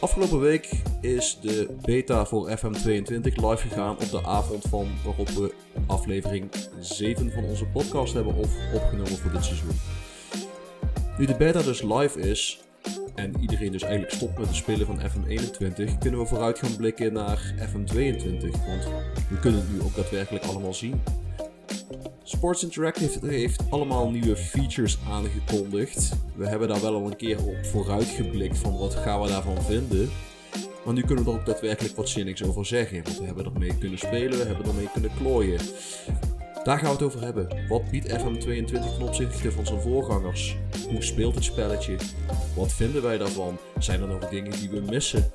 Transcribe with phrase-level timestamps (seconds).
[0.00, 5.54] Afgelopen week is de beta voor FM22 live gegaan op de avond van waarop we
[5.86, 6.50] aflevering
[6.80, 9.80] 7 van onze podcast hebben of opgenomen voor dit seizoen.
[11.18, 12.64] Nu de beta dus live is
[13.14, 17.12] en iedereen dus eigenlijk stopt met het spelen van FM21, kunnen we vooruit gaan blikken
[17.12, 18.88] naar FM22, want
[19.34, 21.02] we kunnen het nu ook daadwerkelijk allemaal zien.
[22.22, 26.12] Sports Interactive heeft allemaal nieuwe features aangekondigd.
[26.36, 29.62] We hebben daar wel al een keer op vooruit geblikt van wat gaan we daarvan
[29.62, 30.10] vinden.
[30.84, 33.02] Maar nu kunnen we er ook daadwerkelijk wat zinnigs over zeggen.
[33.04, 35.60] We hebben ermee kunnen spelen, we hebben ermee kunnen klooien.
[36.64, 37.48] Daar gaan we het over hebben.
[37.68, 40.56] Wat biedt FM22 ten opzichte van zijn voorgangers?
[40.88, 41.96] Hoe speelt het spelletje?
[42.56, 43.58] Wat vinden wij daarvan?
[43.78, 45.32] Zijn er nog dingen die we missen?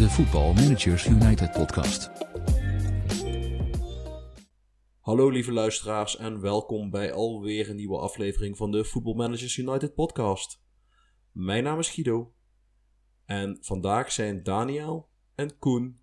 [0.00, 2.10] De Football Managers United podcast.
[5.00, 9.94] Hallo lieve luisteraars en welkom bij alweer een nieuwe aflevering van de Football Managers United
[9.94, 10.62] podcast.
[11.32, 12.34] Mijn naam is Guido
[13.24, 16.00] en vandaag zijn Daniel en Koen,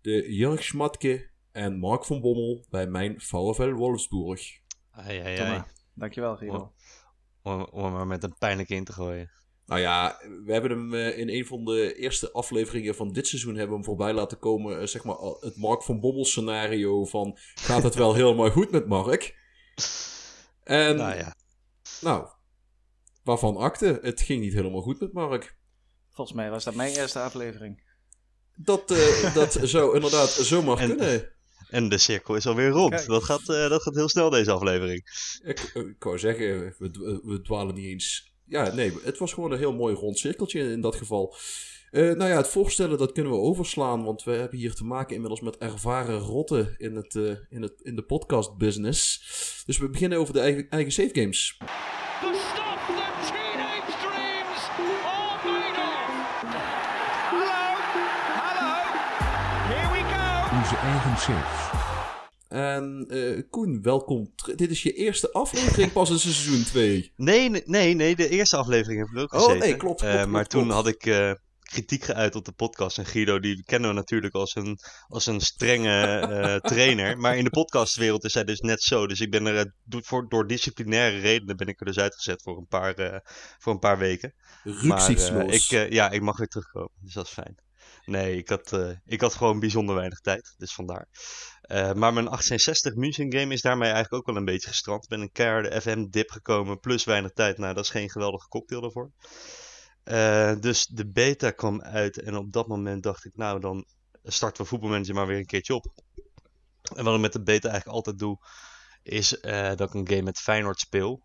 [0.00, 4.60] de Jurg Schmatke en Mark van Bommel bij mijn VfL Wolfsburg.
[4.90, 5.62] Ai, ai, Tom, ai.
[5.94, 6.72] Dankjewel, Guido.
[7.42, 9.41] Om, om, maar met een pijnlijk in te gooien.
[9.66, 13.50] Nou ja, we hebben hem eh, in een van de eerste afleveringen van dit seizoen
[13.54, 14.80] hebben we hem voorbij laten komen.
[14.80, 18.86] eh, zeg maar het Mark van Bommel scenario van gaat het wel helemaal goed met
[18.86, 19.34] Mark?
[20.64, 21.34] En nou ja,
[22.00, 22.26] nou,
[23.22, 23.98] waarvan akte?
[24.02, 25.56] Het ging niet helemaal goed met Mark.
[26.12, 27.82] Volgens mij was dat mijn eerste aflevering.
[28.56, 31.32] Dat, eh, dat zou inderdaad zomaar En- kunnen.
[31.70, 32.90] en de cirkel is alweer rond.
[32.94, 33.06] Kijk.
[33.06, 35.02] Dat gaat, eh, dat gaat heel snel deze aflevering.
[35.42, 36.46] Ik, ik wou zeggen,
[36.78, 38.31] we, we, we dwalen niet eens.
[38.46, 41.34] Ja, nee, het was gewoon een heel mooi rond cirkeltje in dat geval.
[41.92, 45.14] Eh, nou ja, het voorstellen dat kunnen we overslaan, want we hebben hier te maken
[45.14, 49.22] inmiddels met ervaren rotten in, het, eh, in, het, in de podcast business.
[49.66, 51.56] Dus we beginnen over de eigen, eigen save games.
[51.58, 56.10] The stuff that teenage dreams are made of.
[57.30, 57.64] Hello,
[58.40, 58.72] hello,
[59.72, 60.56] here we go.
[60.58, 61.71] Onze eigen saves.
[62.52, 64.32] En eh, Koen, welkom.
[64.54, 67.12] Dit is je eerste aflevering pas in seizoen 2.
[67.16, 69.58] Nee, nee, nee, de eerste aflevering heb ik ook Oh, gezeten.
[69.58, 72.98] nee, klopt, klopt, Eh, klopt, maar toen had ik eh, kritiek geuit op de podcast.
[72.98, 77.18] En Guido, die kennen we natuurlijk als een, als een strenge trainer.
[77.18, 79.06] Maar in de podcastwereld is hij dus net zo.
[79.06, 82.56] Dus ik ben er door, voor, door disciplinaire redenen ben ik er dus uitgezet voor
[82.58, 83.22] een paar,
[83.58, 84.34] voor een paar weken.
[84.82, 85.10] Maar
[85.50, 85.62] ik,
[85.92, 86.92] ja, ik mag weer terugkomen.
[87.00, 87.54] Dus dat is fijn.
[88.04, 90.54] Nee, ik had, eh, ik had gewoon bijzonder weinig tijd.
[90.56, 91.08] Dus vandaar.
[91.60, 95.02] Eh, maar mijn 1860 München game is daarmee eigenlijk ook wel een beetje gestrand.
[95.02, 97.58] Ik ben een keiharde FM-dip gekomen, plus weinig tijd.
[97.58, 99.10] Nou, dat is geen geweldige cocktail daarvoor.
[100.04, 103.86] Eh, dus de beta kwam uit en op dat moment dacht ik, nou dan
[104.24, 105.92] starten we voetbalmanager maar weer een keertje op.
[106.94, 108.38] En wat ik met de beta eigenlijk altijd doe,
[109.02, 109.28] is
[109.76, 111.22] dat ik een game met Feyenoord speel.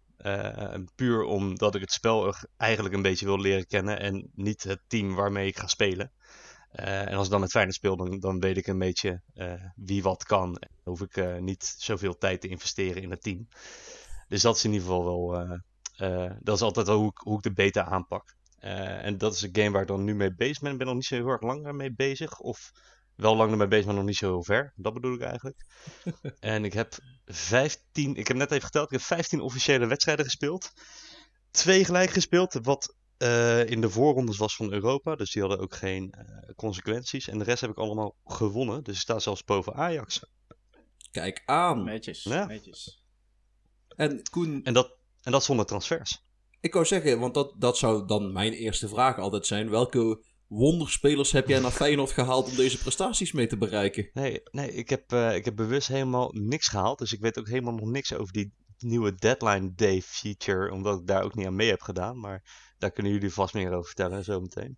[0.96, 5.16] Puur omdat ik het spel eigenlijk een beetje wil leren kennen en niet het team
[5.16, 6.12] waarmee ik ga spelen.
[6.78, 9.54] Eh, en als ik dan met Feyenoord speel, dan, dan weet ik een beetje eh,
[9.76, 10.54] wie wat kan.
[10.54, 13.48] Dan hoef ik eh, niet zoveel tijd te investeren in het team.
[14.28, 15.60] Dus dat is in ieder geval wel.
[16.40, 18.36] dat is altijd wel hoe ik, hoe ik de beta aanpak.
[18.60, 20.72] En dat is een game waar ik dan nu mee bezig ben.
[20.72, 22.40] Ik ben nog niet zo heel erg lang mee bezig.
[22.40, 22.72] Of
[23.16, 24.74] wel lang ermee bezig, maar nog niet zo heel ver.
[24.76, 25.66] Dat bedoel ik eigenlijk.
[26.40, 28.16] en ik heb 15.
[28.16, 28.86] Ik heb net even geteld.
[28.86, 30.74] Ik heb 15 officiële wedstrijden gespeeld.
[31.52, 32.60] Twee gelijk gespeeld.
[32.62, 35.16] Wat eh, in de voorrondes was van Europa.
[35.16, 37.28] Dus die hadden ook geen eh, consequenties.
[37.28, 38.84] En de rest heb ik allemaal gewonnen.
[38.84, 40.26] Dus ik sta zelfs boven Ajax.
[41.12, 41.84] Kijk aan.
[41.84, 42.46] Netjes, Ja.
[42.46, 43.04] netjes.
[43.96, 46.26] En Koen, En dat, en dat zonder transfers.
[46.60, 49.70] Ik wou zeggen, want dat, dat zou dan mijn eerste vraag altijd zijn.
[49.70, 54.10] Welke wonderspelers heb jij naar Feyenoord gehaald om deze prestaties mee te bereiken?
[54.14, 57.00] Nee, nee ik, heb, eh, ik heb bewust helemaal niks gehaald.
[57.00, 60.72] Dus ik weet ook helemaal nog niks over die nieuwe Deadline Day feature.
[60.72, 62.20] Omdat ik daar ook niet aan mee heb gedaan.
[62.20, 62.44] Maar
[62.78, 64.78] daar kunnen jullie vast meer over vertellen zometeen.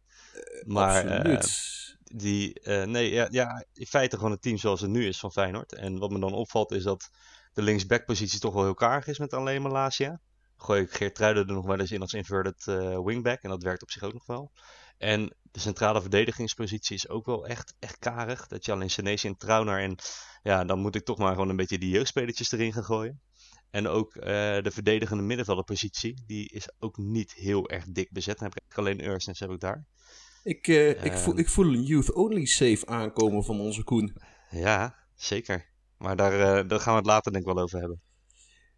[0.66, 1.98] Maar eh, Absoluut.
[2.04, 5.32] die, eh, nee, ja, ja, in feite gewoon het team zoals het nu is van
[5.32, 5.74] Feyenoord.
[5.74, 7.10] En wat me dan opvalt is dat
[7.54, 10.20] de linksback-positie toch wel heel karig is met alleen Malasia.
[10.58, 13.42] Gooi ik Geertruiden er nog wel eens in als inverted eh, wingback.
[13.42, 14.52] En dat werkt op zich ook nog wel.
[14.98, 18.48] En de centrale verdedigingspositie is ook wel echt, echt karig.
[18.48, 19.98] Dat je alleen Senesi en Trauner en
[20.44, 23.22] ja, dan moet ik toch maar gewoon een beetje die jeugdspelertjes erin gaan gooien.
[23.72, 24.24] En ook eh,
[24.62, 28.40] de verdedigende middenvelderpositie, die is ook niet heel erg dik bezet.
[28.40, 29.86] Dan heb ik alleen Ursens heb ik daar.
[30.44, 31.18] Ik, eh, ik, ehm.
[31.18, 34.16] voel, ik voel een youth-only save aankomen van onze Koen.
[34.50, 35.70] Ja, zeker.
[35.98, 38.02] Maar daar, eh, daar gaan we het later denk ik wel over hebben.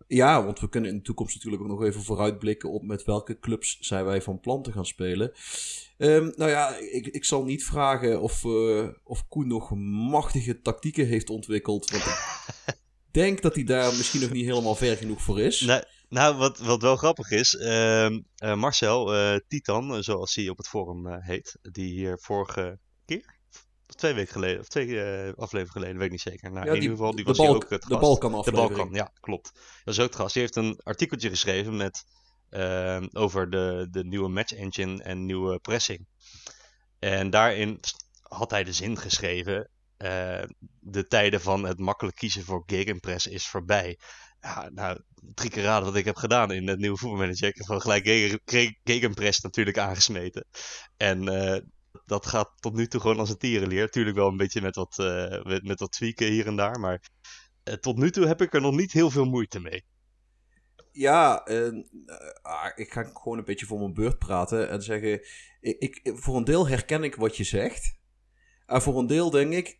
[0.08, 3.40] Ja, want we kunnen in de toekomst natuurlijk ook nog even vooruitblikken op met welke
[3.40, 5.32] clubs zijn wij van plan te gaan spelen.
[5.98, 8.46] Ehm, nou ja, ik, ik zal niet vragen of,
[9.04, 9.76] of Koen nog
[10.10, 11.90] machtige tactieken heeft ontwikkeld.
[11.90, 12.04] Want
[13.12, 15.62] denk dat hij daar misschien nog niet helemaal ver genoeg voor is.
[15.62, 20.50] Nou, nou wat, wat wel grappig is, ehm, eh, Marcel, eh, Titan, eh, zoals hij
[20.50, 23.40] op het forum heet, die hier vorige keer,
[23.88, 25.00] of twee weken geleden, of twee
[25.36, 26.52] afleveringen geleden, weet ik niet zeker.
[26.52, 28.02] Nou, Ja, in ieder geval, die de was hier Balk- ook het de gast.
[28.02, 28.69] Balkan De aflevering.
[28.78, 29.52] Balkan, ja, klopt.
[29.84, 30.34] Dat is ook het gast.
[30.34, 32.04] Die heeft een artikeltje geschreven met,
[32.50, 36.06] ehm, over de, de nieuwe match engine en nieuwe pressing.
[37.00, 37.80] En daarin
[38.22, 39.69] had hij de zin geschreven,
[40.01, 40.44] eh,
[40.80, 44.00] de tijden van het makkelijk kiezen voor gegenpress is voorbij.
[44.39, 45.01] Ja, nou,
[45.33, 47.48] drie keer raden wat ik heb gedaan in het nieuwe voetbalmanager.
[47.48, 50.45] Ik heb gewoon gelijk gegen- gegen- gegenpress natuurlijk aangesmeten.
[50.98, 51.62] En eh,
[52.06, 53.89] dat gaat tot nu toe gewoon als een tierenleer.
[53.89, 56.80] Tuurlijk wel een beetje met wat, eh, met, wat tweaken hier en daar.
[56.80, 57.01] Maar
[57.80, 59.86] tot nu toe heb ik er nog niet heel veel moeite mee.
[60.92, 61.33] Ja,
[62.42, 65.21] ah, ik ga gewoon een beetje voor mijn beurt praten en zeggen:
[65.59, 68.00] ik, ik, voor een deel herken ik wat je zegt.
[68.65, 69.80] En voor een deel denk ik: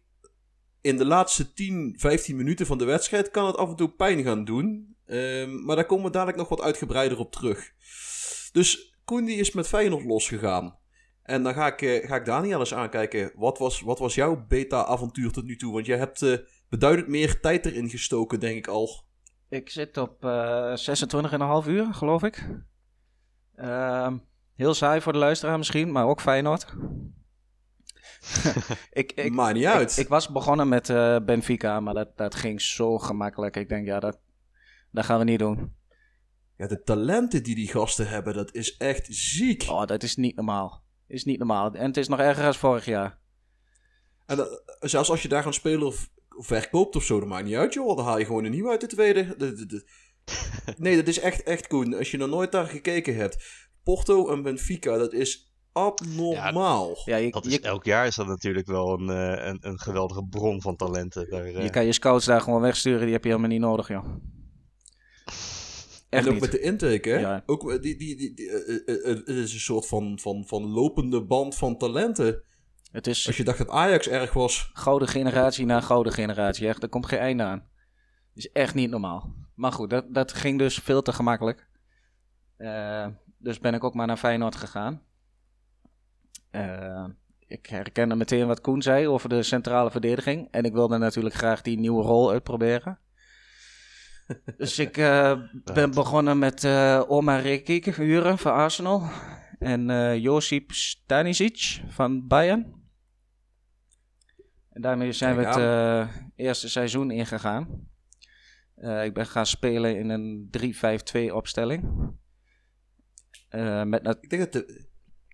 [0.82, 4.24] in de laatste 10, 15 minuten van de wedstrijd kan het af en toe pijn
[4.24, 4.96] gaan doen.
[5.06, 7.72] Ehm, maar daar komen we dadelijk nog wat uitgebreider op terug.
[8.52, 10.80] Dus Koen is met Feyenoord losgegaan.
[11.24, 13.32] En dan ga ik, eh, ga ik Daniel eens aankijken.
[13.36, 15.74] Wat was, wat was jouw beta-avontuur tot nu toe?
[15.74, 16.38] Want jij hebt eh,
[16.70, 19.04] beduidend meer tijd erin gestoken, denk ik al.
[19.50, 22.48] Ik zit op eh 26,5 uur, geloof ik.
[23.56, 24.18] Ehm,
[24.56, 26.76] heel saai voor de luisteraar misschien, maar ook Feyenoord.
[28.92, 29.98] ik, ik, Maakt niet uit.
[29.98, 33.56] ik was begonnen met eh, Benfica, maar dat, dat ging zo gemakkelijk.
[33.56, 34.18] Ik denk, ja, dat,
[34.92, 35.76] dat gaan we niet doen.
[36.58, 39.64] Ja, de talenten die die gasten hebben, dat is echt ziek.
[39.70, 40.84] Oh, dat is niet normaal.
[41.08, 41.74] Is niet normaal.
[41.74, 43.20] En het is nog erger dan vorig jaar.
[44.26, 45.94] En dat- zelfs als je daar een speler
[46.30, 47.96] verkoopt of zo, dat maakt niet uit, joh.
[47.96, 49.36] Dan haal je gewoon een nieuwe uit de tweede.
[49.38, 49.88] De- de- de-
[50.78, 51.94] Nee, dat is echt, echt Koen.
[51.98, 53.44] Als je nog nooit daar gekeken hebt.
[53.84, 56.98] Porto en Benfica, dat is abnormaal.
[57.06, 59.80] Ja, je, Dat is, je, elk jaar is dat natuurlijk wel een, eh, een, een
[59.80, 61.30] geweldige bron van talenten.
[61.30, 63.88] Daar, eh, je kan je scouts daar gewoon wegsturen, die heb je helemaal niet nodig,
[63.88, 64.06] joh.
[66.12, 66.42] Echt en ook niet.
[66.42, 67.20] met de intake, hè?
[67.20, 67.44] Ja.
[67.46, 70.44] Ook met die, die, die, die, eh, eh, eh, het is een soort van, van,
[70.48, 72.44] van lopende band van talenten.
[72.92, 74.70] Het is Als je dacht dat Ajax erg was.
[74.74, 76.68] gouden generatie na gouden generatie.
[76.68, 77.68] Echt, er komt geen einde aan.
[78.34, 79.36] is echt niet normaal.
[79.56, 81.68] Maar goed, dat, dat ging dus veel te gemakkelijk.
[82.58, 83.08] Eh,
[83.38, 85.02] dus ben ik ook maar naar Feyenoord gegaan.
[86.52, 87.06] Eh,
[87.48, 90.48] ik herkende meteen wat Koen zei over de centrale verdediging.
[90.52, 93.00] En ik wilde natuurlijk graag die nieuwe rol uitproberen.
[94.58, 95.42] dus ik eh,
[95.74, 99.10] ben begonnen met eh Omar Rekik huren van Arsenal.
[99.60, 102.80] En eh Josip Stanisic van Bayern.
[104.70, 107.90] En daarmee zijn we het eerste seizoen ingegaan.
[109.04, 110.50] Ik ben gaan spelen in een
[111.30, 111.84] 3-5-2 opstelling.
[113.86, 114.91] Met Ik denk dat de,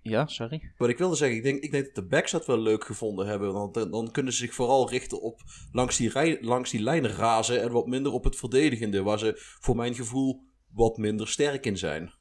[0.09, 0.73] ja, sorry.
[0.77, 3.27] Wat ik wilde zeggen, ik denk, ik denk dat de backs dat wel leuk gevonden
[3.27, 3.53] hebben.
[3.53, 7.11] Want dan, dan kunnen ze zich vooral richten op langs die, rij, langs die lijnen
[7.11, 9.03] razen en wat minder op het verdedigende.
[9.03, 12.13] Waar ze voor mijn gevoel wat minder sterk in zijn.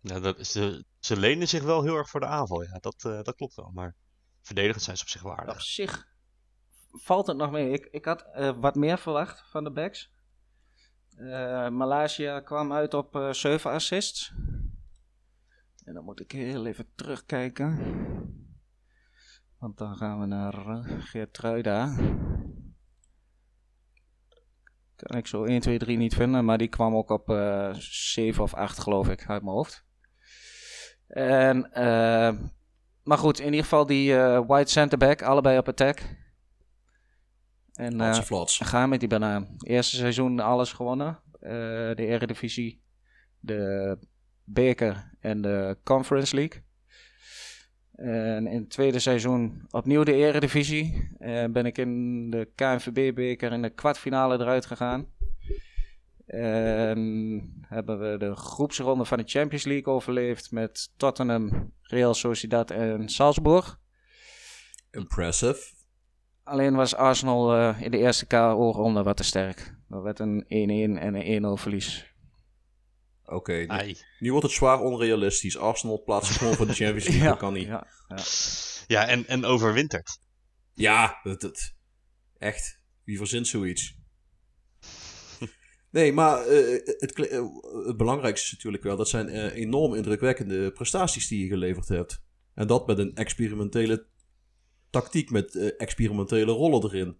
[0.00, 2.62] ja, dat, is- ze, ze lenen zich wel heel erg voor de aanval.
[2.62, 3.70] Ja, dat, eh, dat klopt wel.
[3.74, 3.94] Maar
[4.42, 5.54] verdedigend zijn ze op zich waardig.
[5.54, 6.06] Op zich
[6.92, 7.70] valt het nog mee.
[7.70, 10.10] Ik, ik had eh, wat meer verwacht van de backs.
[11.16, 14.32] Eh Malaysia kwam uit op eh 7 assists.
[15.84, 17.78] En dan moet ik heel even terugkijken.
[19.58, 21.96] Want dan gaan we naar uh, Geertruida.
[24.96, 26.44] Kan ik zo 1, 2, 3 niet vinden.
[26.44, 29.84] Maar die kwam ook op eh 7 of 8 geloof ik uit mijn hoofd.
[31.06, 31.72] En...
[31.72, 32.38] eh
[33.02, 36.16] maar goed, in ieder geval die eh white centerback, allebei op attack.
[37.72, 38.58] En eh flats.
[38.58, 39.54] ga met die banaan.
[39.58, 41.20] Eerste seizoen alles gewonnen.
[41.40, 41.50] Eh,
[41.94, 42.82] de Eredivisie,
[43.40, 43.98] de
[44.52, 46.62] beker en de Conference League.
[47.92, 51.10] En in het tweede seizoen opnieuw de Eredivisie.
[51.18, 55.06] Eh ben ik in de KNVB-beker in de kwartfinale eruit gegaan.
[56.26, 63.08] En hebben we de groepsronde van de Champions League overleefd met Tottenham, Real Sociedad en
[63.08, 63.80] Salzburg.
[64.90, 65.74] Impressive.
[66.44, 69.74] Alleen was Arsenal eh, in de eerste KO-ronde wat te sterk.
[69.88, 70.46] Dat werd een 1-1
[71.00, 72.11] en een 1-0 verlies.
[73.26, 73.66] Oké,
[74.18, 75.58] nu, wordt het zwaar onrealistisch.
[75.58, 77.66] Arsenal plaatst zich gewoon voor de Champions League, dat kan niet.
[77.66, 78.22] Ja, Ja, ja.
[78.86, 80.18] Ja, en, en overwinterd.
[81.22, 81.72] dat, dat-
[82.38, 82.80] echt.
[83.04, 84.00] Wie verzint zoiets?
[85.90, 87.44] Nee, maar eh, het, kle- eh,
[87.86, 88.96] het belangrijkste is natuurlijk wel...
[88.96, 92.22] dat zijn eh, enorm indrukwekkende prestaties die je geleverd hebt.
[92.54, 94.06] En dat met een experimentele
[94.90, 97.18] tactiek, met eh, experimentele rollen erin.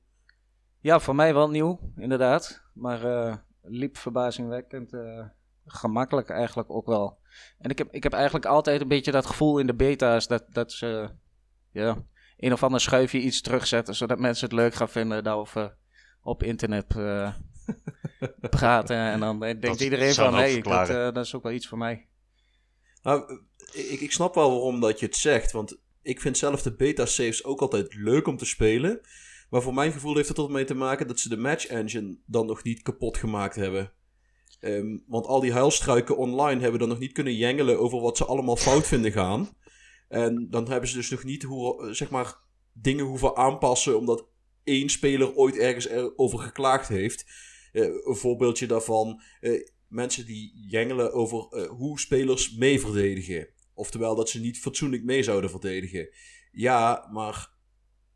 [0.81, 2.63] ja, voor mij wel nieuw, inderdaad.
[2.75, 5.25] Maar eh, liep verbazingwekkend eh,
[5.73, 7.19] gemakkelijk eigenlijk ook wel.
[7.59, 10.45] En ik heb, ik heb eigenlijk altijd een beetje dat gevoel in de beta's dat,
[10.49, 11.11] dat ze
[11.71, 12.05] ja,
[12.37, 15.77] een of ander schuifje iets terugzetten, zodat mensen het leuk gaan vinden daarover
[16.23, 17.35] op internet eh,
[18.51, 18.97] praten.
[18.97, 21.69] En dan denkt Dat iedereen van, hé, hoop dat, eh, dat is ook wel iets
[21.69, 22.09] voor mij.
[23.03, 23.41] Nou,
[23.73, 25.53] ik, ik snap wel waarom dat je het zegt.
[25.53, 29.01] Want ik vind zelf de beta saves ook altijd leuk om te spelen.
[29.51, 32.47] Maar voor mijn gevoel heeft het ermee te maken dat ze de match engine dan
[32.47, 33.93] nog niet kapot gemaakt hebben.
[34.63, 38.25] Ehm, want al die huilstruiken online hebben dan nog niet kunnen jengelen over wat ze
[38.25, 39.49] allemaal fout vinden gaan.
[40.09, 42.37] En dan hebben ze dus nog niet hoe, eh, zeg maar,
[42.73, 44.27] dingen hoeven aanpassen omdat
[44.65, 47.25] één speler ooit ergens over geklaagd heeft.
[47.73, 49.23] Eh, een voorbeeldje daarvan.
[49.41, 53.49] eh, mensen die jengelen over hoe spelers mee verdedigen.
[53.75, 56.09] Oftewel dat ze niet fatsoenlijk mee zouden verdedigen.
[56.53, 57.51] Ja, maar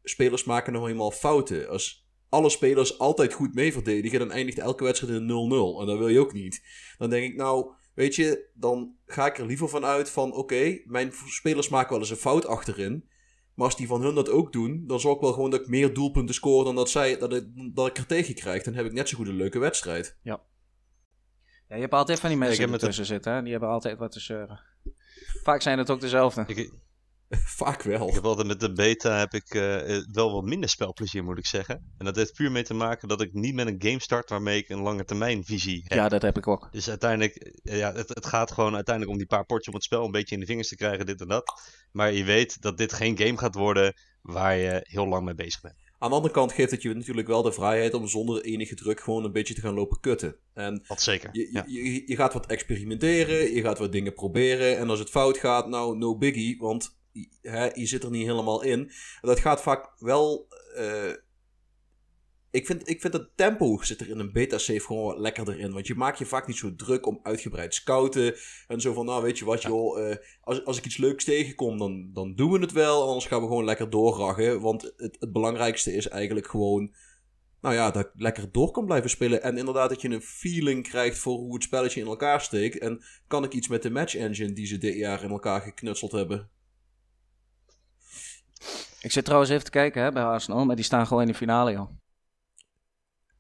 [0.02, 1.68] spelers maken nog eenmaal fouten.
[1.68, 5.80] Als alle spelers altijd goed mee verdedigen, dan eindigt elke wedstrijd in 0-0.
[5.80, 6.62] En dat wil je ook niet.
[6.98, 10.78] Dan denk ik, nou, weet je, dan ga ik er liever van uit van, oké,
[10.84, 13.08] mijn spelers maken wel eens een fout achterin.
[13.54, 15.68] Maar als die van hun dat ook doen, dan zorg ik wel gewoon dat ik
[15.68, 18.62] meer doelpunten score dan dat, zij, dat, ik, dat ik er tegen krijg.
[18.62, 20.16] Dan heb ik net zo goed een leuke wedstrijd.
[20.22, 20.40] Ja,
[21.74, 23.42] je hebt altijd van die mensen ik heb die met ertussen zitten, hè?
[23.42, 24.60] die hebben altijd wat te zeuren.
[25.42, 26.44] Vaak zijn het ook dezelfde.
[26.46, 26.72] Ik,
[27.62, 28.08] Vaak wel.
[28.08, 31.38] ik heb altijd met de beta heb ik eh, eh, wel wat minder spelplezier, moet
[31.38, 31.94] ik zeggen.
[31.98, 34.58] En dat heeft puur mee te maken dat ik niet met een game start waarmee
[34.58, 35.98] ik een lange termijn visie heb.
[35.98, 36.68] Ja, dat heb ik ook.
[36.70, 39.84] Dus uiteindelijk, eh, ja, het, het gaat gewoon uiteindelijk om die paar potjes om het
[39.84, 41.60] spel een beetje in de vingers te krijgen, dit en dat.
[41.92, 45.60] Maar je weet dat dit geen game gaat worden waar je heel lang mee bezig
[45.60, 45.74] bent.
[45.98, 49.00] Aan de andere kant geeft het je natuurlijk wel de vrijheid om zonder enige druk
[49.00, 50.36] gewoon een beetje te gaan lopen kutten.
[50.54, 51.28] En Dat zeker.
[51.32, 51.64] je, ja.
[51.66, 54.78] je, je, je gaat wat experimenteren, je gaat wat dingen proberen.
[54.78, 56.96] En als het fout gaat, nou, no biggie, want
[57.42, 58.80] hè, je zit er niet helemaal in.
[59.20, 60.46] En dat gaat vaak wel...
[60.74, 61.12] eh,
[62.50, 65.72] ik, vind, ik vind het tempo zit er in een beta-save gewoon wat lekkerder in.
[65.72, 68.34] Want je maakt je vaak niet zo druk om uitgebreid scouten.
[68.68, 71.78] En zo van, nou weet je wat joh, eh, als, als ik iets leuks tegenkom,
[71.78, 73.06] dan, dan doen we het wel.
[73.06, 74.60] Anders gaan we gewoon lekker doorraggen.
[74.60, 76.94] Want het, het belangrijkste is eigenlijk gewoon
[77.60, 79.42] nou ja, dat ik lekker door kan blijven spelen.
[79.42, 82.78] En inderdaad dat je een feeling krijgt voor hoe het spelletje in elkaar steekt.
[82.78, 86.12] En kan ik iets met de match engine die ze dit jaar in elkaar geknutseld
[86.12, 86.50] hebben.
[89.00, 91.34] Ik zit trouwens even te kijken hè, bij Arsenal, maar die staan gewoon in de
[91.34, 91.90] finale, joh.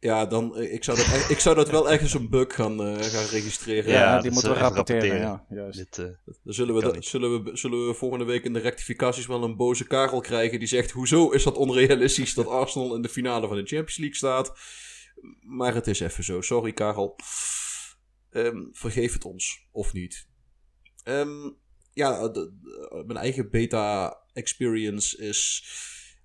[0.00, 2.80] Ja, dan, eh, ik, zou dat, e- ik zou dat wel ergens een bug gaan,
[2.80, 3.92] eh, gaan registreren.
[3.92, 5.00] Ja, die moeten we rapporteren.
[5.08, 5.46] rapporteren.
[5.50, 5.78] Ja, juist.
[5.78, 6.04] Dit, eh,
[6.44, 9.86] Dan zullen we, zullen, we, zullen we volgende week in de rectificaties wel een boze
[9.86, 10.90] Karel krijgen die zegt...
[10.90, 14.52] Hoezo is dat onrealistisch dat Arsenal in de finale van de Champions League staat?
[15.40, 16.40] Maar het is even zo.
[16.40, 17.16] Sorry Karel.
[18.30, 19.66] Ehm, vergeef het ons.
[19.72, 20.28] Of niet.
[21.02, 21.50] Ehm,
[21.92, 22.32] ja, de-
[22.62, 25.64] de- mijn eigen beta experience is...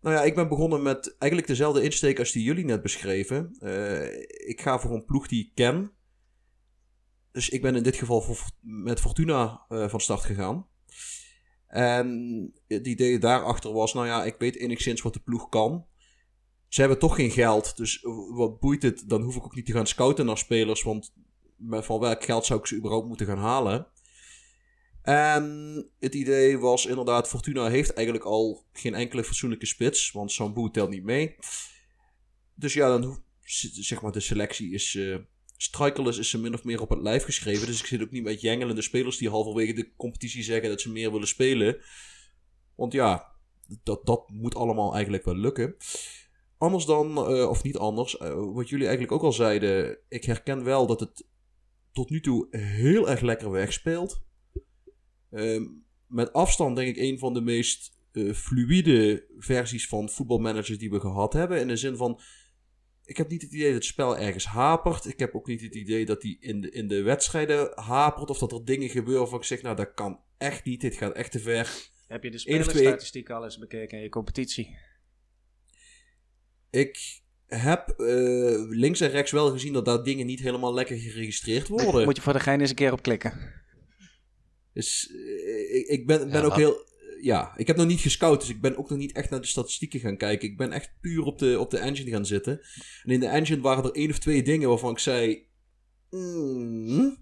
[0.01, 3.55] Nou ja, ik ben begonnen met eigenlijk dezelfde insteek als die jullie net beschreven.
[3.59, 5.91] Eh, ik ga voor een ploeg die ik ken.
[7.31, 10.67] Dus ik ben in dit geval voor, met Fortuna eh, van start gegaan.
[11.67, 12.07] En
[12.67, 15.85] het idee daarachter was, nou ja, ik weet enigszins wat de ploeg kan.
[16.67, 19.03] Ze hebben toch geen geld, dus wat boeit het?
[19.07, 21.13] Dan hoef ik ook niet te gaan scouten naar spelers, want
[21.69, 23.87] van welk geld zou ik ze überhaupt moeten gaan halen?
[25.03, 25.43] En
[25.99, 30.89] het idee was inderdaad, Fortuna heeft eigenlijk al geen enkele fatsoenlijke spits, want Sambu telt
[30.89, 31.35] niet mee.
[32.55, 33.23] Dus ja, dan
[33.71, 34.95] zeg maar de selectie is...
[34.95, 35.15] eh
[35.61, 37.67] Strikerless is ze min of meer op het lijf geschreven.
[37.67, 40.91] Dus ik zit ook niet met jengelende spelers die halverwege de competitie zeggen dat ze
[40.91, 41.81] meer willen spelen.
[42.75, 43.35] Want ja,
[43.83, 45.75] dat, dat moet allemaal eigenlijk wel lukken.
[46.57, 49.97] Anders dan, eh, of niet anders, eh, wat jullie eigenlijk ook al zeiden.
[50.09, 51.27] Ik herken wel dat het
[51.91, 54.21] tot nu toe heel erg lekker wegspeelt.
[55.31, 55.63] Ehm,
[56.07, 60.99] met afstand denk ik een van de meest eh, fluïde versies van voetbalmanagers die we
[60.99, 61.59] gehad hebben.
[61.59, 62.19] In de zin van,
[63.05, 65.05] ik heb niet het idee dat het spel ergens hapert.
[65.05, 68.29] Ik heb ook niet het idee dat die in de, in de wedstrijden hapert.
[68.29, 70.81] Of dat er dingen gebeuren waarvan ik zeg, nou dat kan echt niet.
[70.81, 71.89] Dit gaat echt te ver.
[72.07, 74.77] Heb je de spelerstatistiek al eens bekeken in je competitie?
[76.69, 81.67] Ik heb eh, links en rechts wel gezien dat daar dingen niet helemaal lekker geregistreerd
[81.67, 82.05] worden.
[82.05, 83.61] Moet je voor de gein eens een keer op klikken.
[84.73, 86.89] Dus eh, ik, ik ben, ben Ja, ook heel...
[87.21, 89.47] Ja, ik heb nog niet gescout, dus ik ben ook nog niet echt naar de
[89.47, 90.49] statistieken gaan kijken.
[90.49, 92.61] Ik ben echt puur op de, op de engine gaan zitten.
[93.03, 95.47] En in de engine waren er één of twee dingen waarvan ik zei...
[96.09, 97.17] "Mm,"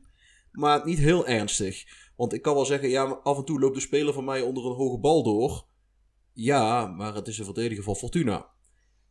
[0.51, 1.83] maar niet heel ernstig.
[2.15, 4.65] Want ik kan wel zeggen, ja, af en toe loopt de speler van mij onder
[4.65, 5.67] een hoge bal door.
[6.33, 8.49] Ja, maar het is een verdediger van Fortuna.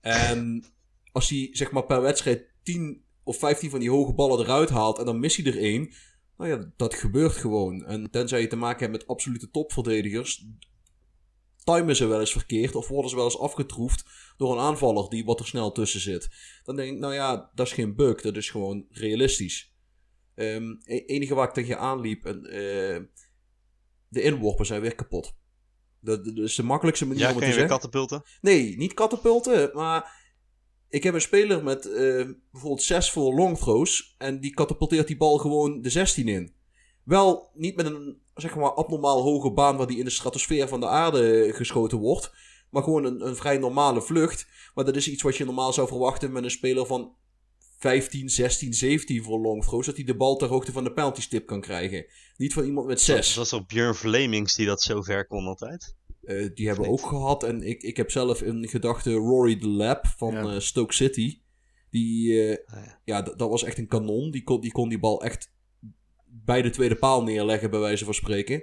[0.01, 0.65] En
[1.13, 4.99] als hij zeg maar per wedstrijd 10 of 15 van die hoge ballen eruit haalt
[4.99, 5.93] en dan mist hij er één...
[6.39, 7.85] Nou ja, dat gebeurt gewoon.
[7.85, 10.47] En tenzij je te maken hebt met absolute topverdedigers,
[11.65, 14.05] timen ze wel eens verkeerd of worden ze wel eens afgetroefd
[14.37, 16.29] door een aanvaller die wat er snel tussen zit.
[16.65, 19.73] Dan denk ik, nou ja, dat is geen bug, dat is gewoon realistisch.
[20.35, 23.01] Ehm e- enige waar ik tegen je aanliep, en, eh,
[24.09, 25.37] de inworpen zijn weer kapot.
[26.01, 27.81] Dat, dat is de makkelijkste manier Ja, om het te je weer zeggen.
[27.81, 28.23] katapulten?
[28.41, 30.18] Nee, niet katapulten, maar
[30.89, 35.17] ik heb een speler met eh, bijvoorbeeld 6 voor long throws en die katapulteert die
[35.17, 36.53] bal gewoon de 16 in.
[37.05, 40.81] Wel niet met een zeg maar abnormaal hoge baan waar die in de stratosfeer van
[40.81, 42.33] de aarde geschoten wordt,
[42.71, 44.47] maar gewoon een, een vrij normale vlucht.
[44.75, 47.17] Maar dat is iets wat je normaal zou verwachten met een speler van
[47.79, 51.21] 15, 16, 17 voor long throws, dat hij de bal ter hoogte van de penalty
[51.21, 52.07] stip kan krijgen.
[52.37, 53.27] Niet van iemand met 6.
[53.27, 55.97] Dat was op Björn Vlemings die dat zo ver kon altijd.
[56.29, 57.43] Eh, die hebben we ook gehad.
[57.43, 60.43] En ik, ik heb zelf in gedachten Rory the Lab van Ja.
[60.55, 61.41] eh, Stoke City.
[61.91, 63.23] Die, eh, Ah, ja.
[63.23, 64.31] dat was echt een kanon.
[64.31, 65.53] Die kon, die kon die bal echt
[66.27, 68.63] bij de tweede paal neerleggen, bij wijze van spreken.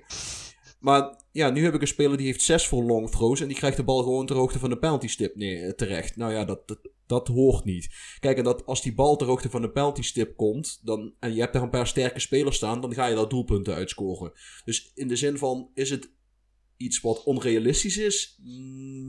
[0.79, 3.41] Maar ja, nu heb ik een speler die heeft zes voor long throws.
[3.41, 6.15] En die krijgt de bal gewoon ter hoogte van de penalty stip neer, terecht.
[6.15, 7.89] Nou ja, dat, dat, dat hoort niet.
[8.19, 10.79] Kijk, en dat, als die bal ter hoogte van de penalty stip komt.
[10.83, 12.81] Dan, en je hebt daar een paar sterke spelers staan.
[12.81, 14.31] Dan ga je daar doelpunten uitscoren.
[14.65, 16.13] Dus in de zin van, is het
[16.77, 18.39] iets wat onrealistisch is?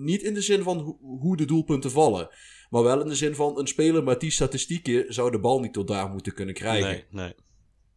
[0.04, 2.28] Niet in de zin van ho- hoe de doelpunten vallen.
[2.70, 5.72] Maar wel in de zin van een speler met die statistieken zou de bal niet
[5.72, 6.88] tot daar moeten kunnen krijgen.
[6.90, 7.34] Nee, nee.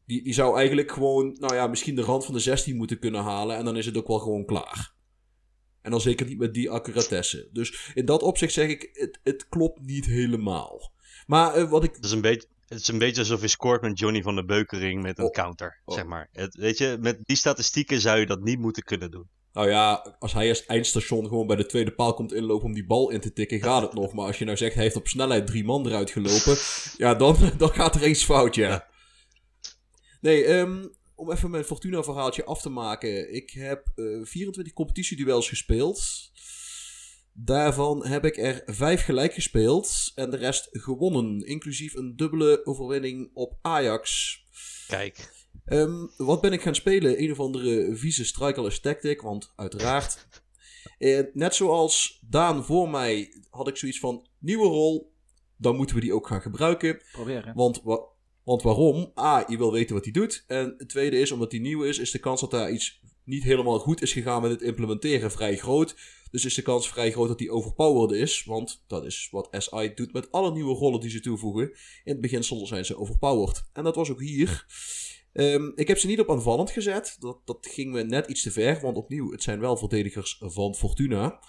[0.06, 3.22] Die, die zou eigenlijk gewoon, nou ja, misschien de rand van de 16 moeten kunnen
[3.22, 3.58] halen.
[3.58, 4.94] En dan is het ook wel gewoon klaar.
[5.82, 7.50] En dan zeker niet met die accuratesse.
[7.52, 10.92] Dus in dat opzicht zeg ik, het, het klopt niet helemaal.
[11.28, 11.96] Maar eh, wat ik.
[11.96, 14.46] Het is, een beetje, het is een beetje alsof je scoort met Johnny van de
[14.46, 15.32] Beukering met een Oh.
[15.32, 15.96] counter, Oh.
[15.96, 16.30] zeg maar.
[16.32, 19.30] Het, weet je, met die statistieken zou je dat niet moeten kunnen doen.
[19.53, 22.86] Nou ja, als hij als eindstation gewoon bij de tweede paal komt inlopen om die
[22.86, 24.13] bal in te tikken, gaat het nog.
[24.13, 26.58] Maar als je nou zegt, hij heeft op snelheid drie man eruit gelopen.
[26.98, 28.88] ja, dan, dan gaat er eens fout, ja.
[30.22, 33.34] Nee, ehm, om even mijn Fortuna-verhaaltje af te maken.
[33.34, 36.32] Ik heb eh 24 competitieduels gespeeld.
[37.34, 41.46] Daarvan heb ik er vijf gelijk gespeeld en de rest gewonnen.
[41.46, 44.38] Inclusief een dubbele overwinning op Ajax.
[44.88, 45.38] Kijk,
[45.70, 47.22] Ehm, wat ben ik gaan spelen?
[47.24, 50.28] Een of andere vieze strikerless tactic, want uiteraard.
[50.98, 55.14] Eh, net zoals Daan voor mij had ik zoiets van nieuwe rol,
[55.58, 57.02] dan moeten we die ook gaan gebruiken.
[57.12, 57.54] Proberen.
[57.56, 58.04] Want, wa-
[58.44, 59.12] want waarom?
[59.20, 60.44] A, je wil weten wat hij doet.
[60.48, 63.44] En het tweede is, omdat hij nieuw is, is de kans dat daar iets niet
[63.44, 65.96] helemaal goed is gegaan met het implementeren vrij groot.
[66.32, 68.44] Dus is de kans vrij groot dat hij overpowered is.
[68.44, 71.64] Want dat is wat SI doet met alle nieuwe rollen die ze toevoegen.
[72.03, 73.64] In het beginsel zijn ze overpowered.
[73.74, 74.66] En dat was ook hier.
[75.40, 77.16] Ehm, ik heb ze niet op aanvallend gezet.
[77.20, 78.80] Dat, dat ging me net iets te ver.
[78.82, 81.40] Want opnieuw, het zijn wel verdedigers van Fortuna.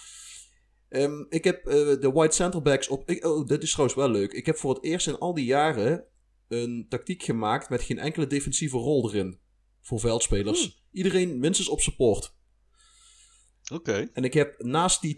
[0.89, 3.11] Ehm, ik heb eh, de white centerbacks op.
[3.11, 4.33] Ik, oh, dit is trouwens wel leuk.
[4.33, 6.05] Ik heb voor het eerst in al die jaren
[6.49, 9.39] een tactiek gemaakt met geen enkele defensieve rol erin.
[9.81, 10.83] Voor veldspelers.
[10.93, 12.35] Iedereen minstens op support.
[13.73, 15.15] oké, En ik heb naast die,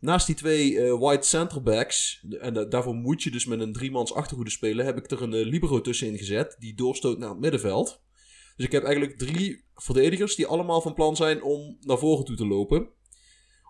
[0.00, 2.24] naast die twee eh, white centerbacks.
[2.40, 4.84] En da- daarvoor moet je dus met een driemans achterhoede spelen.
[4.86, 6.56] Heb ik er een eh, libero tussenin gezet.
[6.58, 8.04] Die doorstoot naar het middenveld.
[8.56, 12.36] Dus ik heb eigenlijk drie verdedigers die allemaal van plan zijn om naar voren toe
[12.36, 12.78] te lopen.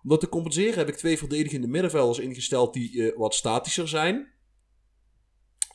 [0.02, 4.34] Om dat te compenseren heb ik twee verdedigende middenvelders ingesteld die eh, wat statischer zijn.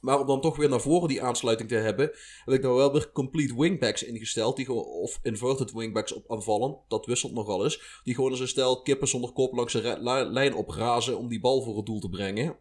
[0.02, 2.12] Maar om dan toch weer naar voren die aansluiting te hebben,
[2.46, 4.56] heb ik nou wel weer complete wingbacks ingesteld.
[4.56, 6.78] Die gewoon, of inverted wingbacks op aanvallen.
[6.88, 8.02] Dat wisselt nogal eens.
[8.04, 9.98] Die gewoon als een stel kippen zonder kop langs de
[10.32, 12.58] lijn oprazen om die bal voor het doel te brengen.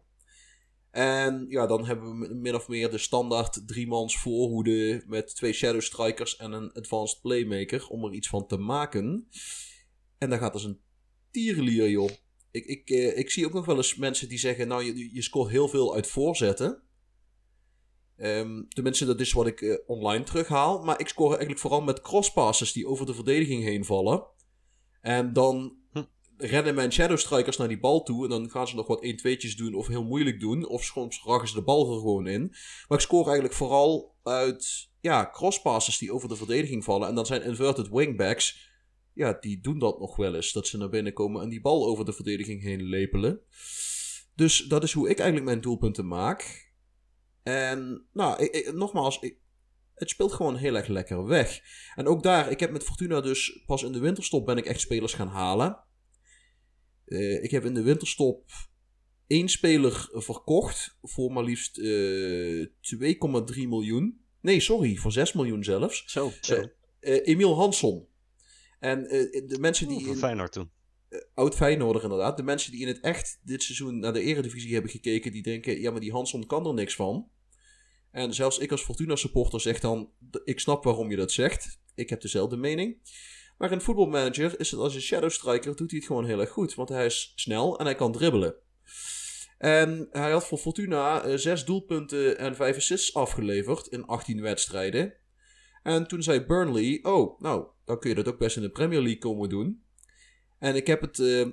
[0.91, 5.81] En ja, dan hebben we min- of meer de standaard driemans voorhoede met twee shadow
[5.81, 9.27] strikers en een advanced playmaker om er iets van te maken.
[10.17, 10.79] En dan gaat dus een
[11.31, 12.09] tierenlier, joh.
[12.51, 15.21] Ik, ik, eh, ik zie ook nog wel eens mensen die zeggen, nou, je, je
[15.21, 16.81] scoort heel veel uit voorzetten.
[18.17, 20.83] Ehm, tenminste, dat is wat ik eh, online terughaal.
[20.83, 24.25] Maar ik score eigenlijk vooral met crosspasses die over de verdediging heen vallen.
[25.01, 25.79] En dan.
[26.41, 28.23] Rennen mijn shadow strikers naar die bal toe.
[28.23, 30.67] En dan gaan ze nog wat 1-2'tjes doen of heel moeilijk doen.
[30.67, 32.47] Of soms ragen ze de bal er gewoon in.
[32.87, 37.07] Maar ik score eigenlijk vooral uit ja, crosspasses die over de verdediging vallen.
[37.07, 38.69] En dan zijn inverted wingbacks.
[39.13, 40.51] Ja, die doen dat nog wel eens.
[40.51, 43.41] Dat ze naar binnen komen en die bal over de verdediging heen lepelen.
[44.35, 46.69] Dus dat is hoe ik eigenlijk mijn doelpunten maak.
[47.43, 49.19] En nou, ik, nogmaals,
[49.95, 51.61] het speelt gewoon heel erg lekker weg.
[51.95, 54.79] En ook daar, ik heb met Fortuna dus pas in de winterstop ben ik echt
[54.79, 55.83] spelers gaan halen.
[57.11, 58.43] Eh, ik heb in de winterstop
[59.27, 64.21] één speler verkocht voor maar liefst eh 2,3 miljoen.
[64.41, 66.03] Nee, sorry, voor 6 miljoen zelfs.
[66.05, 66.31] Zo.
[66.41, 66.69] Zo,
[66.99, 68.07] Eh, Emiel Hansson.
[68.79, 70.69] En eh, de mensen die in, Feyenoord toen.
[71.33, 72.37] oud Feyenoorder inderdaad.
[72.37, 75.81] De mensen die in het echt dit seizoen naar de eredivisie hebben gekeken, die denken,
[75.81, 77.29] ja, maar die Hansson kan er niks van.
[78.11, 80.09] En zelfs ik als Fortuna supporter zeg dan,
[80.43, 81.79] ik snap waarom je dat zegt.
[81.95, 82.97] Ik heb dezelfde mening.
[83.61, 86.39] Maar in Football Manager is het als een Shadow Striker, doet hij het gewoon heel
[86.39, 86.75] erg goed.
[86.75, 88.55] Want hij is snel en hij kan dribbelen.
[89.57, 95.13] En hij had voor Fortuna eh, zes doelpunten en vijf assists afgeleverd in 18 wedstrijden.
[95.83, 99.01] En toen zei Burnley, oh, nou, dan kun je dat ook best in de Premier
[99.01, 99.83] League komen doen.
[100.59, 101.19] En ik heb het...
[101.19, 101.47] eh,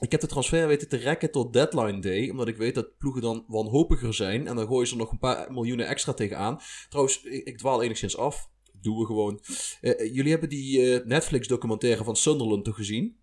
[0.00, 2.30] ik heb de transfer weten te rekken tot deadline day.
[2.30, 4.46] Omdat ik weet dat ploegen dan wanhopiger zijn.
[4.46, 6.60] En dan gooien ze er nog een paar miljoenen extra tegenaan.
[6.88, 8.54] Trouwens, ik dwaal enigszins af.
[8.86, 9.40] Doen we gewoon.
[9.80, 13.16] Eh, eh, jullie hebben die eh, Netflix documentaire van Sunderland toch gezien?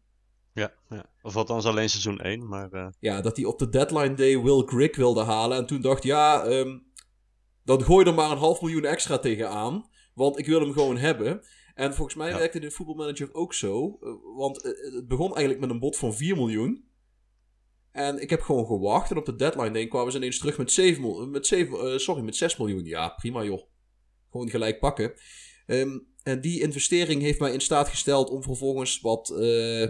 [0.54, 1.06] Ja, ja.
[1.22, 2.94] Of althans alleen seizoen 1, maar...
[3.00, 5.58] Ja, dat hij op de deadline day Will Grigg wilde halen.
[5.58, 6.78] En toen dacht, ja, ehm,
[7.64, 9.90] dan gooi er maar een half miljoen extra tegenaan.
[10.14, 11.42] Want ik wil hem gewoon hebben.
[11.76, 12.38] En volgens mij Ja.
[12.38, 13.98] werkte het in Football Manager ook zo.
[14.36, 16.86] Want het begon eigenlijk met een bod van 4 miljoen.
[17.92, 19.12] En ik heb gewoon gewacht.
[19.12, 21.98] En op de deadline day kwamen ze ineens terug met 7, mil- met 7 eh,
[21.98, 22.86] sorry, met 6 miljoen.
[22.86, 23.62] Ja, prima joh.
[24.32, 25.14] Gewoon gelijk pakken.
[25.66, 29.90] Ehm, en die investering heeft mij in staat gesteld om vervolgens wat, eh,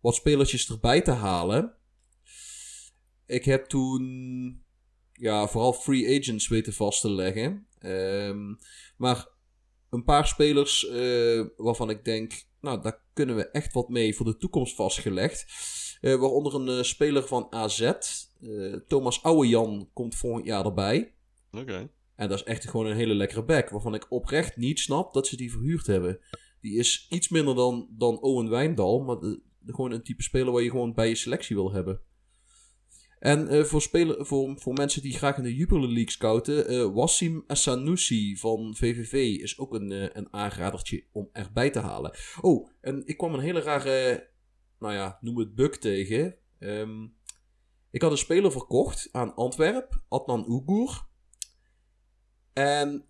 [0.00, 1.74] wat spelertjes erbij te halen.
[3.26, 4.64] Ik heb toen
[5.12, 7.66] ja, vooral free agents weten vast te leggen.
[7.78, 8.54] Ehm,
[8.96, 9.28] maar
[9.90, 14.26] een paar spelers eh, waarvan ik denk, nou, daar kunnen we echt wat mee voor
[14.26, 15.46] de toekomst vastgelegd.
[16.00, 17.92] Eh, waaronder een speler van AZ.
[18.86, 21.14] Thomas Ouwejan komt volgend jaar erbij.
[21.50, 21.90] Oké.
[22.20, 23.70] En dat is echt gewoon een hele lekkere back.
[23.70, 26.20] Waarvan ik oprecht niet snap dat ze die verhuurd hebben.
[26.60, 29.00] Die is iets minder dan, dan Owen Wijndal.
[29.00, 29.16] Maar
[29.66, 32.00] gewoon een type speler waar je gewoon bij je selectie wil hebben.
[33.18, 36.68] En eh, voor, speler, voor, voor mensen die graag in de Jupiler League scouten.
[36.68, 42.12] eh Wassim Assanusi van VVV is ook een, eh, een aanradertje om erbij te halen.
[42.40, 44.28] Oh, en ik kwam een hele rare,
[44.78, 46.36] nou ja, noem het bug tegen.
[46.58, 47.06] Ehm,
[47.90, 51.08] ik had een speler verkocht aan Antwerp, Adnan Ugur.
[52.52, 53.04] En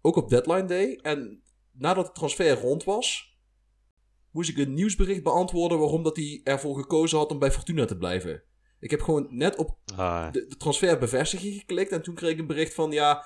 [0.00, 0.98] ook op deadline day.
[1.02, 1.42] En
[1.72, 3.36] nadat de transfer rond was,
[4.30, 7.96] moest ik een nieuwsbericht beantwoorden waarom dat hij ervoor gekozen had om bij Fortuna te
[7.96, 8.42] blijven.
[8.80, 12.38] Ik heb gewoon net op Ah, de, de transfer bevestigen geklikt en toen kreeg ik
[12.38, 13.24] een bericht van ja,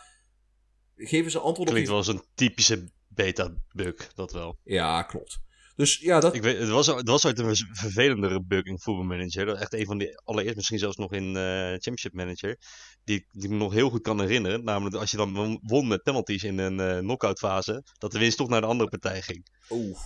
[0.96, 4.58] geven ze antwoord op klinkt wel als een typische beta-bug, dat wel.
[4.64, 5.42] Ja, klopt.
[5.76, 6.34] Dus ja, dat...
[6.34, 9.48] Ik weet, het, was, het was ooit een vervelendere bug in Football Manager.
[9.48, 12.58] Echt een van die allereerst, misschien zelfs nog in eh, Championship Manager.
[13.04, 14.64] Die, die ik me nog heel goed kan herinneren.
[14.64, 17.84] Namelijk als je dan won- met penalties in een eh knockout fase.
[17.98, 19.46] Dat de winst toch naar de andere partij ging.
[19.70, 19.98] Oeh.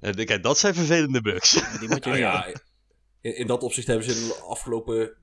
[0.00, 1.52] Eh, kijk, dat zijn vervelende bugs.
[1.78, 2.46] Die moet je niet ja,
[3.20, 5.16] in, in dat opzicht hebben ze in de afgelopen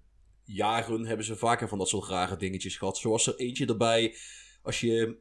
[0.43, 2.97] jaren hebben ze vaker van dat soort rare dingetjes gehad.
[2.97, 4.15] Zoals er eentje erbij,
[4.61, 5.17] als je...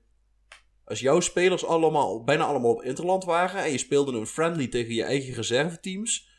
[0.85, 4.95] Als jouw spelers allemaal, bijna allemaal op Interland waren en je speelde een friendly tegen
[4.95, 6.30] je eigen reserveteams,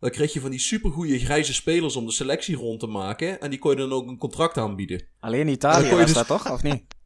[0.00, 3.50] dan kreeg je van die supergoeie grijze spelers om de selectie rond te maken en
[3.50, 5.06] die kon je dan ook een contract aanbieden.
[5.20, 6.84] Alleen Italië was dus- dat toch, of niet?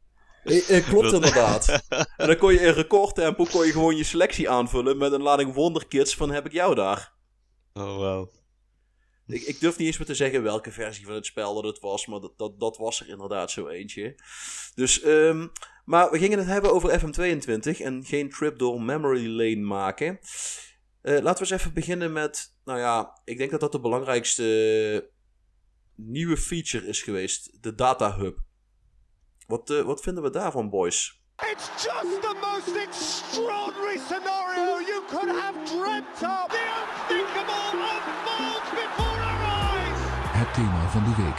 [0.43, 1.67] Eh, eh, klopt inderdaad.
[2.17, 5.53] en dan kon je in recordtempo kon je gewoon je selectie aanvullen met een lading
[5.53, 7.13] wonderkits van heb ik jou daar.
[7.73, 8.27] Oh, wow.
[9.27, 11.79] Ik, ik durf niet eens meer te zeggen welke versie van het spel dat het
[11.79, 14.15] was, maar dat, dat, dat was er inderdaad zo eentje.
[14.75, 15.47] Dus, ehm,
[15.85, 20.19] maar we gingen het hebben over FM22 en geen trip door memory lane maken.
[21.03, 25.09] Eh, laten we eens even beginnen met, nou ja, ik denk dat dat de belangrijkste
[25.95, 28.37] nieuwe feature is geweest, de Data Hub.
[29.47, 31.21] Wat, eh, wat vinden we daarvan, boys?
[31.51, 36.47] It's just the most extraordinary scenario you could have dreamt of.
[36.47, 39.99] The unthinkable unfolds before our eyes.
[40.39, 41.37] Het thema van de week.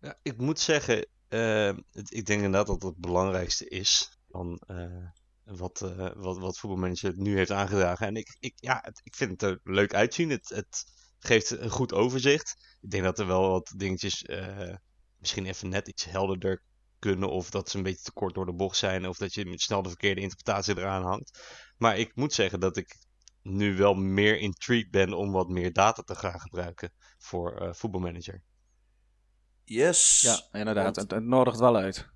[0.00, 4.60] Ja, ik moet zeggen, eh, het- ik denk inderdaad dat het het belangrijkste is van
[4.66, 5.06] eh,
[5.44, 8.06] wat, eh wat, wat voetbalmanager nu heeft aangedragen.
[8.06, 10.30] En ik, ik, ja, het- ik vind het er leuk uitzien.
[10.30, 10.84] Het, het
[11.18, 12.76] geeft een goed overzicht.
[12.80, 14.74] Ik denk dat er wel wat dingetjes eh,
[15.18, 16.62] misschien even net iets helderder
[16.98, 17.30] kunnen.
[17.30, 19.08] Of dat ze een beetje te kort door de bocht zijn.
[19.08, 21.38] Of dat je met snel de verkeerde interpretatie eraan hangt.
[21.76, 22.96] Maar ik moet zeggen dat ik
[23.42, 28.42] nu wel meer intrigued ben om wat meer data te gaan gebruiken voor eh voetbalmanager.
[29.64, 30.20] Yes.
[30.20, 30.84] Ja, inderdaad.
[30.84, 32.08] Want- Het, het nodigt wel uit.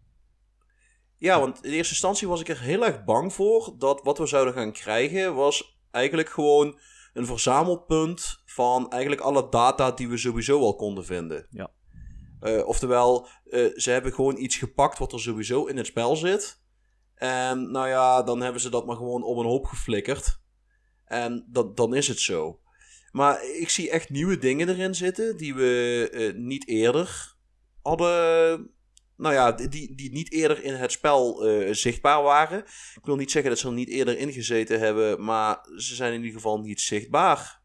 [1.18, 4.26] Ja, want in eerste instantie was ik er heel erg bang voor dat wat we
[4.26, 6.78] zouden gaan krijgen was eigenlijk gewoon
[7.12, 11.46] een verzamelpunt van eigenlijk alle data die we sowieso al konden vinden.
[11.50, 11.70] Ja.
[12.40, 16.62] Eh, oftewel, eh, ze hebben gewoon iets gepakt wat er sowieso in het spel zit.
[17.14, 20.40] En nou ja, dan hebben ze dat maar gewoon op een hoop geflikkerd.
[21.04, 22.60] En dat, dan is het zo.
[23.10, 27.36] Maar ik zie echt nieuwe dingen erin zitten die we eh, niet eerder
[27.82, 28.70] hadden
[29.18, 32.58] nou ja, die, die niet eerder in het spel eh, zichtbaar waren.
[32.94, 36.12] Ik wil niet zeggen dat ze er niet eerder in gezeten hebben, maar ze zijn
[36.12, 37.60] in ieder geval niet zichtbaar.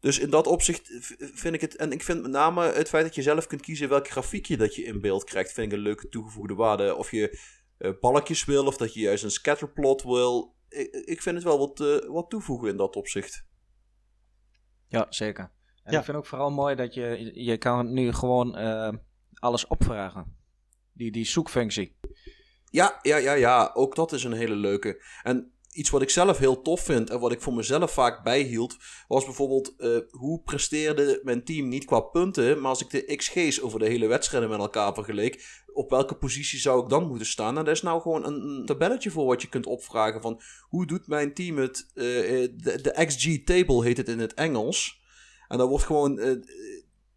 [0.00, 0.90] Dus in dat opzicht
[1.34, 3.88] vind ik het, en ik vind met name het feit dat je zelf kunt kiezen
[3.88, 6.96] welk grafiekje dat je in beeld krijgt, vind ik een leuke toegevoegde waarde.
[6.96, 7.38] Of je
[7.78, 11.58] eh, balkjes wil, of dat je juist een scatterplot wil, ik, ik vind het wel
[11.58, 13.44] wat, eh, wat toevoegen in dat opzicht.
[14.88, 15.52] Ja, zeker.
[15.82, 15.98] En Ja.
[15.98, 18.92] ik vind ook vooral mooi dat je, je kan nu gewoon eh,
[19.40, 20.36] alles opvragen.
[20.92, 21.96] Die, die zoekfunctie.
[22.70, 23.70] Ja, ja, ja, ja.
[23.74, 25.02] Ook dat is een hele leuke.
[25.22, 28.76] En iets wat ik zelf heel tof vind en wat ik voor mezelf vaak bijhield,
[29.08, 33.60] was bijvoorbeeld eh, hoe presteerde mijn team niet qua punten, maar als ik de XG's
[33.60, 37.58] over de hele wedstrijden met elkaar vergeleek, op welke positie zou ik dan moeten staan?
[37.58, 41.06] En daar is nou gewoon een, tabelletje voor wat je kunt opvragen van hoe doet
[41.06, 41.90] mijn team het?
[41.94, 44.98] eh, eh, de, de XG table heet het in het Engels.
[45.48, 46.18] En dan wordt gewoon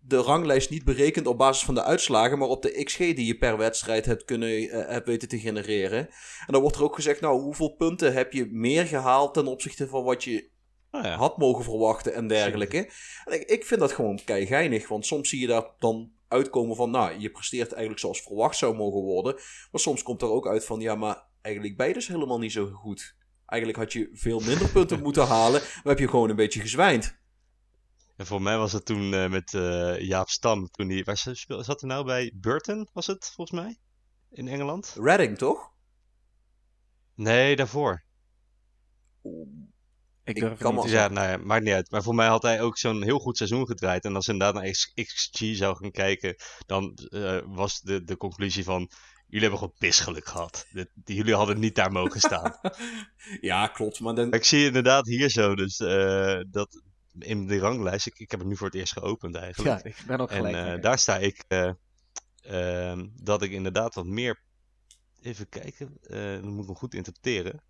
[0.06, 3.38] de ranglijst niet berekend op basis van de uitslagen, maar op de XG die je
[3.38, 6.08] per wedstrijd hebt, kunnen, eh, hebt weten te genereren.
[6.46, 9.88] En dan wordt er ook gezegd, nou, hoeveel punten heb je meer gehaald ten opzichte
[9.88, 10.52] van wat je
[10.92, 11.16] Oh ja.
[11.16, 12.90] had mogen verwachten en dergelijke.
[13.26, 16.92] En ik, ik vind dat gewoon keigeinig, want soms zie je daar dan uitkomen van,
[16.92, 19.34] nou, je presteert eigenlijk zoals verwacht zou mogen worden.
[19.72, 22.52] Maar soms komt er ook uit van, ja, maar eigenlijk ben je dus helemaal niet
[22.52, 23.16] zo goed.
[23.46, 27.22] Eigenlijk had je veel minder punten moeten halen, maar heb je gewoon een beetje gezwijnd.
[28.16, 30.68] En voor mij was het toen eh, met eh, Jaap Stam.
[30.70, 33.78] Toen die, waar speel- zat hij nou bij Burton, was het volgens mij?
[34.30, 34.96] In Engeland?
[35.00, 35.72] Redding, toch?
[37.16, 38.04] Nee, daarvoor.
[39.24, 41.92] Ik Ik durf kan het niet Ja, nou ja, maakt niet uit.
[41.92, 44.04] Maar voor mij had hij ook zo'n heel goed seizoen gedraaid.
[44.06, 48.64] En als inderdaad naar X- XG zou gaan kijken, dan eh, was de, de conclusie
[48.64, 48.90] van...
[49.28, 50.66] Jullie hebben gewoon pisgeluk gehad.
[50.94, 52.60] Die- jullie hadden niet daar mogen staan.
[53.42, 54.00] Ja, klopt.
[54.00, 56.82] Maar dan, ik zie inderdaad hier zo, dus eh, dat
[57.20, 58.06] in de ranglijst...
[58.08, 59.84] Ik, ik heb het nu voor het eerst geopend eigenlijk.
[59.84, 60.56] Ja, ik ben ook En gelijk.
[60.56, 60.80] eh, met je.
[60.82, 61.72] daar sta ik eh,
[62.42, 64.42] ehm, dat ik inderdaad wat meer.
[65.22, 67.64] Even kijken, eh dan moet ik hem goed interpreteren.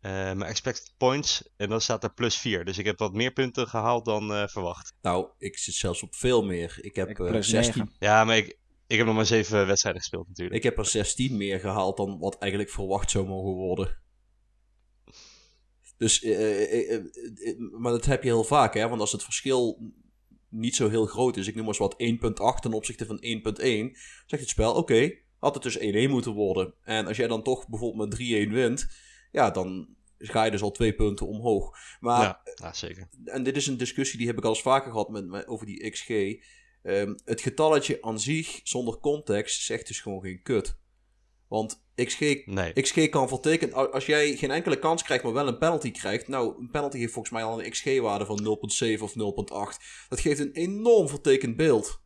[0.00, 2.64] Eh mijn expected points, en dan staat er plus 4.
[2.64, 4.92] Dus ik heb wat meer punten gehaald dan eh, verwacht.
[5.02, 6.78] nou, ik zit zelfs op veel meer.
[6.80, 7.96] Ik heb, Ik eh, plus 16, 9.
[7.98, 10.56] Ja, maar ik, ik heb nog maar 7 wedstrijden gespeeld natuurlijk.
[10.56, 14.02] ik heb er 16 meer gehaald dan wat eigenlijk verwacht zou mogen worden.
[15.98, 18.88] Dus, eh, eh, eh, maar dat heb je heel vaak, hè?
[18.88, 19.92] Want als het verschil
[20.48, 23.96] niet zo heel groot is, ik noem maar eens wat 1.8 ten opzichte van 1.1,
[24.26, 26.74] zegt het spel, oké, had het dus 1-1 moeten worden.
[26.84, 28.88] En als jij dan toch bijvoorbeeld met 3-1 wint,
[29.32, 31.76] ja, dan ga je dus al twee punten omhoog.
[32.00, 33.08] Maar ja, ja, zeker.
[33.24, 35.66] en dit is een discussie die heb ik al eens vaker gehad met, met- over
[35.66, 36.08] die XG.
[36.82, 40.76] Ehm, het getalletje aan zich, zonder context, zegt dus gewoon geen kut.
[41.48, 42.72] Want XG, Nee.
[42.72, 46.28] XG kan vertekenen, als jij geen enkele kans krijgt, maar wel een penalty krijgt.
[46.28, 48.58] Nou, een penalty heeft volgens mij al een XG-waarde van
[48.96, 50.06] 0,7 of 0,8.
[50.08, 52.00] Dat geeft een enorm vertekend beeld.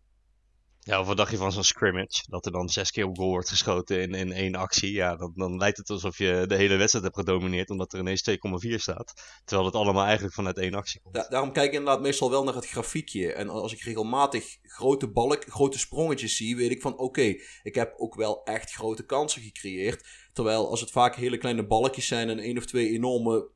[0.85, 2.23] Ja, of wat dacht je van zo'n scrimmage?
[2.29, 4.92] Dat er dan zes keer op goal wordt geschoten in, in één actie.
[4.92, 8.31] Ja, dan, dan lijkt het alsof je de hele wedstrijd hebt gedomineerd, omdat er ineens
[8.31, 9.12] 2,4 staat.
[9.45, 11.14] Terwijl het allemaal eigenlijk vanuit één actie komt.
[11.14, 13.33] Da- daarom kijk ik inderdaad meestal wel naar het grafiekje.
[13.33, 17.95] En als ik regelmatig grote balk, grote sprongetjes zie, weet ik van oké, ik heb
[17.97, 20.07] ook wel echt grote kansen gecreëerd.
[20.33, 23.49] Terwijl als het vaak hele kleine balkjes zijn en één of twee enorme,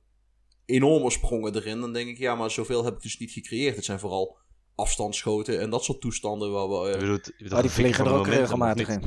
[0.65, 3.77] enorme sprongen erin, dan denk ik ja, maar zoveel heb ik dus niet gecreëerd.
[3.77, 4.37] Het zijn vooral
[4.77, 6.87] afstandsschoten en dat soort toestanden waar we...
[6.87, 9.03] eh, Je bedoelt- je bedoelt Maar die vliegen er ook regelmatig in.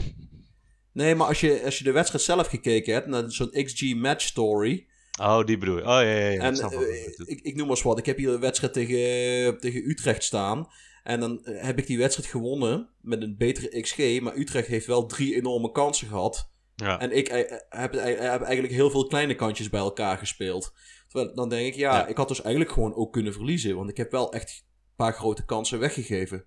[0.94, 4.26] Nee, maar als je, als je de wedstrijd zelf gekeken hebt, naar zo'n XG match
[4.26, 4.88] story,
[5.22, 5.82] Oh, die bedoel je.
[5.82, 6.30] Oh, ja, ja, ja.
[6.32, 7.98] ik En eh, ik, ik noem maar eens wat.
[7.98, 10.68] Ik heb hier een wedstrijd tegen, tegen Utrecht staan.
[11.04, 14.20] En dan eh, heb ik die wedstrijd gewonnen met een betere XG.
[14.22, 16.52] Maar Utrecht heeft wel drie enorme kansen gehad.
[16.76, 17.00] Ja.
[17.00, 20.74] En ik heb, heb eigenlijk heel veel kleine kantjes bij elkaar gespeeld.
[21.08, 22.08] Terwijl dan denk ik, ja, Ja.
[22.08, 23.76] ik had dus eigenlijk gewoon ook kunnen verliezen.
[23.76, 24.66] Want ik heb wel echt
[25.00, 26.46] paar grote kansen weggegeven.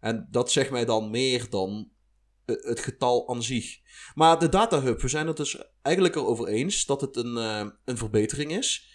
[0.00, 1.90] En dat zegt mij dan meer dan
[2.44, 3.78] eh, het getal aan zich.
[4.14, 7.66] Maar de Data Hub, we zijn het dus eigenlijk erover eens dat het een, eh,
[7.84, 8.90] een verbetering is.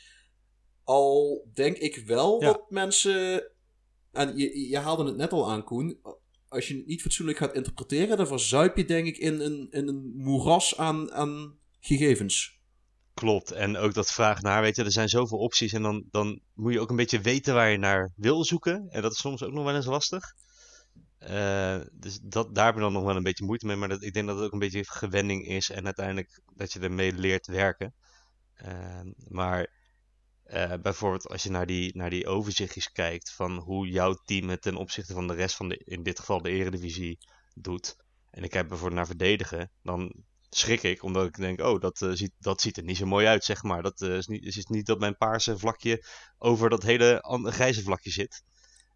[0.83, 2.47] Al denk ik wel Ja.
[2.47, 3.43] dat mensen.
[4.11, 5.99] En je, je haalde het net al aan, Koen.
[6.47, 9.87] Als je het niet fatsoenlijk gaat interpreteren, dan verzuip je denk ik in een, in
[9.87, 12.56] een moeras aan, aan gegevens.
[13.17, 13.51] Klopt.
[13.51, 16.73] En ook dat vraag naar, weet je, er zijn zoveel opties en dan, dan moet
[16.73, 18.87] je ook een beetje weten waar je naar wil zoeken.
[18.89, 20.33] En dat is soms ook nog wel eens lastig.
[21.17, 23.75] Eh, dus dat, daar heb ik dan nog wel een beetje moeite mee.
[23.75, 26.79] Maar dat, ik denk dat het ook een beetje gewenning is en uiteindelijk dat je
[26.79, 27.93] ermee leert werken.
[28.53, 29.67] Eh, maar
[30.43, 34.61] eh, bijvoorbeeld als je naar die, naar die overzichtjes kijkt van hoe jouw team het
[34.61, 37.17] ten opzichte van de rest van de, in dit geval de eredivisie,
[37.55, 37.95] doet.
[38.29, 42.11] En ik kijk bijvoorbeeld naar verdedigen, dan schrik ik, omdat ik denk, oh, dat, eh,
[42.11, 43.81] ziet, dat ziet er niet zo mooi uit, zeg maar.
[43.81, 46.05] Dat eh, is, niet, is niet dat mijn paarse vlakje
[46.37, 48.43] over dat hele grijze vlakje zit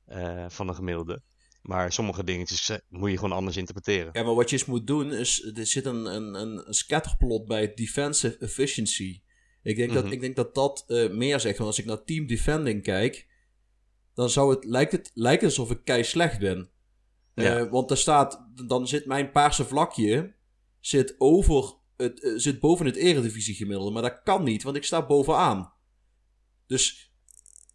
[0.05, 1.21] eh, van een gemiddelde.
[1.61, 4.09] Maar sommige dingetjes moet je gewoon anders interpreteren.
[4.13, 7.73] Ja, maar wat je eens moet doen is, er zit een, een, een scatterplot bij
[7.73, 9.21] defensive efficiency.
[9.63, 10.13] Ik denk, dat, Mhm.
[10.13, 11.57] ik denk dat dat meer zegt.
[11.57, 13.27] Want als ik naar team defending kijk,
[14.13, 16.69] dan zou het, lijkt het lijkt alsof ik kei slecht ben.
[17.35, 17.69] Ja.
[17.69, 20.35] Want er staat, dan zit mijn paarse vlakje
[20.82, 23.91] zit over het eh, zit boven het eredivisie gemiddelde.
[23.91, 25.74] Maar dat kan niet, want ik sta bovenaan.
[26.67, 27.13] Dus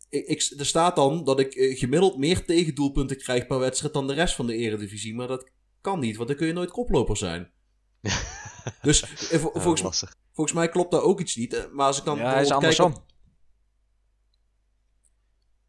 [0.09, 4.07] ik, ik, er staat dan dat ik eh, gemiddeld meer tegendoelpunten krijg per wedstrijd dan
[4.07, 5.14] de rest van de eredivisie.
[5.14, 7.51] Maar dat kan niet, want dan kun je nooit koploper zijn.
[8.83, 9.61] dus eh, vol- Ja,
[10.33, 11.69] volgens, mij klopt daar ook iets niet.
[11.73, 12.92] Maar als ik dan Ja, hij is andersom.
[12.92, 13.05] op-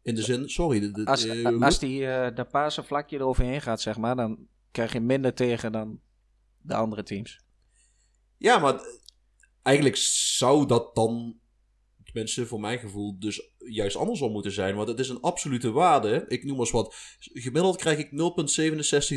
[0.02, 0.80] in de zin, sorry.
[0.80, 1.28] de- de- Als,
[1.62, 4.38] als die eh de Pasen vlakje eroverheen gaat, zeg maar, dan
[4.70, 6.00] krijg je minder tegen dan
[6.68, 7.40] de andere teams.
[8.36, 8.80] Ja, maar
[9.62, 9.96] eigenlijk
[10.36, 11.38] zou dat dan,
[12.04, 14.76] tenminste voor mijn gevoel, dus juist andersom moeten zijn.
[14.76, 16.24] Want het is een absolute waarde.
[16.28, 16.94] Ik noem maar eens wat.
[17.18, 18.10] Gemiddeld krijg ik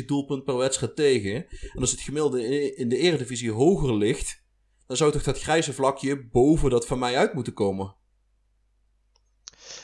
[0.00, 1.34] 0,67 doelpunt per wedstrijd tegen.
[1.72, 4.42] En als het gemiddelde in- de eredivisie hoger ligt,
[4.86, 7.96] dan zou toch dat grijze vlakje boven dat van mij uit moeten komen.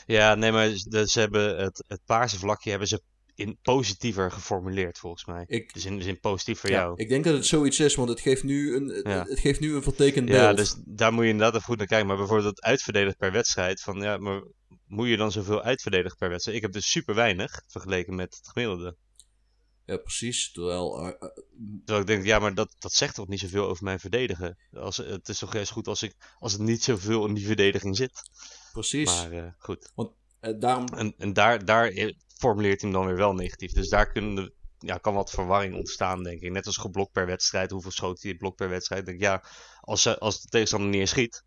[0.05, 3.01] Ja, nee, maar ze ze hebben het, het paarse vlakje hebben ze
[3.39, 5.43] in positiever geformuleerd, volgens mij.
[5.47, 6.93] Ik, Dus in de zin positief voor Ja, jou.
[6.95, 9.25] ik denk dat het zoiets is, want het geeft nu een, het- Ja.
[9.27, 10.37] het geeft nu een vertekend beeld.
[10.39, 12.07] Ja, dus daar moet je inderdaad even goed naar kijken.
[12.07, 13.81] Maar bijvoorbeeld het uitverdedigd per wedstrijd.
[13.81, 14.43] Van ja, maar
[14.85, 16.57] moet je dan zoveel uitverdedigd per wedstrijd?
[16.57, 18.95] Ik heb dus super weinig vergeleken met het gemiddelde.
[19.85, 20.51] Ja, precies.
[20.51, 21.29] Terwijl, eh,
[21.85, 24.57] Terwijl ik denk, ja, maar dat, dat zegt toch niet zoveel over mijn verdedigen?
[24.71, 27.95] Als, het is toch juist goed als, ik, als het niet zoveel in die verdediging
[27.97, 28.11] zit.
[28.71, 29.05] precies.
[29.05, 29.91] Maar eh, goed.
[30.39, 31.87] Eh, daarom En, en daar, daar
[32.39, 33.71] formuleert hij hem dan weer wel negatief.
[33.71, 36.51] Dus daar kunnen de, ja, kan wat verwarring ontstaan, denk ik.
[36.51, 37.71] Net als geblokt per wedstrijd.
[37.71, 39.05] Hoeveel schoot hij blok per wedstrijd?
[39.05, 39.43] Denk ik, ja,
[39.81, 41.43] als, ze- als de tegenstander niet eens schiet,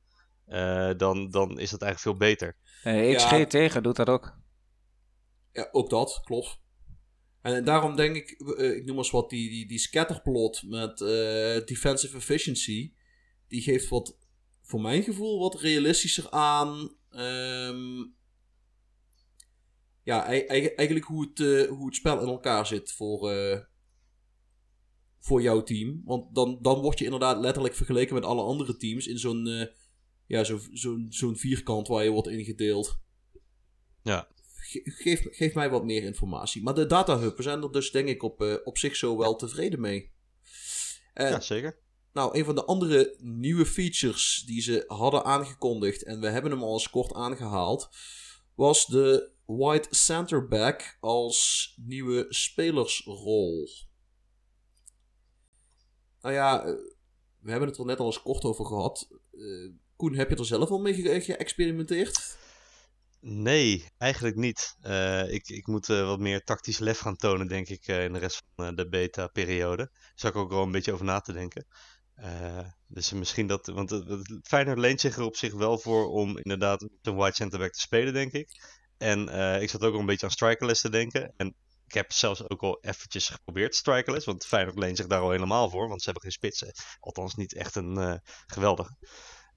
[0.47, 2.57] eh, dan, dan is dat eigenlijk veel beter.
[2.83, 3.47] Eh XG Ja.
[3.47, 4.39] tegen doet dat ook.
[5.53, 6.61] Ja, ook dat, klopt.
[7.43, 11.65] En daarom denk ik, eh, ik noem eens wat, die, die, die scatterplot met eh,
[11.67, 12.93] defensive efficiency,
[13.49, 14.17] die geeft wat,
[14.63, 16.97] voor mijn gevoel, wat realistischer aan.
[17.11, 18.05] ehm,
[20.03, 23.59] ja, ei- ei- eigenlijk hoe het, eh, hoe het spel in elkaar zit voor, eh,
[25.21, 26.03] voor jouw team.
[26.05, 29.67] Want dan, dan word je inderdaad letterlijk vergeleken met alle andere teams in zo'n eh,
[30.27, 32.99] ja, zo, zo'n zo'n vierkant waar je wordt ingedeeld.
[34.03, 34.29] Ja.
[34.55, 36.63] Ge- geef, geef mij wat meer informatie.
[36.63, 39.37] Maar de data hub, we zijn er dus denk ik op, op zich zo wel
[39.37, 40.13] tevreden mee.
[41.15, 41.79] Eh, ja, zeker.
[42.13, 46.63] nou, een van de andere nieuwe features die ze hadden aangekondigd, en we hebben hem
[46.63, 47.89] al eens kort aangehaald,
[48.55, 53.69] was de White Centerback als nieuwe spelersrol.
[56.21, 56.73] Nou ja, eh,
[57.39, 59.09] we hebben het er net al eens kort over gehad.
[59.33, 62.37] Eh, Koen, heb je er zelf al mee ge- geëxperimenteerd?
[63.21, 64.77] Nee, eigenlijk niet.
[64.81, 68.43] Eh, ik, ik moet wat meer tactisch lef gaan tonen, denk ik, in de rest
[68.57, 69.91] van de beta-periode.
[70.15, 71.67] Daar ik ook wel een beetje over na te denken.
[72.87, 76.83] Dus misschien dat, want het, Feyenoord leent zich er op zich wel voor om inderdaad
[77.03, 78.49] een wide centerback te spelen, denk ik.
[79.03, 81.33] En eh, ik zat ook al een beetje aan strikerless te denken.
[81.37, 81.55] En
[81.87, 85.71] ik heb zelfs ook al eventjes geprobeerd strikerless, want Feyenoord leent zich daar al helemaal
[85.71, 86.73] voor, want ze hebben geen spitsen.
[87.01, 88.15] Althans niet echt een eh,
[88.47, 88.97] geweldige.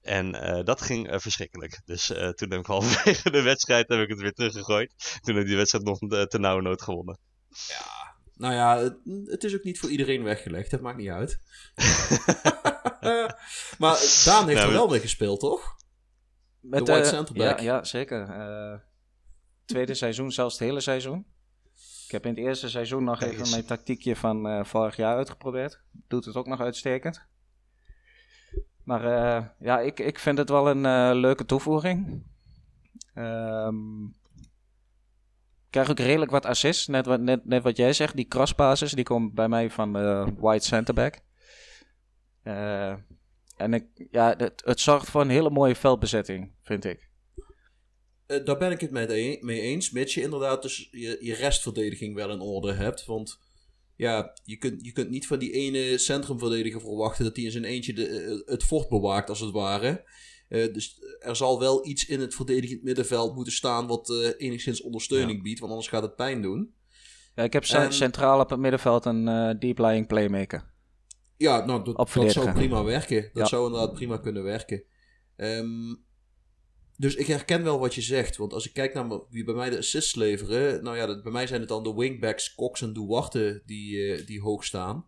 [0.00, 1.80] En eh, dat ging verschrikkelijk.
[1.84, 4.94] Dus eh, toen heb ik halverwege de wedstrijd heb ik het weer teruggegooid.
[5.20, 7.18] Toen heb ik die wedstrijd nog te nauwe nood gewonnen.
[8.34, 11.38] Nou ja, het, het is ook niet voor iedereen weggelegd, dat maakt niet uit.
[13.78, 15.74] maar Daan heeft Nou, er we- wel mee gespeeld, toch?
[16.60, 17.58] Met, De white eh, centerback.
[17.58, 18.28] Ja, ja zeker.
[19.66, 21.26] Tweede seizoen, zelfs het hele seizoen.
[22.06, 25.80] Ik heb in het eerste seizoen nog even mijn tactiekje van eh, vorig jaar uitgeprobeerd.
[26.08, 27.22] Doet het ook nog uitstekend.
[28.82, 32.22] Maar eh, ja, ik, ik vind het wel een eh, leuke toevoeging.
[33.14, 34.04] Ehm,
[35.64, 36.86] ik krijg ook redelijk wat assists.
[36.86, 40.26] Net wat, net, net wat jij zegt, die crosspasses, die komen bij mij van eh
[40.38, 41.18] white centerback.
[43.56, 47.05] En ik, ja, het, het zorgt voor een hele mooie veldbezetting, vind ik.
[48.26, 51.34] Eh, daar ben ik het met e- mee eens, mits je inderdaad dus je, je
[51.34, 53.04] restverdediging wel in orde hebt.
[53.04, 53.38] Want
[53.96, 57.64] ja, je kunt, je kunt niet van die ene centrumverdediger verwachten dat hij in zijn
[57.64, 60.04] eentje de, eh, het fort bewaakt, als het ware.
[60.48, 64.82] Eh, dus er zal wel iets in het verdedigend middenveld moeten staan wat eh, enigszins
[64.82, 66.74] ondersteuning biedt, want anders gaat het pijn doen.
[67.34, 70.70] Ja, ik heb ce- En- centraal op het middenveld een eh deep lying playmaker.
[71.36, 73.22] Ja, nou, dat, dat zou prima werken.
[73.22, 73.44] Dat Ja.
[73.46, 74.82] zou inderdaad prima kunnen werken.
[75.36, 75.94] Ehm,
[76.96, 78.36] dus ik herken wel wat je zegt.
[78.36, 80.82] Want als ik kijk naar wie bij mij de assists leveren.
[80.82, 84.40] Nou ja, bij mij zijn het dan de wingbacks Cox en Duarte die, eh, die
[84.40, 85.06] hoog staan.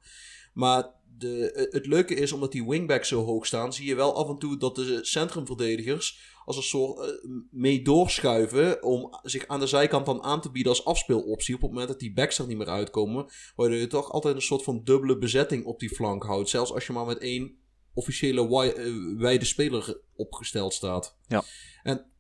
[0.53, 4.29] Maar de, het leuke is, omdat die wingbacks zo hoog staan, zie je wel af
[4.29, 9.67] en toe dat de centrumverdedigers als een soort eh, mee doorschuiven om zich aan de
[9.67, 12.59] zijkant dan aan te bieden als afspeeloptie op het moment dat die backs er niet
[12.59, 13.27] meer uitkomen.
[13.57, 16.49] Waardoor je toch altijd een soort van dubbele bezetting op die flank houdt.
[16.49, 17.57] Zelfs als je maar met één
[17.99, 21.19] officiële eh, wijde speler opgesteld staat.
[21.27, 21.45] Ja.
[21.83, 22.11] En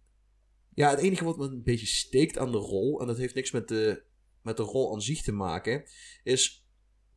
[0.75, 3.51] ja, het enige wat me een beetje steekt aan de rol, en dat heeft niks
[3.51, 4.03] met de,
[4.43, 5.85] met de rol aan zich te maken,
[6.23, 6.67] is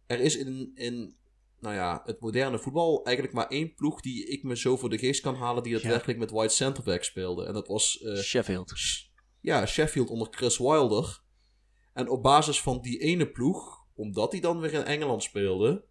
[0.08, 1.16] er is in, in
[1.60, 4.98] nou ja, het moderne voetbal eigenlijk maar één ploeg die ik me zo voor de
[4.98, 7.46] geest kan halen die daadwerkelijk met white centerback speelde.
[7.46, 8.74] En dat was eh, Sheffield.
[9.42, 11.24] ja, Sheffield onder Chris Wilder.
[11.94, 15.86] En op basis van die ene ploeg, omdat hij dan weer in Engeland speelde,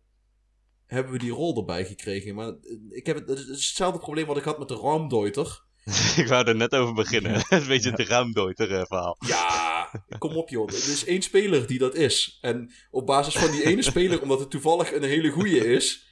[0.90, 2.34] hebben we die rol erbij gekregen.
[2.34, 2.54] Maar eh,
[2.88, 5.64] ik heb het, het is hetzelfde probleem wat ik had met de Raumdeuter.
[6.16, 7.34] ik wou er net over beginnen.
[7.48, 9.16] een beetje het ruimdeuter eh, verhaal.
[9.26, 10.68] Ja, kom op joh.
[10.68, 12.38] Er is één speler die dat is.
[12.40, 16.08] En op basis van die ene speler, omdat het toevallig een hele goeie is.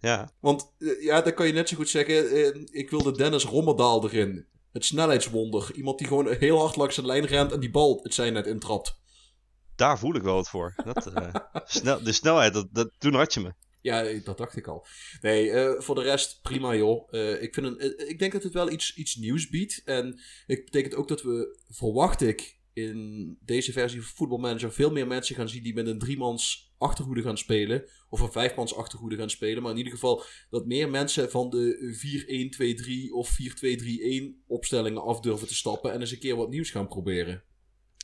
[0.00, 4.04] Ja, Want eh, ja, dan kan je net zo goed zeggen, ik wilde Dennis Rommerdaal
[4.04, 4.46] erin.
[4.72, 5.70] Het snelheidswonder.
[5.74, 8.46] Iemand die gewoon heel hard langs de lijn rent en die bal het zijn net
[8.46, 8.96] intrapt.
[9.78, 10.74] Daar voel ik wel wat voor.
[10.84, 13.52] Dat, eh, snel, de snelheid, dat, dat, toen had je me.
[13.80, 14.86] Ja, dat dacht ik al.
[15.20, 17.08] Nee, eh, voor de rest prima joh.
[17.10, 19.82] Eh, ik, vind een, ik denk dat het wel iets, iets nieuws biedt.
[19.84, 24.90] En het betekent ook dat we, verwacht ik, in deze versie van Football Manager veel
[24.90, 27.84] meer mensen gaan zien die met een driemans achterhoede gaan spelen.
[28.08, 29.62] Of een vijfmans achterhoede gaan spelen.
[29.62, 33.36] Maar in ieder geval dat meer mensen van de 4-1-2-3 of
[34.40, 35.92] 4-2-3-1 opstellingen af durven te stappen.
[35.92, 37.42] En eens een keer wat nieuws gaan proberen.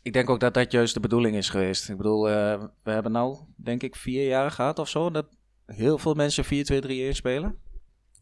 [0.05, 1.89] Ik denk ook dat dat juist de bedoeling is geweest.
[1.89, 5.11] Ik bedoel, eh, we hebben nou, denk ik, vier jaar gehad of zo.
[5.11, 5.27] Dat
[5.67, 7.59] heel veel mensen 4-2-3-1 spelen.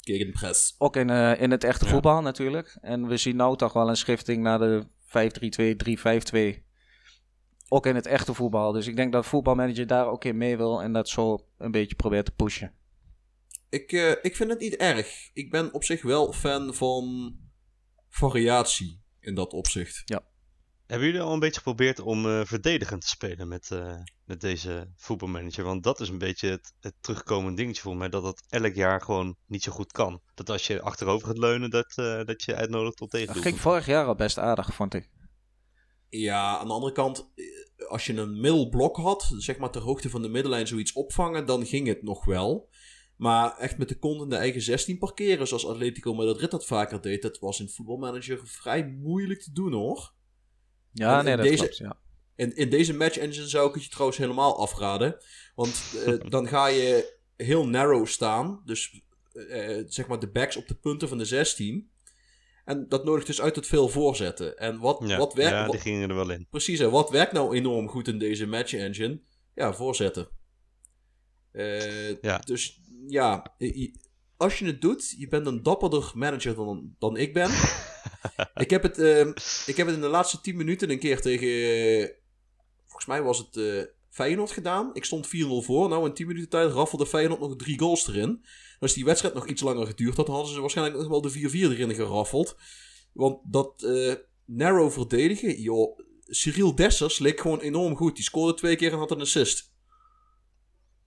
[0.01, 0.75] Gegenpress.
[0.79, 1.91] Ook in, eh, in het echte Ja.
[1.91, 2.79] voetbal natuurlijk.
[2.81, 6.65] En we zien nou toch wel een schifting naar de 5-3-2, 3-5-2.
[7.69, 8.73] Ook in het echte voetbal.
[8.73, 10.83] Dus ik denk dat voetbalmanager daar ook in mee wil.
[10.83, 12.73] En dat zo een beetje probeert te pushen.
[13.69, 15.31] Ik, eh, ik vind het niet erg.
[15.33, 17.37] Ik ben op zich wel fan van
[18.09, 20.03] variatie in dat opzicht.
[20.93, 24.93] Hebben jullie al een beetje geprobeerd om eh, verdedigend te spelen met, eh, met deze
[24.97, 25.65] voetbalmanager?
[25.65, 28.09] Want dat is een beetje het, het terugkomend dingetje voor mij.
[28.09, 30.21] Dat dat elk jaar gewoon niet zo goed kan.
[30.35, 33.43] Dat als je achterover gaat leunen, dat, eh, dat je uitnodigt tot Dat tegendoel.
[33.43, 35.11] ging vorig jaar al best aardig, vond ik.
[36.09, 37.33] Ja, aan de andere kant,
[37.89, 41.67] als je een middelblok had, zeg maar ter hoogte van de middenlijn zoiets opvangen, dan
[41.67, 42.69] ging het nog wel.
[43.17, 47.01] Maar echt met de kont in de eigen 16 parkeren, zoals Atletico Madrid dat vaker
[47.01, 50.13] deed, dat was in voetbalmanager vrij moeilijk te doen hoor.
[50.93, 51.77] Ja, En nee, dat deze- klopt.
[51.77, 51.97] Ja.
[52.37, 55.17] In, in deze match engine zou ik het je trouwens helemaal afraden.
[55.55, 58.63] Want eh, dan ga je heel narrow staan.
[58.65, 61.91] Dus eh, zeg maar de backs op de punten van de 16.
[62.65, 64.59] En dat nodigt dus uit tot veel voorzetten.
[64.59, 65.51] En wat, Ja, wat werkt...
[65.51, 66.47] ja, die gingen er wel in.
[66.51, 69.21] Precies, en wat werkt nou enorm goed in deze match engine?
[69.55, 70.29] Ja, voorzetten.
[71.53, 72.39] Eh, Ja.
[72.39, 73.57] Dus ja,
[74.37, 77.51] als je het doet, je bent een dapperder manager dan, dan ik ben.
[78.55, 79.27] ik, heb het, eh,
[79.67, 82.09] ik heb het in de laatste 10 minuten een keer tegen, eh,
[82.85, 84.91] volgens mij was het eh, Feyenoord gedaan.
[84.93, 85.89] Ik stond 4-0 voor.
[85.89, 88.45] Nou, in 10 minuten tijd raffelde Feyenoord nog drie goals erin.
[88.81, 91.31] Als die wedstrijd nog iets langer geduurd had, dan hadden ze waarschijnlijk nog wel de
[91.31, 92.57] 4-4 erin geraffeld.
[93.13, 94.15] Want dat eh,
[94.45, 95.99] narrow verdedigen, joh.
[96.27, 98.15] Cyril Dessers leek gewoon enorm goed.
[98.15, 99.73] Die scoorde twee keer en had een assist.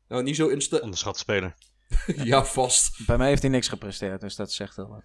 [0.08, 0.78] Nou, niet zo insta...
[0.78, 1.56] Onderschat speler.
[2.24, 3.06] ja, vast.
[3.06, 5.04] Bij mij heeft hij niks gepresteerd, dus dat zegt wel wat.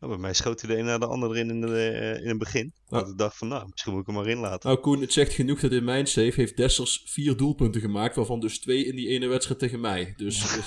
[0.00, 2.28] Nou, bij mij schoot hij de een na de ander erin in, de, eh, in
[2.28, 2.72] het begin.
[2.88, 4.68] Dat ik dacht van, nou, misschien moet ik hem maar inlaten.
[4.68, 8.40] Nou, Koen, het zegt genoeg dat in mijn save heeft Dessers vier doelpunten gemaakt, waarvan
[8.40, 10.14] dus twee in die ene wedstrijd tegen mij.
[10.16, 10.66] Dus eh,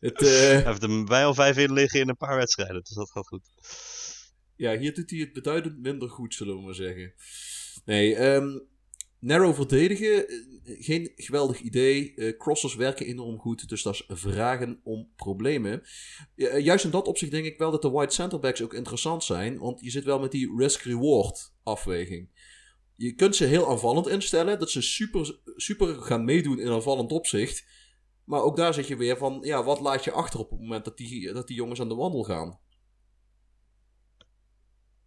[0.00, 2.94] het, eh, Hij heeft er bij al vijf in liggen in een paar wedstrijden, dus
[2.94, 3.48] dat gaat goed.
[4.56, 7.14] ja, hier doet hij het beduidend minder goed, zullen we maar zeggen.
[7.84, 8.58] Nee, ehm,
[9.18, 12.14] narrow verdedigen, eh, geen geweldig idee.
[12.14, 15.82] Eh, crossers werken enorm goed, dus dat is vragen om problemen.
[16.36, 19.58] Eh, juist in dat opzicht denk ik wel dat de wide centerbacks ook interessant zijn,
[19.58, 22.28] want je zit wel met die risk-reward afweging.
[22.96, 27.64] Je kunt ze heel aanvallend instellen, dat ze super, super gaan meedoen in aanvallend opzicht.
[28.24, 30.84] Maar ook daar zit je weer van, ja, wat laat je achter op het moment
[30.84, 32.58] dat die, dat die jongens aan de wandel gaan?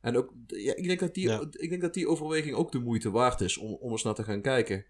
[0.01, 1.43] En ook, ja, ik, denk dat die, Ja.
[1.51, 4.23] ik denk dat die overweging ook de moeite waard is om, om eens naar te
[4.23, 4.85] gaan kijken.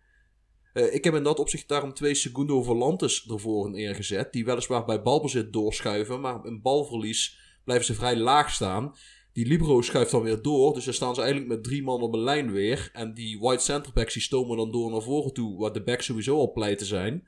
[0.73, 4.33] Eh, ik heb in dat opzicht daarom twee Segundo Volantes ervoor neergezet.
[4.33, 8.95] Die weliswaar bij balbezit doorschuiven, maar in balverlies blijven ze vrij laag staan.
[9.33, 12.13] Die Libro schuift dan weer door, dus dan staan ze eigenlijk met drie man op
[12.13, 12.89] een lijn weer.
[12.93, 16.37] En die wide centerbacks die stomen dan door naar voren toe, waar de backs sowieso
[16.37, 17.27] al pleiten zijn.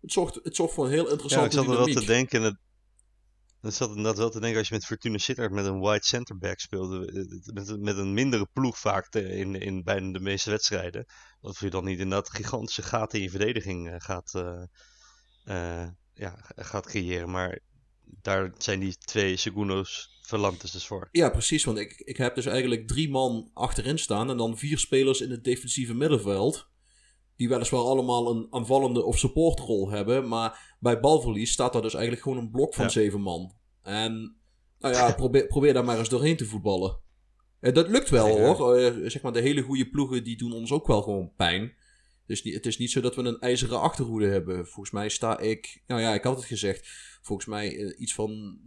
[0.00, 2.42] Het zorgt, het zorgt voor een heel Ja, interessante ik zat er wel te denken.
[2.42, 2.56] Dat,
[3.62, 6.58] ik zat inderdaad wel te denken als je met Fortuna Sittard met een wide centerback
[6.60, 7.06] speelde.
[7.06, 11.04] eh, Met, met een mindere ploeg vaak in, in bijna de meeste wedstrijden.
[11.40, 14.62] Dat je dan niet inderdaad gigantische gaten in je verdediging eh, gaat, eh,
[15.44, 17.30] eh, ja, gaat creëren.
[17.30, 17.58] Maar
[18.22, 21.08] daar zijn die twee Segundo's Verlantes dus voor.
[21.10, 21.64] Ja, precies.
[21.64, 25.30] Want ik, ik heb dus eigenlijk drie man achterin staan en dan vier spelers in
[25.30, 26.70] het defensieve middenveld.
[27.42, 30.28] Die weliswaar allemaal een aanvallende of supportrol hebben.
[30.28, 32.90] Maar bij balverlies staat daar dus eigenlijk gewoon een blok van Ja.
[32.90, 33.52] zeven man.
[33.82, 34.36] En
[34.78, 36.98] nou ja, probeer, probeer daar maar eens doorheen te voetballen.
[37.60, 38.76] Eh, dat lukt wel hoor.
[38.76, 41.72] Eh, zeg maar, de hele goede ploegen die doen ons ook wel gewoon pijn.
[42.26, 44.66] Dus niet, het is niet zo dat we een ijzeren achterhoede hebben.
[44.66, 46.88] Volgens mij sta ik, nou ja, ik had het gezegd,
[47.22, 48.58] volgens mij eh, iets van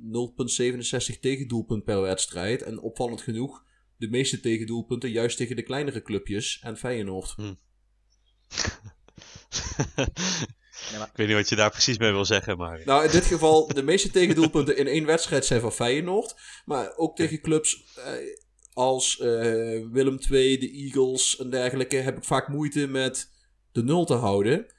[1.14, 2.62] 0,67 tegendoelpunt per wedstrijd.
[2.62, 3.64] En opvallend genoeg,
[3.98, 7.36] de meeste tegendoelpunten juist tegen de kleinere clubjes en Feyenoord.
[10.88, 12.82] Ik weet niet wat je daar precies mee wil zeggen, maar...
[12.86, 16.36] Nou, in dit geval, de meeste tegendoelpunten in één wedstrijd zijn van Feyenoord.
[16.66, 18.14] Maar ook tegen clubs eh,
[18.74, 19.28] als eh,
[19.92, 23.32] Willem II, de Eagles en dergelijke heb ik vaak moeite met
[23.72, 24.74] de nul te houden.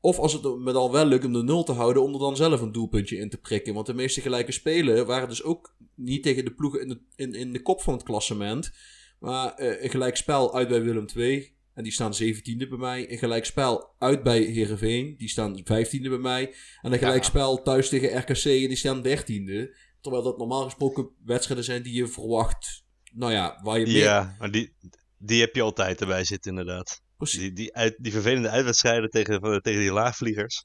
[0.00, 2.36] Of als het me dan wel lukt om de nul te houden, om er dan
[2.36, 3.74] zelf een doelpuntje in te prikken.
[3.74, 7.34] Want de meeste gelijke spelen waren dus ook niet tegen de ploegen in de, in,
[7.34, 8.72] in de kop van het klassement.
[9.18, 11.58] Maar eh, een gelijk spel uit bij Willem II.
[11.74, 13.12] En die staan 17e bij mij.
[13.12, 15.14] Een gelijk spel uit bij Herenveen.
[15.16, 16.54] Die staan 15e bij mij.
[16.82, 18.44] En een gelijk spel thuis tegen RKC.
[18.44, 19.76] En die staan 13e.
[20.00, 22.84] Terwijl dat normaal gesproken wedstrijden zijn die je verwacht.
[23.12, 23.96] Nou ja, waar je meer...
[23.96, 24.72] Ja, maar die,
[25.18, 27.02] die heb je altijd erbij zitten, inderdaad.
[27.16, 27.40] Precies.
[27.40, 30.64] Die, die, uit, die vervelende uitwedstrijden tegen, tegen die laagvliegers.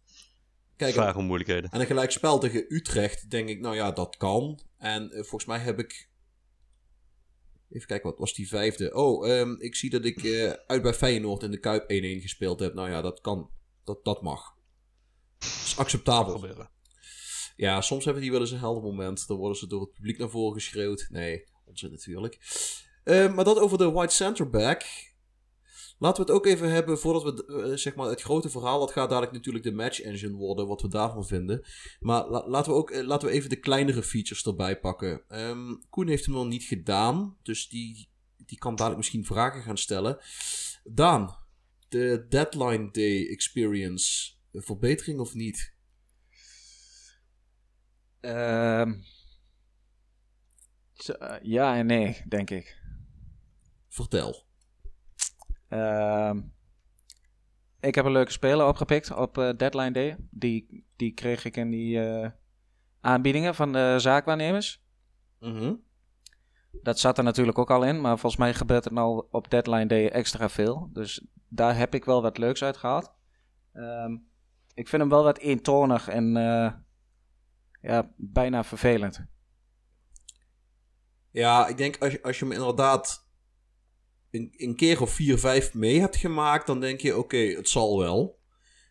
[0.76, 1.70] Kijk, Vragen om moeilijkheden.
[1.70, 4.60] En een gelijk spel tegen Utrecht, denk ik, nou ja, dat kan.
[4.78, 6.10] En eh, volgens mij heb ik.
[7.70, 8.93] Even kijken, wat was die vijfde?
[8.93, 12.59] Oh, ehm, ik zie dat ik eh, uit bij Feyenoord in de Kuip 1-1 gespeeld
[12.59, 12.74] heb.
[12.74, 13.49] Nou ja, dat kan.
[13.84, 14.55] Dat, dat mag.
[15.38, 16.34] Dat is acceptabel.
[16.34, 16.70] Gebeuren.
[17.55, 19.28] Ja, soms hebben die wel eens een helder moment.
[19.28, 21.07] Dan worden ze door het publiek naar voren geschreeuwd.
[21.09, 22.39] Nee, onzin natuurlijk.
[23.03, 24.84] Eh, maar dat over de white centerback.
[25.97, 28.91] Laten we het ook even hebben, voordat we eh, zeg maar het grote verhaal, dat
[28.91, 31.65] gaat dadelijk natuurlijk de match engine worden, wat we daarvan vinden.
[31.99, 35.21] Maar la- laten, we ook, eh, laten we even de kleinere features erbij pakken.
[35.27, 38.09] Ehm, Koen heeft hem nog niet gedaan, dus die,
[38.45, 40.17] die kan dadelijk misschien vragen gaan stellen.
[40.83, 41.37] Daan,
[41.87, 45.73] de deadline day experience, een verbetering of niet?
[48.19, 48.93] Ehm,
[51.19, 52.77] eh, ja en nee, denk ik.
[53.89, 54.43] Vertel.
[55.68, 56.41] Ehm,
[57.80, 60.18] ik heb een leuke speler opgepikt op eh, deadline day.
[60.30, 62.30] Die, die kreeg ik in die eh,
[63.01, 64.84] aanbiedingen van de zaakwaarnemers.
[65.39, 65.74] Mhm.
[66.72, 69.86] Dat zat er natuurlijk ook al in, maar volgens mij gebeurt er nou op deadline
[69.86, 70.89] day extra veel.
[70.93, 73.13] Dus daar heb ik wel wat leuks uit gehaald.
[73.74, 74.13] Ehm,
[74.74, 76.74] ik vind hem wel wat eentonig en eh,
[77.82, 79.26] ja, bijna vervelend.
[81.32, 83.24] Ja, ik denk als je, als je hem inderdaad
[84.57, 88.39] een, keer of vier, vijf mee hebt gemaakt, dan denk je, oké, het zal wel.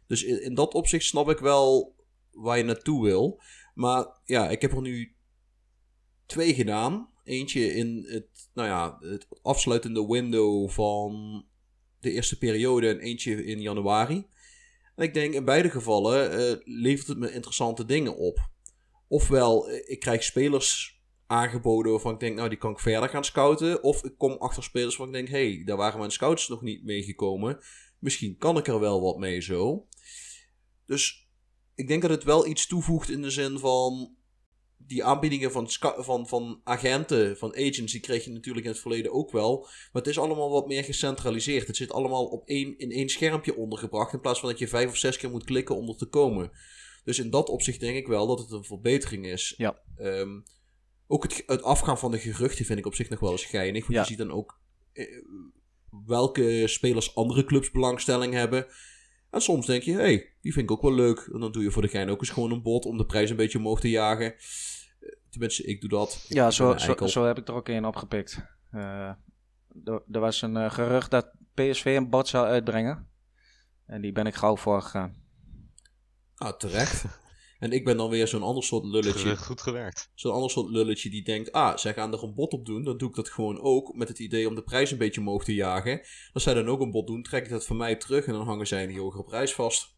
[0.06, 1.96] Dus in, in dat opzicht snap ik wel
[2.30, 3.40] waar je naartoe wil.
[3.74, 5.16] Maar ja, ik heb er nu
[6.26, 7.12] twee gedaan.
[7.24, 11.44] Eentje in het, nou ja, het afsluitende window van
[12.00, 14.26] de eerste periode en eentje in januari.
[14.96, 18.48] En ik denk in beide gevallen eh, levert het me interessante dingen op.
[19.08, 20.93] Ofwel, eh, ik krijg spelers
[21.26, 23.82] aangeboden waarvan ik denk, nou die kan ik verder gaan scouten.
[23.82, 26.62] Of ik kom achter spelers waarvan ik denk, hé, hey, daar waren mijn scouts nog
[26.62, 27.58] niet mee gekomen.
[27.98, 29.86] Misschien kan ik er wel wat mee zo.
[30.86, 31.28] Dus
[31.74, 34.16] ik denk dat het wel iets toevoegt in de zin van
[34.86, 39.12] die aanbiedingen van, van, van agenten, van agents, die kreeg je natuurlijk in het verleden
[39.12, 39.60] ook wel.
[39.60, 41.66] Maar het is allemaal wat meer gecentraliseerd.
[41.66, 44.12] Het zit allemaal op één, in één schermpje ondergebracht.
[44.12, 46.50] In plaats van dat je vijf of zes keer moet klikken om er te komen.
[47.04, 49.54] Dus in dat opzicht denk ik wel dat het een verbetering is.
[49.56, 49.80] Ja.
[49.96, 50.40] Ehm,
[51.06, 53.80] ook het, het afgaan van de geruchten vind ik op zich nog wel eens geinig.
[53.82, 54.00] Want Ja.
[54.00, 54.60] je ziet dan ook
[54.92, 55.22] eh,
[56.06, 58.66] welke spelers andere clubs belangstelling hebben.
[59.30, 61.28] En soms denk je, hé, hey, die vind ik ook wel leuk.
[61.32, 63.30] En dan doe je voor de gein ook eens gewoon een bod om de prijs
[63.30, 64.32] een beetje omhoog te jagen.
[64.34, 66.24] Eh, Tenminste, ik doe dat.
[66.28, 68.44] Ik Ja, zo, zo, zo heb ik er ook een opgepikt.
[68.70, 68.80] Eh,
[69.84, 73.08] er, er was een gerucht dat PSV een bot zou uitbrengen.
[73.86, 75.14] En die ben ik gauw voor gegaan.
[76.34, 77.04] Ah, terecht.
[77.64, 79.36] En ik ben dan weer zo'n ander soort lulletje.
[79.36, 80.10] Goed gewerkt.
[80.14, 82.84] Zo'n ander soort lulletje die denkt, ah, zij gaan er een bod op doen.
[82.84, 85.44] Dan doe ik dat gewoon ook met het idee om de prijs een beetje omhoog
[85.44, 86.00] te jagen.
[86.32, 88.46] Als zij dan ook een bod doen, trek ik dat van mij terug en dan
[88.46, 89.94] hangen zij die hogere prijs vast.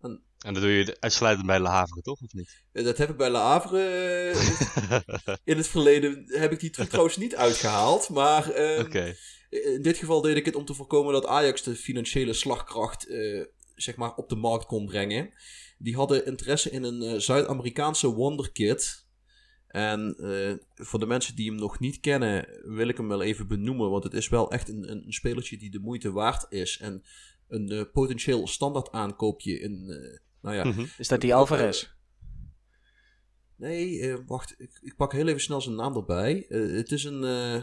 [0.00, 2.20] En dat doe je uitsluitend bij Le Havre, toch?
[2.20, 2.62] Of niet?
[2.72, 6.88] Eh, Dat heb ik bij Le Havre eh, in het verleden, heb ik die truc
[6.88, 8.08] trouwens niet uitgehaald.
[8.08, 9.14] Maar ehm,
[9.48, 13.44] in dit geval deed ik het om te voorkomen dat Ajax de financiële slagkracht eh,
[13.74, 15.32] zeg maar op de markt kon brengen.
[15.84, 19.06] Die hadden interesse in een eh, Zuid-Amerikaanse wonderkid.
[19.66, 23.46] En eh, voor de mensen die hem nog niet kennen, wil ik hem wel even
[23.48, 23.90] benoemen.
[23.90, 26.78] Want het is wel echt een, een, een spelertje die de moeite waard is.
[26.78, 27.02] En
[27.48, 30.84] een eh, potentieel standaard aankoopje in, eh, nou ja, Mhm.
[30.98, 31.92] Is dat die Alvarez?
[33.56, 34.54] Nee, eh, wacht.
[34.58, 36.46] Ik, ik pak heel even snel zijn naam erbij.
[36.48, 37.24] Eh, het is een.
[37.24, 37.62] eh,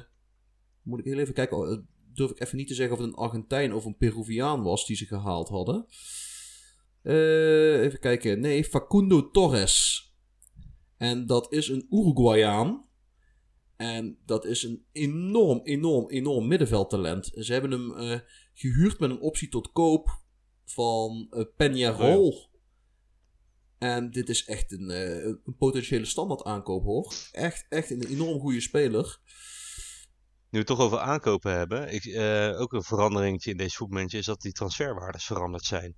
[0.82, 1.57] moet ik heel even kijken.
[1.57, 1.78] oh,
[2.13, 4.95] durf ik even niet te zeggen of het een Argentijn of een Peruviaan was die
[4.95, 5.86] ze gehaald hadden.
[7.04, 8.39] Eh, even kijken.
[8.39, 10.06] Nee, Facundo Torres.
[10.97, 12.89] En dat is een Uruguayaan.
[13.76, 17.32] En dat is een enorm, enorm, enorm middenveldtalent.
[17.34, 18.20] Ze hebben hem eh,
[18.54, 20.22] gehuurd met een optie tot koop
[20.66, 22.49] van uh, Peñarol.
[23.78, 27.14] En dit is echt een, uh, een potentiële standaard aankoop hoor.
[27.32, 29.20] Echt, echt een enorm goede speler.
[30.49, 32.18] Nu we het toch over aankopen hebben, ik,
[32.60, 35.95] ook een verandering in deze voetbalmanager is dat die transferwaardes veranderd zijn.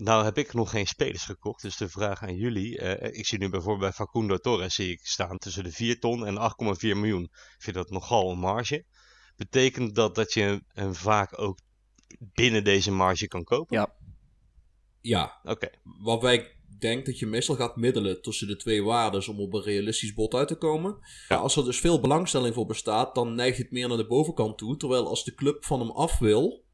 [0.00, 2.80] Nou heb ik nog geen spelers gekocht, dus de vraag aan jullie.
[2.80, 6.26] Uh, ik zie nu bijvoorbeeld bij Facundo Torres zie ik staan tussen de 4 ton
[6.26, 7.22] en 8,4 miljoen.
[7.22, 8.84] Ik vind dat nogal een marge.
[9.36, 11.58] Betekent dat dat je hem vaak ook
[12.18, 13.76] binnen deze marge kan kopen?
[13.76, 13.94] Ja.
[15.00, 15.38] Ja.
[15.42, 15.50] Oké.
[15.52, 15.70] Okay.
[15.82, 19.62] Waarbij ik denk dat je meestal gaat middelen tussen de twee waarden om op een
[19.62, 20.98] realistisch bod uit te komen.
[21.28, 21.36] Ja.
[21.36, 24.76] Als er dus veel belangstelling voor bestaat, dan neigt het meer naar de bovenkant toe.
[24.76, 26.66] Terwijl als de club van hem af wil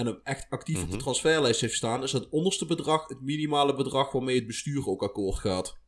[0.00, 0.90] en hem echt actief mm -hmm.
[0.90, 4.88] op de transferlijst heeft staan, is het onderste bedrag het minimale bedrag waarmee het bestuur
[4.88, 5.78] ook akkoord gaat.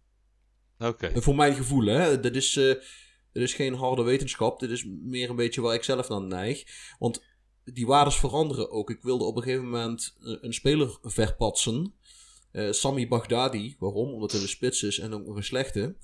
[0.78, 1.06] Oké.
[1.06, 1.22] Okay.
[1.22, 2.20] Voor mijn gevoel, hè.
[2.20, 2.74] Dit is, uh,
[3.32, 4.60] dit is geen harde wetenschap.
[4.60, 6.64] Dit is meer een beetje waar ik zelf naar neig.
[6.98, 7.24] Want
[7.64, 8.90] die waardes veranderen ook.
[8.90, 11.94] Ik wilde op een gegeven moment een speler verpatsen.
[12.52, 13.76] Uh, Sami Baghdadi.
[13.78, 14.12] Waarom?
[14.12, 15.96] Omdat hij de spits is en ook nog een slechte.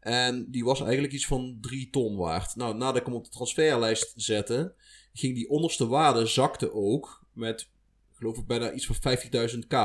[0.00, 2.56] En die was eigenlijk iets van 3 ton waard.
[2.56, 4.74] Nou, nadat ik hem op de transferlijst zette,
[5.12, 7.70] ging die onderste waarde zakte ook met,
[8.12, 9.76] geloof ik, bijna iets van 50.000k.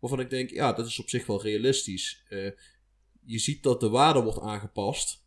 [0.00, 2.24] Waarvan ik denk, ja, dat is op zich wel realistisch.
[2.28, 2.50] Uh,
[3.24, 5.24] je ziet dat de waarde wordt aangepast.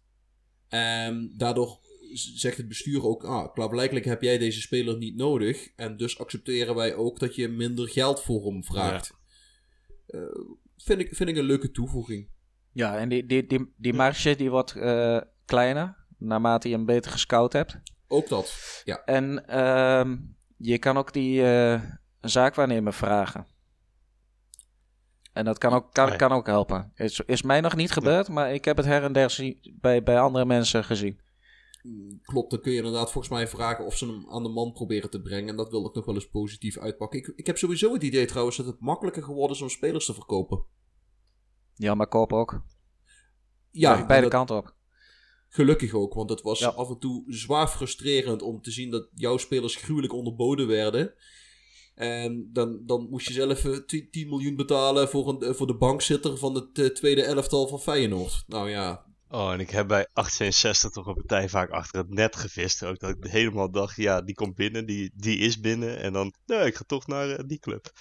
[0.67, 1.79] En daardoor
[2.13, 5.69] zegt het bestuur ook, ah, klaarblijkelijk heb jij deze speler niet nodig.
[5.75, 9.11] En dus accepteren wij ook dat je minder geld voor hem vraagt.
[10.07, 10.19] Ja.
[10.19, 10.25] Uh,
[10.77, 12.29] vind, ik, vind ik een leuke toevoeging.
[12.71, 17.11] Ja, en die, die, die, die marge die wordt uh, kleiner naarmate je hem beter
[17.11, 17.79] gescout hebt.
[18.07, 19.03] Ook dat, ja.
[19.03, 20.11] En uh,
[20.61, 21.81] je kan ook die uh,
[22.21, 23.47] zaakwaarnemer vragen.
[25.33, 26.17] En dat kan ook, kan, Nee.
[26.17, 26.91] kan ook helpen.
[26.95, 30.03] Is, is mij nog niet gebeurd, maar ik heb het her en der zie- bij,
[30.03, 31.21] bij andere mensen gezien.
[31.83, 34.71] Mm, Klopt, dan kun je inderdaad volgens mij vragen of ze hem aan de man
[34.71, 35.49] proberen te brengen.
[35.49, 37.19] En dat wil ik nog wel eens positief uitpakken.
[37.19, 40.13] Ik, ik heb sowieso het idee trouwens dat het makkelijker geworden is om spelers te
[40.13, 40.63] verkopen.
[41.75, 42.63] Ja, maar koop ook.
[43.71, 44.75] Ja, beide dat- kanten op.
[45.53, 46.67] Gelukkig ook, want het was Ja.
[46.67, 51.13] af en toe zwaar frustrerend om te zien dat jouw spelers gruwelijk onderboden werden.
[51.95, 55.67] En dan, dan moest je zelf eh, 10 10 miljoen betalen voor, een, eh, voor
[55.67, 58.43] de bankzitter van het eh, tweede elftal van Feyenoord.
[58.47, 62.35] Nou ja, Oh, en ik heb bij 866 toch een partij vaak achter het net
[62.35, 62.83] gevist.
[62.83, 65.97] Ook dat ik helemaal dacht, ja, die komt binnen, die, die is binnen.
[65.99, 67.91] En dan, nee, ik ga toch naar eh, die club.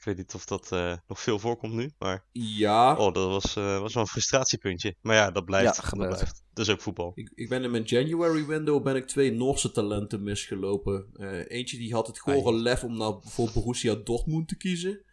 [0.00, 3.56] Ik weet niet of dat eh, nog veel voorkomt nu, maar ja oh, dat was,
[3.56, 4.94] eh, was wel een frustratiepuntje.
[5.00, 5.76] Maar ja, dat blijft.
[5.76, 6.42] Ja, dat, blijft.
[6.52, 7.12] dat is ook voetbal.
[7.14, 11.06] ik, ik ben in mijn January window ben ik twee Noorse talenten misgelopen.
[11.14, 15.04] Eh, eentje die had het gore lef om nou voor Borussia Dortmund te kiezen.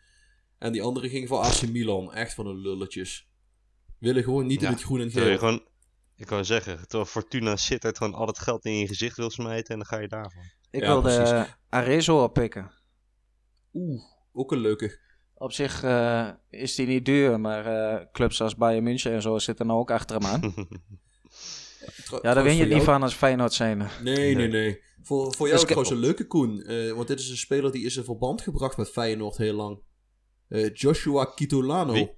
[0.57, 2.13] En die andere ging voor AC Milan.
[2.13, 3.29] Echt van een lulletjes.
[3.99, 5.37] Willen gewoon niet Ja, in het groen en geel.
[5.37, 5.63] gewoon,
[6.15, 9.69] ik kan zeggen, terwijl Fortuna Sittard gewoon al het geld in je gezicht wil smijten
[9.73, 10.43] en dan ga je daarvan.
[10.71, 12.71] Ik Ja, wilde Arezzo oppikken.
[13.73, 14.01] Oeh,
[14.37, 14.99] ook een leuke.
[15.33, 19.37] Op zich eh, is die niet duur, maar eh, clubs als Bayern München en zo
[19.37, 20.53] zitten nou ook achter hem aan.
[22.21, 23.77] Ja, daar win je het niet van als Feyenoord zijn.
[23.77, 24.47] Nee, nee, Nee.
[24.47, 24.81] nee.
[25.01, 26.61] Voor, voor jou Dus ik- trouwens een leuke Koen.
[26.61, 29.79] eh, want dit is een speler die is in verband gebracht met Feyenoord heel lang.
[30.47, 31.93] Eh, Joshua Kitolano.
[31.93, 32.11] Wie?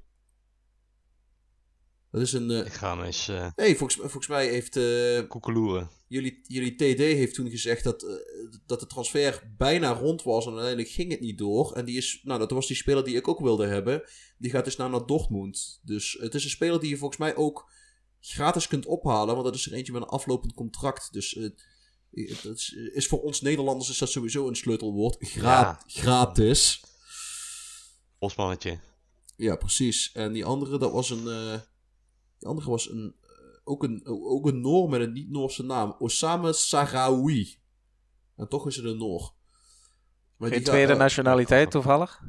[2.11, 2.51] Dat is een...
[2.51, 4.75] eh, ik ga hem eens eh nee, volgens, volgens mij heeft...
[4.75, 5.89] eh, koekeloeren.
[6.07, 8.05] jullie, jullie TD heeft toen gezegd dat,
[8.65, 10.45] dat de transfer bijna rond was.
[10.45, 11.73] En uiteindelijk ging het niet door.
[11.73, 12.21] En die is...
[12.23, 14.03] Nou, dat was die speler die ik ook wilde hebben.
[14.37, 15.79] Die gaat dus nou naar Dortmund.
[15.83, 17.69] Dus het is een speler die je volgens mij ook
[18.19, 19.33] gratis kunt ophalen.
[19.33, 21.13] Want dat is er eentje met een aflopend contract.
[21.13, 21.33] Dus...
[22.43, 25.17] dat is, is voor ons Nederlanders is dat sowieso een sleutelwoord.
[25.19, 25.83] Gra- Ja.
[25.87, 26.83] Gratis.
[28.19, 28.79] Bosmannetje.
[29.35, 30.11] Ja, precies.
[30.13, 31.61] En die andere, dat was een.
[32.39, 33.15] Die andere was een.
[33.21, 33.27] eh,
[33.63, 35.95] ook een, ook een Noor met een niet-Noorse naam.
[35.99, 37.57] Osama Sarawi.
[38.35, 39.33] En toch is het een Noor.
[40.37, 42.21] Maar Geen tweede eh, nationaliteit toevallig?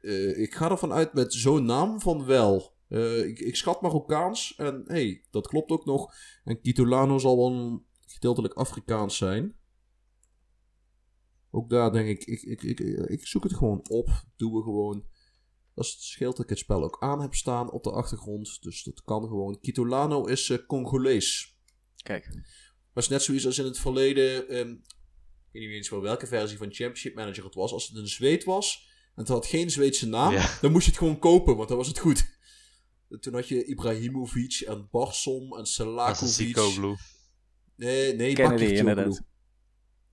[0.00, 2.76] eh, ik ga ervan uit met zo'n naam van wel.
[2.88, 4.54] Eh, ik, ik schat Marokkaans.
[4.56, 6.14] En hey, dat klopt ook nog.
[6.44, 9.56] En Kitolano zal wel gedeeltelijk Afrikaans zijn.
[11.50, 14.08] Ook daar denk ik, ik, ik, ik, ik zoek het gewoon op.
[14.36, 15.04] Doen we gewoon.
[15.78, 18.62] Dat scheelt dat ik het spel ook aan heb staan op de achtergrond.
[18.62, 19.60] Dus dat kan gewoon.
[19.60, 21.56] Kitolano is eh, Congolees.
[22.02, 22.26] Kijk.
[22.34, 22.42] Maar
[22.94, 24.48] het is net zoiets als in het verleden.
[24.48, 27.72] ehm, ik weet niet eens wel welke versie van Championship Manager het was.
[27.72, 30.58] Als het een Zweed was en het had geen Zweedse naam, Ja.
[30.60, 32.36] dan moest je het gewoon kopen, want dan was het goed.
[33.20, 36.56] Toen had je Ibrahimovic en Barsom en Selakovic.
[37.76, 39.22] Nee, nee, Kennedy, inderdaad.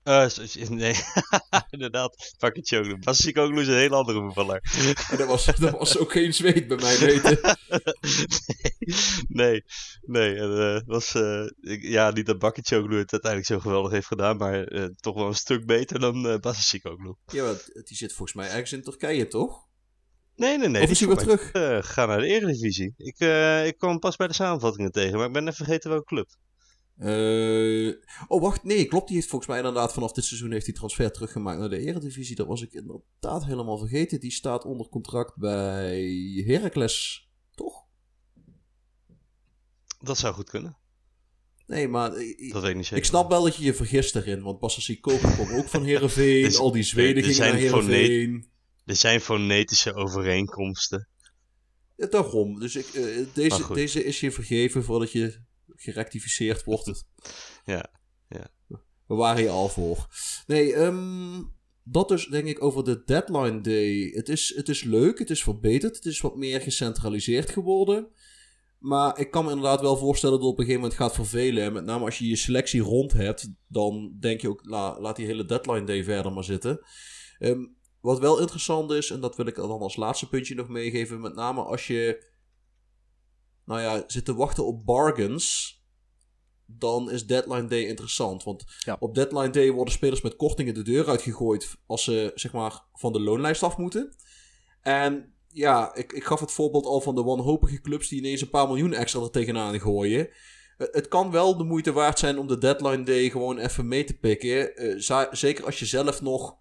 [0.06, 0.94] S- nee,
[1.70, 2.34] inderdaad.
[2.38, 2.98] Choke.
[2.98, 4.62] Basicoglu is een hele andere voetballer.
[5.10, 7.38] En dat was, dat was ook geen zweet bij mij weten.
[9.42, 9.64] nee,
[10.00, 10.34] nee.
[10.34, 14.36] En, eh, was, eh, ik- ja, niet dat Bakachoglu het uiteindelijk zo geweldig heeft gedaan,
[14.36, 16.34] maar eh, toch wel een stuk beter dan uh.
[17.26, 19.64] Ja, want die zit volgens mij ergens in Turkije, toch?
[20.34, 20.82] Nee, nee, nee.
[20.82, 21.50] of is hij weer terug?
[21.86, 22.94] ga naar de Eredivisie.
[22.96, 23.18] Ik,
[23.66, 26.28] ik kwam pas bij de samenvattingen tegen, maar ik ben even vergeten welke club.
[26.98, 27.92] Eh,
[28.28, 28.64] oh, wacht.
[28.64, 29.06] Nee, klopt.
[29.06, 32.36] Die heeft volgens mij inderdaad vanaf dit seizoen heeft hij transfer teruggemaakt naar de Eredivisie.
[32.36, 34.20] Dat was ik inderdaad helemaal vergeten.
[34.20, 36.02] Die staat onder contract bij
[36.46, 37.84] Heracles, toch?
[40.00, 40.76] Dat zou goed kunnen.
[41.66, 44.42] Nee, maar eh, Dat weet ik niet ik snap wel dat je je vergist erin.
[44.42, 46.42] Want Bassassi Koper kwam ook van Heerenveen.
[46.48, 48.48] Dus- al die Zweden gingen naar Heerenveen.
[48.84, 51.08] Er zijn fonetische overeenkomsten.
[51.96, 52.60] Ja, daarom.
[52.60, 55.40] Dus ik, eh, deze, deze is je vergeven voordat je
[55.74, 57.04] gerectificeerd wordt.
[57.64, 57.90] Ja,
[58.28, 58.50] ja.
[59.06, 60.06] We waren hier al voor.
[60.46, 61.42] Nee, ehm,
[61.82, 64.10] dat dus denk ik over de deadline day.
[64.14, 68.08] Het is, het is leuk, het is verbeterd, het is wat meer gecentraliseerd geworden.
[68.78, 71.64] Maar ik kan me inderdaad wel voorstellen dat het op een gegeven moment gaat vervelen.
[71.64, 75.16] En met name als je je selectie rond hebt, dan denk je ook, la, laat
[75.16, 76.80] die hele deadline day verder maar zitten.
[77.38, 77.66] Ehm,
[78.00, 81.34] wat wel interessant is, en dat wil ik dan als laatste puntje nog meegeven, met
[81.34, 82.26] name als je,
[83.66, 85.74] nou ja, zit te wachten op bargains,
[86.66, 88.44] dan is deadline day interessant.
[88.44, 88.96] Want Ja.
[89.00, 93.12] op deadline day worden spelers met kortingen de deur uitgegooid als ze, zeg maar, van
[93.12, 94.14] de loonlijst af moeten.
[94.80, 98.50] En ja, ik, ik gaf het voorbeeld al van de wanhopige clubs die ineens een
[98.50, 100.28] paar miljoen extra er tegenaan gooien.
[100.76, 104.18] Het kan wel de moeite waard zijn om de deadline day gewoon even mee te
[104.18, 104.76] pikken.
[104.76, 106.56] Eh, zeker als je zelf nog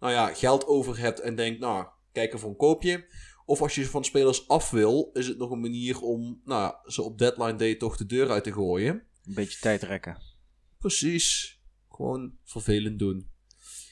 [0.00, 3.06] nou ja, geld over hebt en denkt, nou, kijk voor een koopje.
[3.48, 6.90] Of als je van spelers af wil, is het nog een manier om nou, ja,
[6.90, 8.94] ze op deadline day toch de deur uit te gooien.
[9.24, 10.22] Een beetje tijd rekken.
[10.78, 11.60] Precies.
[11.90, 13.30] Gewoon vervelend doen.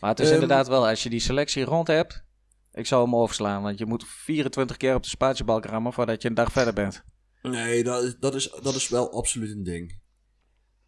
[0.01, 2.25] Maar het is Ehm, inderdaad wel, als je die selectie rond hebt,
[2.73, 3.63] ik zou hem overslaan.
[3.63, 7.05] Want je moet 24 keer op de spatiebalk rammen voordat je een dag verder bent.
[7.43, 10.03] Nee, dat is, dat is, dat is wel absoluut een ding.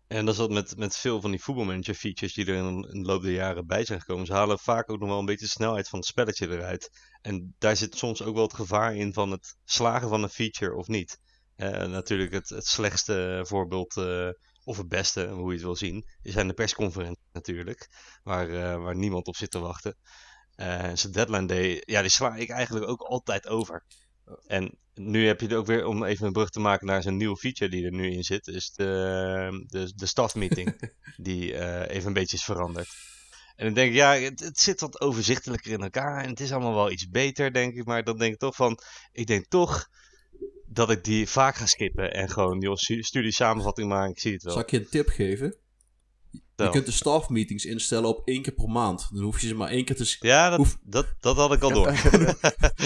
[0.07, 3.03] En dat is wat met, met veel van die voetbalmanager features die er in, in
[3.03, 4.27] de loop der jaren bij zijn gekomen.
[4.27, 6.91] Ze halen vaak ook nog wel een beetje de snelheid van het spelletje eruit.
[7.27, 10.74] En daar zit soms ook wel het gevaar in van het slagen van een feature
[10.74, 11.18] of niet.
[11.57, 14.29] Eh, natuurlijk het, het slechtste voorbeeld, eh,
[14.64, 17.89] of het beste, hoe je het wil zien, zijn de persconferenties natuurlijk.
[18.22, 19.97] Waar, eh, waar niemand op zit te wachten.
[20.55, 23.85] Eh zijn deadline day, ja, die sla ik eigenlijk ook altijd over.
[24.47, 27.16] En nu heb je er ook weer, om even een brug te maken naar zo'n
[27.16, 31.55] nieuwe feature die er nu in zit, is de, de, de staff meeting, die
[31.89, 33.16] even een beetje is veranderd.
[33.57, 36.52] En dan denk ik, ja, het, het zit wat overzichtelijker in elkaar en het is
[36.52, 37.84] allemaal wel iets beter, denk ik.
[37.84, 38.78] Maar dan denk ik toch van,
[39.12, 39.88] ik denk toch
[40.66, 44.20] dat ik die vaak ga skippen en gewoon, joh, stu- stuur die samenvatting maar, ik
[44.20, 44.52] zie het wel.
[44.52, 45.54] Zal ik je een tip geven?
[46.57, 49.09] Je kunt de staff meetings instellen op één keer per maand.
[49.12, 51.52] Dan hoef je ze maar één keer te, sk- Ja, dat, Hoef- dat, dat had
[51.52, 51.84] ik al door.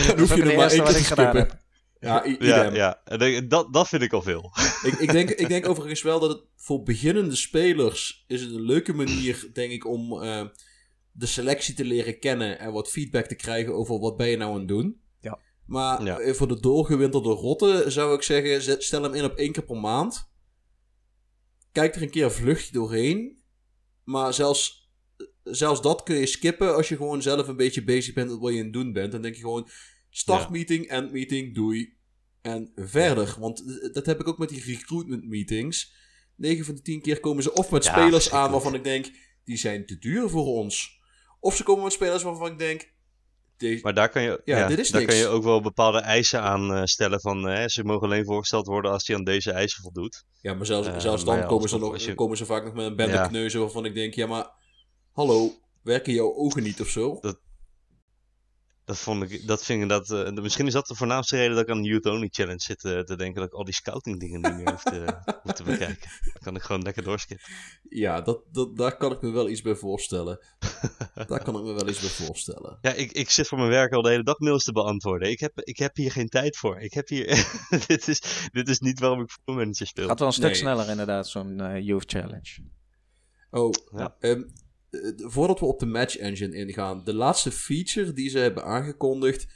[0.06, 1.60] dan hoef je er maar één keer te skippen.
[2.00, 3.00] Ja, Ja, ja.
[3.04, 4.52] En dat, dat vind ik al veel.
[4.88, 8.60] Ik, ik, denk, ik denk overigens wel dat het voor beginnende spelers is het een
[8.60, 10.46] leuke manier, denk ik, om eh,
[11.12, 14.52] de selectie te leren kennen en wat feedback te krijgen over wat ben je nou
[14.52, 15.00] aan het doen.
[15.20, 15.38] Ja.
[15.66, 16.18] Maar Ja.
[16.18, 19.76] eh, voor de doorgewinterde rotte zou ik zeggen, stel hem in op één keer per
[19.76, 20.28] maand.
[21.72, 23.38] Kijk er een keer vluchtje doorheen.
[24.04, 24.90] Maar zelfs,
[25.44, 28.52] zelfs dat kun je skippen als je gewoon zelf een beetje bezig bent met wat
[28.52, 29.12] je aan het doen bent.
[29.12, 29.68] Dan denk je gewoon,
[30.10, 31.98] start meeting, end meeting, doei.
[32.42, 33.62] En verder, want
[33.94, 35.92] dat heb ik ook met die recruitment meetings.
[36.36, 39.10] 9 van de 10 keer komen ze of met Ja, spelers aan waarvan ik denk,
[39.44, 40.98] die zijn te duur voor ons.
[41.40, 42.92] Of ze komen met spelers waarvan ik denk,
[43.56, 45.12] deze, Maar daar kan je, Ja, ja, dit is daar niks.
[45.12, 47.20] kan je ook wel bepaalde eisen aan eh, stellen.
[47.20, 50.24] Van, eh, ze mogen alleen voorgesteld worden als hij aan deze eisen voldoet.
[50.40, 52.74] ja, maar zelfs, Eh, zelfs dan ja, komen, ze nog, je- komen ze vaak nog
[52.74, 54.50] met een bende kneuzen waarvan ik denk, ja maar,
[55.12, 55.50] hallo,
[55.82, 57.18] werken jouw ogen niet of zo?
[57.20, 57.40] Dat,
[58.98, 61.62] vond ik, dat vind ik dat, eh, de- misschien is dat de voornaamste reden dat
[61.62, 63.40] ik aan de Youth Only Challenge zit eh, te denken.
[63.40, 65.04] Dat ik al die scouting dingen niet meer hoef te,
[65.42, 66.10] hoef te bekijken.
[66.32, 67.46] Dan kan ik gewoon lekker doorskippen.
[67.88, 70.44] Ja, dat, dat, daar kan ik me wel iets bij voorstellen.
[71.26, 72.78] daar kan ik me wel iets bij voorstellen.
[72.80, 75.30] Ja, ik, ik zit voor mijn werk al de hele dag mails te beantwoorden.
[75.30, 76.80] Ik heb, ik heb hier geen tijd voor.
[76.80, 77.26] Ik heb hier,
[77.86, 78.22] dit, is,
[78.52, 80.06] dit is niet waarom ik voetbalmanager speel.
[80.08, 80.54] Gaat wel een stuk Nee.
[80.54, 82.68] sneller inderdaad, zo'n eh, Youth Challenge.
[83.50, 84.16] Oh, Ja.
[84.20, 84.46] ehm, eh,
[85.16, 87.04] voordat we op de Match Engine ingaan.
[87.04, 89.46] De laatste feature die ze hebben aangekondigd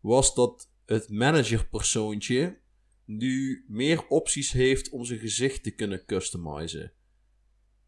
[0.00, 2.58] was dat het managerpersoontje
[3.04, 6.92] nu meer opties heeft om zijn gezicht te kunnen customizen.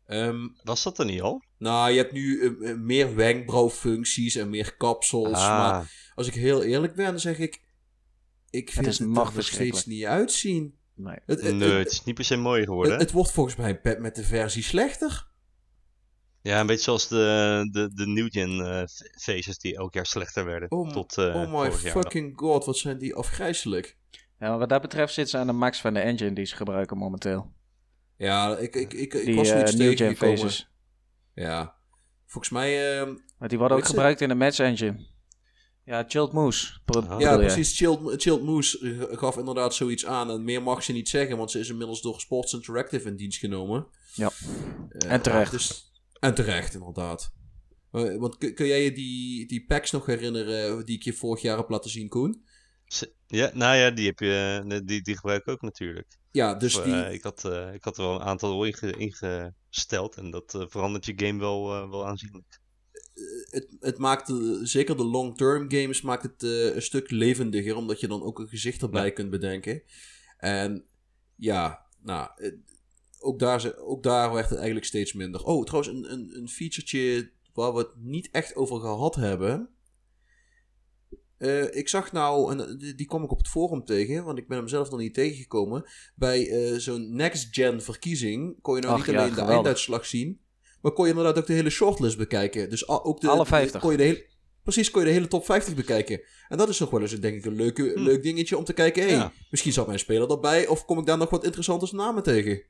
[0.06, 1.42] Ehm, Was dat er niet al?
[1.58, 5.30] nou, je hebt nu eh, eh, meer wenkbrauwfuncties en meer kapsels.
[5.32, 7.64] Maar Ah, als ik heel eerlijk ben, dan zeg ik...
[8.50, 9.86] Ik vind het, nog er nog steeds verschrikkelijk.
[9.86, 10.74] niet uitzien.
[10.94, 11.18] Nee.
[11.26, 12.92] Het, het, nee, het- het is niet per se mooi geworden.
[12.92, 15.28] het, het wordt volgens mij met de versie slechter.
[16.46, 18.82] Ja, een beetje zoals de, de, de New Gen eh,
[19.20, 20.70] feestjes die elk jaar slechter werden.
[20.70, 21.92] Oh, tot eh, oh my vorig jaar.
[21.92, 22.02] dan.
[22.02, 23.96] fucking god, wat zijn die afgrijzelijk.
[24.10, 26.56] Ja, maar wat dat betreft zitten ze aan de max van de engine die ze
[26.56, 27.52] gebruiken momenteel.
[28.16, 30.38] Ja, ik, ik, ik, ik Die was eh zoiets New Gen tegengekomen.
[30.38, 30.68] phases.
[31.34, 31.74] Ja.
[32.26, 32.98] Volgens mij...
[33.00, 35.06] ehm, Want die worden ook gebruikt in de match engine.
[35.84, 36.80] Ja, Chilled Moose.
[36.84, 37.20] Ah.
[37.20, 37.76] Ja, precies.
[37.76, 40.30] Chilled, Chilled Moose eh, gaf inderdaad zoiets aan.
[40.30, 43.38] En meer mag ze niet zeggen, want ze is inmiddels door Sports Interactive in dienst
[43.38, 43.86] genomen.
[44.14, 44.30] Ja.
[44.88, 45.50] Eh, En terecht.
[45.50, 45.90] Dus,
[46.26, 47.32] en terecht, inderdaad.
[47.90, 51.56] Eh, Want kun, jij je die, die packs nog herinneren die ik je vorig jaar
[51.56, 52.44] heb laten zien, Koen?
[53.26, 56.18] Ja, nou ja, die, heb je, eh, die, die gebruik ik ook natuurlijk.
[56.30, 56.94] Ja, dus Of, die...
[56.94, 60.62] eh, ik, had, eh, ik had er wel een aantal inge- ingesteld en dat eh,
[60.68, 62.60] verandert je game wel, eh, wel aanzienlijk.
[63.50, 68.00] het, het maakt, eh, zeker de long-term games, maakt het eh, een stuk levendiger, omdat
[68.00, 69.10] je dan ook een gezicht erbij Ja.
[69.10, 69.82] kunt bedenken.
[70.38, 70.84] En
[71.36, 72.52] ja, nou, eh,
[73.26, 75.44] ook daar, ze- ook daar werd het eigenlijk steeds minder.
[75.44, 79.68] Oh, trouwens, een, een, een featuretje waar we het niet echt over gehad hebben.
[81.38, 84.48] Eh, ik zag nou, en die, die kwam ik op het forum tegen, want ik
[84.48, 85.84] ben hem zelf nog niet tegengekomen.
[86.14, 90.40] Bij eh, zo'n next-gen verkiezing kon je nou Ach niet ja, alleen de einduitslag zien,
[90.80, 92.70] maar kon je inderdaad ook de hele shortlist bekijken.
[92.70, 93.80] Dus ook de, Alle de- 50.
[93.80, 94.26] kon je de hele,
[94.62, 96.20] precies, kon je de hele top 50 bekijken.
[96.48, 98.00] En dat is nog wel eens, denk ik, een leuke, Hm.
[98.02, 99.02] leuk dingetje om te kijken.
[99.02, 99.32] Hey, Ja.
[99.50, 102.62] misschien zat mijn speler erbij, of kom ik daar nog wat interessante namen tegen?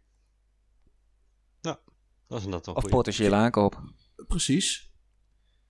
[2.29, 2.91] Dat is inderdaad wel Of goed.
[2.91, 3.83] potentiële aankoop.
[4.27, 4.91] Precies.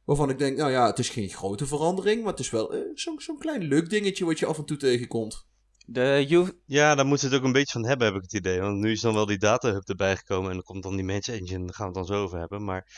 [0.05, 2.81] Waarvan ik denk, nou ja, het is geen grote verandering, maar het is wel eh,
[2.95, 5.47] zo'n zo'n klein leuk dingetje wat je af en toe tegenkomt.
[5.87, 6.55] De youth...
[6.65, 8.61] Ja, daar moeten we het ook een beetje van hebben, heb ik het idee.
[8.61, 11.05] Want nu is dan wel die data hub erbij gekomen en dan komt dan die
[11.05, 12.65] Match Engine, daar gaan we het dan zo over hebben.
[12.65, 12.89] Maar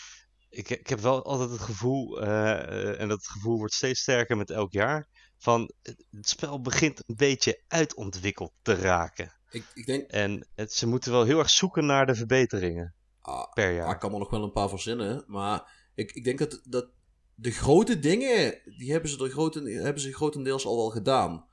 [0.48, 4.50] ik, ik heb wel altijd het gevoel, eh, en dat gevoel wordt steeds sterker met
[4.50, 5.70] elk jaar, van
[6.10, 9.37] het spel begint een beetje uitontwikkeld te raken.
[9.50, 13.52] Ik, ik denk, En het, ze moeten wel heel erg zoeken naar de verbeteringen ah,
[13.52, 13.90] per Ja, jaar.
[13.94, 15.24] ik kan er nog wel een paar verzinnen.
[15.26, 16.88] Maar ik, ik denk dat, dat
[17.34, 21.46] de grote dingen, die hebben ze, er groten, hebben ze grotendeels al wel gedaan.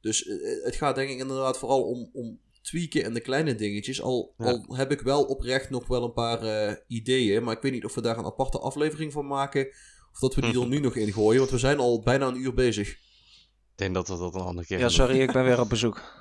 [0.00, 4.02] Dus eh, het gaat denk ik inderdaad vooral om, om tweaken en de kleine dingetjes.
[4.02, 4.44] Al, Ja.
[4.44, 7.42] al heb ik wel oprecht nog wel een paar eh, ideeën.
[7.44, 9.66] Maar ik weet niet of we daar een aparte aflevering van maken.
[10.12, 11.38] Of dat we die er nu nog in gooien.
[11.38, 12.88] Want we zijn al bijna een uur bezig.
[12.90, 16.18] Ik denk dat we dat een andere keer Ja, sorry, ik ben weer op bezoek.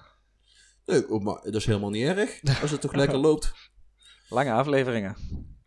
[0.89, 2.61] Nee, oh, maar dat is helemaal niet erg.
[2.61, 3.53] Als het toch lekker loopt.
[4.29, 5.15] Lange afleveringen.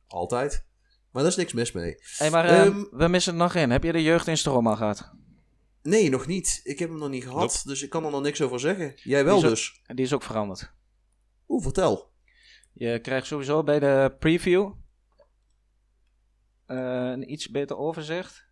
[0.06, 0.66] Altijd.
[1.10, 1.96] Maar daar is niks mis mee.
[2.16, 3.70] Hey, maar eh, Ehm, we missen er nog in.
[3.70, 5.12] Heb je de jeugd in Stroom al gehad?
[5.82, 6.60] Nee, nog niet.
[6.64, 7.40] Ik heb hem nog niet gehad.
[7.40, 7.68] Nope.
[7.68, 8.92] Dus ik kan er nog niks over zeggen.
[8.96, 9.82] Jij wel Die dus.
[9.86, 10.72] Die is ook veranderd.
[11.48, 12.10] Oeh, vertel.
[12.72, 14.72] Je krijgt sowieso bij de preview
[16.66, 18.46] eh, een iets beter overzicht.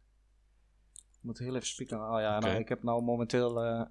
[0.94, 1.98] Ik moet heel even spieken.
[1.98, 3.82] Oh ja, nou, ik heb nou momenteel eh,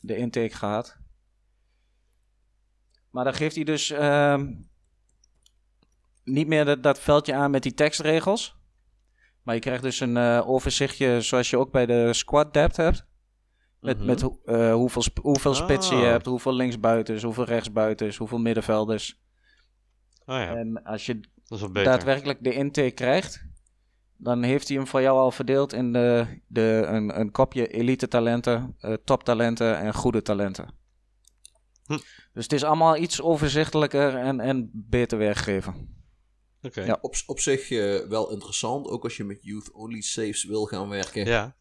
[0.00, 0.96] de intake gehad.
[3.12, 4.52] Maar dan geeft hij dus ehm,
[6.24, 8.56] niet meer dat, dat veldje aan met die tekstregels.
[9.42, 13.04] Maar je krijgt dus een eh, overzichtje zoals je ook bij de squad depth hebt.
[13.80, 14.06] Met, Mhm.
[14.06, 16.10] met eh, hoeveel, sp- hoeveel spitsen je Ah.
[16.10, 19.20] hebt, hoeveel linksbuitens, hoeveel rechtsbuitens, hoeveel middenvelders.
[20.26, 21.20] Oh ja, En als je
[21.72, 23.44] daadwerkelijk de intake krijgt,
[24.16, 28.08] dan heeft hij hem voor jou al verdeeld in de, de, een, een kopje elite
[28.08, 30.74] talenten, eh, toptalenten en goede talenten.
[31.96, 32.04] Hm.
[32.32, 36.00] Dus het is allemaal iets overzichtelijker en, en beter weergegeven.
[36.62, 36.84] Oké.
[36.84, 36.98] Ja.
[37.00, 38.86] Op, op zich eh, wel interessant.
[38.86, 41.26] Ook als je met youth-only saves wil gaan werken.
[41.26, 41.56] Ja.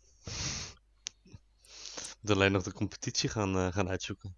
[1.26, 4.36] Ik moet alleen nog de competitie gaan, eh, gaan uitzoeken.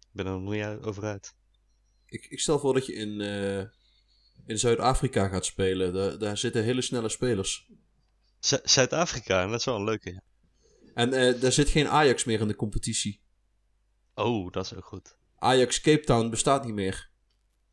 [0.00, 1.34] Ik ben er nog niet over uit.
[2.06, 3.58] Ik, ik stel voor dat je in, eh,
[4.46, 5.92] in Zuid-Afrika gaat spelen.
[5.92, 7.70] Daar, daar zitten hele snelle spelers.
[8.38, 10.12] Zu- Zuid-Afrika, dat is wel een leuke.
[10.12, 10.22] ja.
[10.94, 13.20] En eh daar zit geen Ajax meer in de competitie.
[14.14, 15.16] Oh, dat is ook goed.
[15.38, 17.10] Ajax Cape Town bestaat niet meer.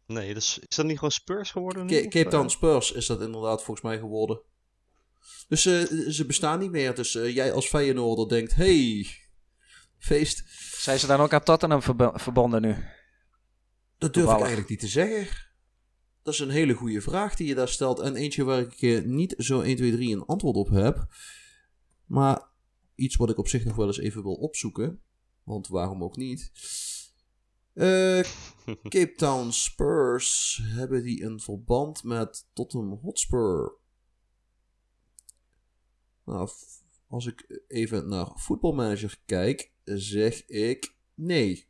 [0.06, 1.86] Nee, dus, is dat niet gewoon Spurs geworden?
[1.86, 2.30] nu, Ca- Cape eh?
[2.30, 4.42] Town Spurs is dat inderdaad volgens mij geworden.
[5.48, 6.96] Dus eh, ze bestaan niet meer.
[6.96, 8.56] Dus eh, jij als Feyenoorder denkt...
[8.56, 9.08] Hey,
[9.98, 10.44] feest.
[10.82, 12.76] Zijn ze dan ook aan Tottenham verbo- verbonden nu?
[13.98, 15.44] Dat durf ik eigenlijk niet te zeggen.
[16.24, 18.00] Dat is een hele goede vraag die je daar stelt.
[18.00, 21.06] En eentje waar ik eh, niet zo 1, 2, 3 een antwoord op heb.
[22.06, 22.48] Maar
[22.96, 25.02] iets wat ik op zich nog wel eens even wil opzoeken.
[25.44, 26.52] Want waarom ook niet?
[27.76, 28.20] Eh,
[28.94, 30.60] Cape Town Spurs.
[30.64, 33.74] Hebben die een verband met Tottenham Hotspur?
[36.26, 36.50] Nou,
[37.08, 41.68] als ik even naar voetbalmanager kijk, zeg ik nee.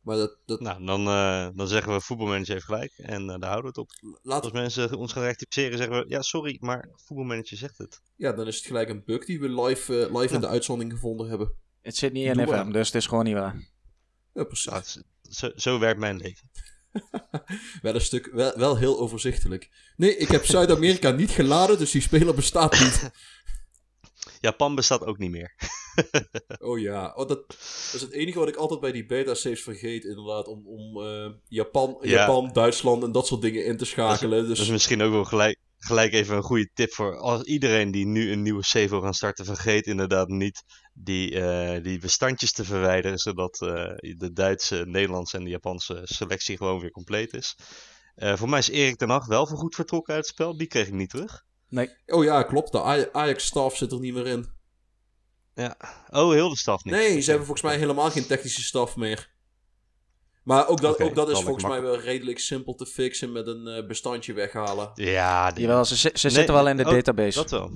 [0.00, 2.92] Maar dat, dat Nou, dan, eh, dan zeggen we voetbalmanager heeft gelijk.
[2.96, 4.18] En eh, daar houden we het op.
[4.22, 6.04] laat, Als mensen ons gaan rectificeren, zeggen we...
[6.08, 8.02] Ja, sorry, maar voetbalmanager zegt het.
[8.16, 11.28] ja, dan is het gelijk een bug die we live, live in de uitzending gevonden
[11.28, 11.54] hebben.
[11.80, 12.72] Het zit niet in Doe FM, maar.
[12.72, 13.72] dus het is gewoon niet waar.
[14.34, 14.64] Ja, precies.
[14.66, 16.50] Nou, het is- zo, zo werkt mijn leven.
[17.82, 19.70] wel een stuk, wel, wel heel overzichtelijk.
[19.96, 23.10] Nee, ik heb Zuid-Amerika niet geladen, dus die speler bestaat niet.
[24.40, 25.52] Japan bestaat ook niet meer.
[26.58, 27.56] Oh ja, oh, dat, dat
[27.94, 30.46] is het enige wat ik altijd bij die beta-saves vergeet, inderdaad.
[30.48, 32.10] Om, om eh, Japan, Ja.
[32.10, 34.38] Japan, Duitsland en dat soort dingen in te schakelen.
[34.38, 37.90] Dat Dus is misschien ook wel gelijk, gelijk even een goede tip voor als iedereen
[37.90, 39.44] die nu een nieuwe save wil gaan starten.
[39.44, 40.62] Vergeet inderdaad niet
[40.94, 43.68] die, eh, die bestandjes te verwijderen, zodat eh,
[44.18, 47.56] de Duitse, Nederlandse en de Japanse selectie gewoon weer compleet is.
[48.14, 50.56] Eh, voor mij is Erik ten Hag wel voorgoed vertrokken uit het spel.
[50.56, 51.44] Die kreeg ik niet terug.
[51.68, 52.72] Nee, Oh ja, klopt.
[52.72, 54.46] De Aj- Ajax-staf zit er niet meer in.
[55.54, 55.76] Ja.
[56.10, 56.94] Oh, heel de staf niet.
[56.94, 59.32] Nee, ze hebben volgens mij helemaal geen technische staf meer.
[60.44, 63.66] Maar ook dat, ook dat is volgens mij wel redelijk simpel te fixen met een
[63.66, 64.90] eh, bestandje weghalen.
[64.94, 67.38] Ja, die- jawel, ze, ze ze Nee, zitten wel in de oh, database.
[67.38, 67.70] dat wel.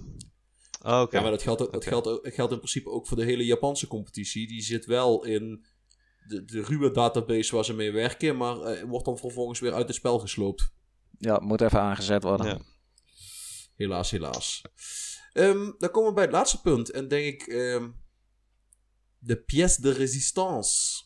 [0.81, 1.17] Oh, Oké.
[1.17, 3.87] Ja, maar dat geldt, dat, geldt, dat geldt in principe ook voor de hele Japanse
[3.87, 4.49] competitie.
[4.49, 5.65] Die zit wel in
[6.27, 9.87] de, de ruwe database waar ze mee werken, maar eh, wordt dan vervolgens weer uit
[9.87, 10.73] het spel gesloopt.
[11.19, 12.47] Ja, moet even aangezet worden.
[12.47, 12.61] Ja.
[13.77, 14.63] Helaas, helaas.
[15.33, 16.91] Ehm, dan komen we bij het laatste punt.
[16.91, 17.47] En denk ik...
[17.47, 17.89] ehm,
[19.19, 21.05] de pièce de résistance.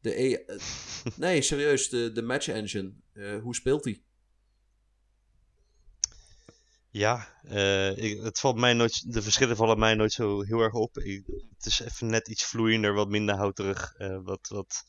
[0.00, 0.56] De e eh,
[1.16, 1.88] nee, serieus.
[1.88, 2.94] De, de match engine.
[3.12, 4.04] Eh, hoe speelt die?
[6.94, 10.94] Ja, eh, het valt mij nooit, de verschillen vallen mij nooit zo heel erg op.
[10.94, 13.94] Het is even net iets vloeiender, wat minder houterig.
[13.94, 14.84] eh, wat, wat,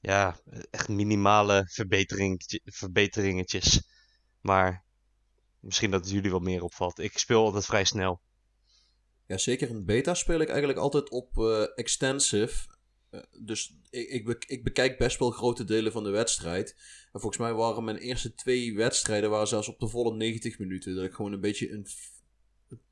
[0.00, 3.82] ja, echt minimale verbetering, verbeteringetjes.
[4.40, 4.84] Maar
[5.60, 6.98] misschien dat het jullie wat meer opvalt.
[6.98, 8.20] Ik speel altijd vrij snel.
[9.26, 12.75] Ja, zeker in beta speel ik eigenlijk altijd op eh, extensive.
[13.10, 16.70] Eh, dus ik, ik, be- ik bekijk best wel grote delen van de wedstrijd.
[17.12, 20.94] En volgens mij waren mijn eerste twee wedstrijden waren zelfs op de volle 90 minuten.
[20.94, 21.86] Dat ik gewoon een beetje een,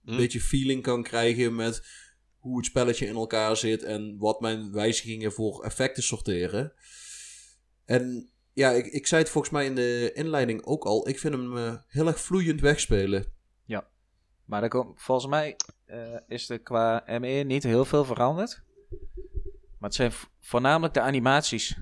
[0.04, 0.16] Hm.
[0.16, 1.86] beetje feeling kan krijgen met
[2.38, 6.72] hoe het spelletje in elkaar zit en wat mijn wijzigingen voor effecten sorteren.
[7.84, 11.08] En ja, ik, ik zei het volgens mij in de inleiding ook al.
[11.08, 13.32] Ik vind hem eh, heel erg vloeiend wegspelen.
[14.44, 18.62] Maar er komt, volgens mij eh, is er qua ME niet heel veel veranderd.
[19.84, 21.78] Maar het zijn voornamelijk de animaties.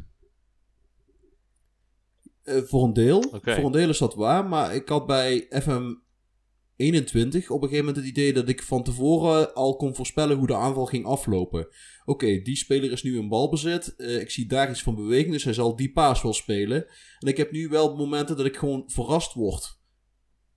[2.42, 3.22] Eh, voor een deel.
[3.42, 4.48] Voor een deel is dat waar.
[4.48, 5.94] Maar ik had bij FM
[6.76, 10.46] 21 op een gegeven moment het idee dat ik van tevoren al kon voorspellen hoe
[10.46, 11.68] de aanval ging aflopen.
[12.04, 13.96] Oké, die speler is nu in balbezit.
[13.96, 16.86] Eh, ik zie daar iets van beweging, dus hij zal die paas wel spelen.
[17.18, 19.80] En ik heb nu wel momenten dat ik gewoon verrast word.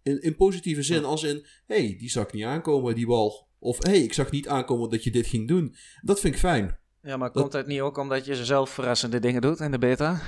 [0.04, 3.48] In, in positieve zin, als in: hey, die zag ik niet aankomen, die bal.
[3.60, 5.76] Of hey, ik zag niet aankomen dat je dit ging doen.
[6.02, 6.84] Dat vind ik fijn.
[7.06, 9.78] Ja, maar Dat- komt het niet ook omdat je zelf verrassende dingen doet in de
[9.78, 10.22] beta?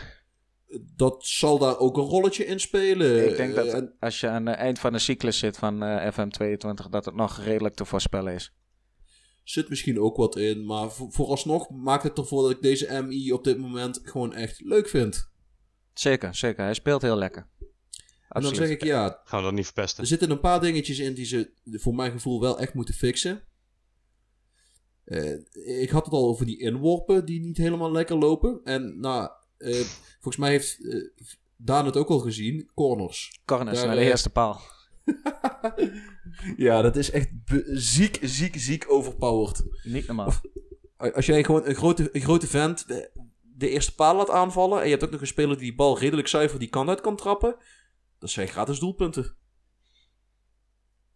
[0.96, 3.30] Dat zal daar ook een rolletje in spelen.
[3.30, 6.12] Ik denk dat en- als je aan het eind van de cyclus zit van eh,
[6.14, 8.54] FM22, dat het nog redelijk te voorspellen is.
[9.44, 10.66] zit misschien ook wat in.
[10.66, 14.62] Maar voor, vooralsnog maakt het ervoor dat ik deze MI op dit moment gewoon echt
[14.62, 15.30] leuk vind.
[15.94, 16.64] Zeker, zeker.
[16.64, 17.48] Hij speelt heel lekker.
[18.30, 20.02] En dan zeg ik ja, Gaan we dat niet verpesten?
[20.02, 23.42] er zitten een paar dingetjes in die ze voor mijn gevoel wel echt moeten fixen.
[25.08, 28.60] Eh, ik had het al over die inworpen die niet helemaal lekker lopen.
[28.64, 29.76] En nou, eh,
[30.14, 31.04] volgens mij heeft eh,
[31.58, 32.70] Daan het ook al gezien.
[32.74, 33.40] Corners.
[33.46, 34.62] Corners Daar, naar de eh, eerste paal.
[36.58, 37.30] Ja, dat is echt
[37.66, 39.64] ziek, ziek, ziek overpowered.
[39.84, 40.34] Niet normaal.
[40.98, 44.80] Als jij gewoon een grote, een grote vent de, de eerste paal laat aanvallen.
[44.80, 47.02] en je hebt ook nog een speler die die bal redelijk zuiver die kant uit
[47.02, 47.56] kan trappen.
[48.20, 49.24] dat zijn gratis doelpunten.
[49.24, 49.34] Dat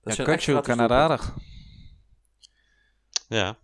[0.01, 1.35] Ja, zijn echt gratis aardig.
[3.27, 3.59] Ja.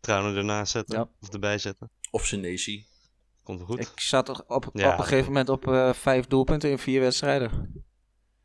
[0.00, 0.98] Trouwen ernaast zetten.
[0.98, 1.10] Ja.
[1.20, 1.90] Of erbij zetten.
[2.10, 2.86] Of Senesi.
[3.42, 3.80] Komt er goed.
[3.80, 7.00] Ik zat er op, Ja, op een gegeven moment op eh, vijf doelpunten in vier
[7.00, 7.84] wedstrijden.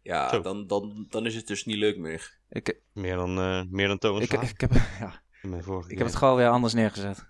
[0.01, 0.41] Ja, Zo.
[0.41, 2.37] dan, dan, dan is het dus niet leuk meer.
[2.49, 5.97] Ik, Meer dan, eh, meer dan Thomas ik, ik, heb, ja, in mijn vorige ik
[5.97, 7.25] heb het gewoon weer anders neergezet.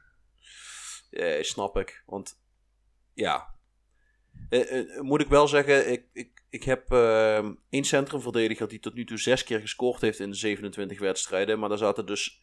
[1.10, 2.04] Eh, snap ik.
[2.06, 2.38] Want
[3.14, 3.54] ja.
[4.50, 8.94] Eh, eh, moet ik wel zeggen, ik, ik, ik heb eh, één centrumverdediger die tot
[8.94, 11.60] nu toe zes keer gescoord heeft in de 27 wedstrijden.
[11.60, 12.42] Maar daar zaten dus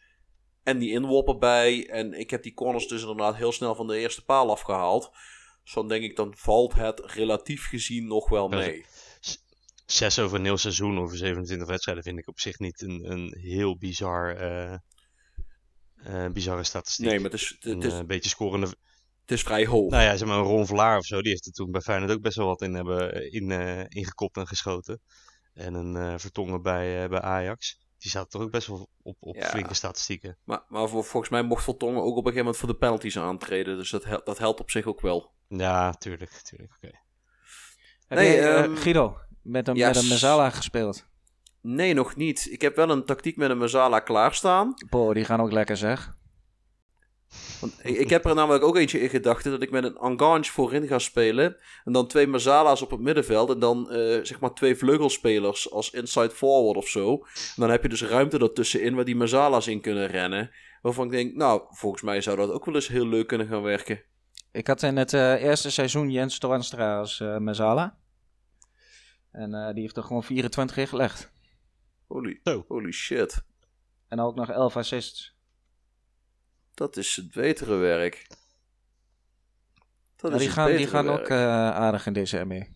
[0.63, 1.89] en die inworpen bij.
[1.89, 5.11] En ik heb die corners dus inderdaad heel snel van de eerste paal afgehaald.
[5.63, 8.85] Dus dan denk ik, dan valt het relatief gezien nog wel mee.
[9.85, 13.37] Zes over een heel seizoen, over 27 wedstrijden, vind ik op zich niet een, een
[13.39, 17.05] heel bizar, eh, bizarre statistiek.
[17.05, 18.67] Nee, maar het is, het, een is, eh, beetje scorende.
[19.21, 19.91] het is vrij hoog.
[19.91, 22.11] Nou ja, zeg maar een Ron Vlaar of zo, die heeft er toen bij Feyenoord
[22.11, 23.51] ook best wel wat in hebben in,
[23.89, 25.01] ingekopt en geschoten.
[25.53, 27.82] En een Vertongen bij, bij Ajax.
[28.03, 29.47] Die staat toch ook best wel op, op Ja.
[29.49, 30.37] flinke statistieken.
[30.43, 33.17] Maar, maar voor, volgens mij mocht Vertongen ook op een gegeven moment voor de penalties
[33.17, 33.77] aantreden.
[33.77, 35.31] Dus dat, hel- dat helpt op zich ook wel.
[35.47, 36.71] Ja, tuurlijk, tuurlijk.
[36.75, 36.91] oké.
[38.07, 41.05] Heb Nee, eh, ehm, Guido, met een, ja, met een Mezzala gespeeld?
[41.61, 42.47] Nee, nog niet.
[42.51, 44.73] Ik heb wel een tactiek met een Mazala klaarstaan.
[44.89, 46.15] Boah, die gaan ook lekker zeg.
[47.61, 50.43] Want ik, ik heb er namelijk ook eentje in gedachten dat ik met een Angange
[50.43, 51.55] voorin ga spelen.
[51.83, 53.49] En dan twee Mazala's op het middenveld.
[53.49, 57.13] En dan eh, zeg maar twee vleugelspelers als inside forward of zo.
[57.15, 60.51] En dan heb je dus ruimte ertussenin waar die Mazala's in kunnen rennen.
[60.81, 63.61] Waarvan ik denk, nou, volgens mij zou dat ook wel eens heel leuk kunnen gaan
[63.61, 64.03] werken.
[64.51, 67.97] Ik had in het eh, eerste seizoen Jens Toornstra als uh, Mazala.
[69.31, 71.31] En eh, die heeft er gewoon 24 in gelegd.
[72.07, 73.43] Holy, holy shit.
[74.07, 75.32] En ook nog 11 assists.
[76.73, 78.27] Dat is het betere werk.
[80.15, 81.19] Dat Ja, is die gaan, die gaan werk.
[81.19, 81.37] ook eh,
[81.71, 82.67] aardig in deze ME.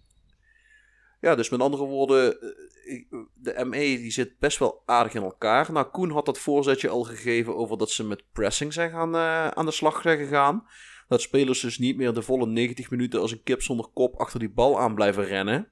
[1.21, 5.71] Ja, dus met andere woorden, eh, de ME die zit best wel aardig in elkaar.
[5.71, 9.47] Nou, Koen had dat voorzetje al gegeven over dat ze met pressing zijn gaan, eh,
[9.47, 10.67] aan de slag zijn gegaan.
[11.07, 14.39] Dat spelers dus niet meer de volle 90 minuten als een kip zonder kop achter
[14.39, 15.71] die bal aan blijven rennen.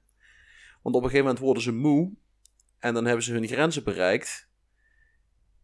[0.82, 2.12] Want op een gegeven moment worden ze moe
[2.78, 4.48] en dan hebben ze hun grenzen bereikt.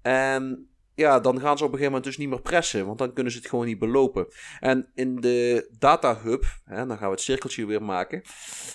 [0.02, 3.12] En ja, dan gaan ze op een gegeven moment dus niet meer pressen, want dan
[3.12, 4.26] kunnen ze het gewoon niet belopen.
[4.60, 8.22] En in de data hub, hè, dan gaan we het cirkeltje weer maken.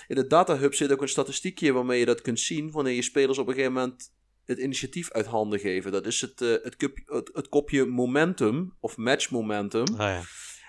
[0.06, 3.02] In de data hub zit ook een statistiekje waarmee je dat kunt zien wanneer je
[3.02, 5.92] spelers op een gegeven moment het initiatief uit handen geven.
[5.92, 9.86] Dat is het, eh, het, kup- het, het kopje momentum of match momentum.
[9.92, 10.22] Ah, ja.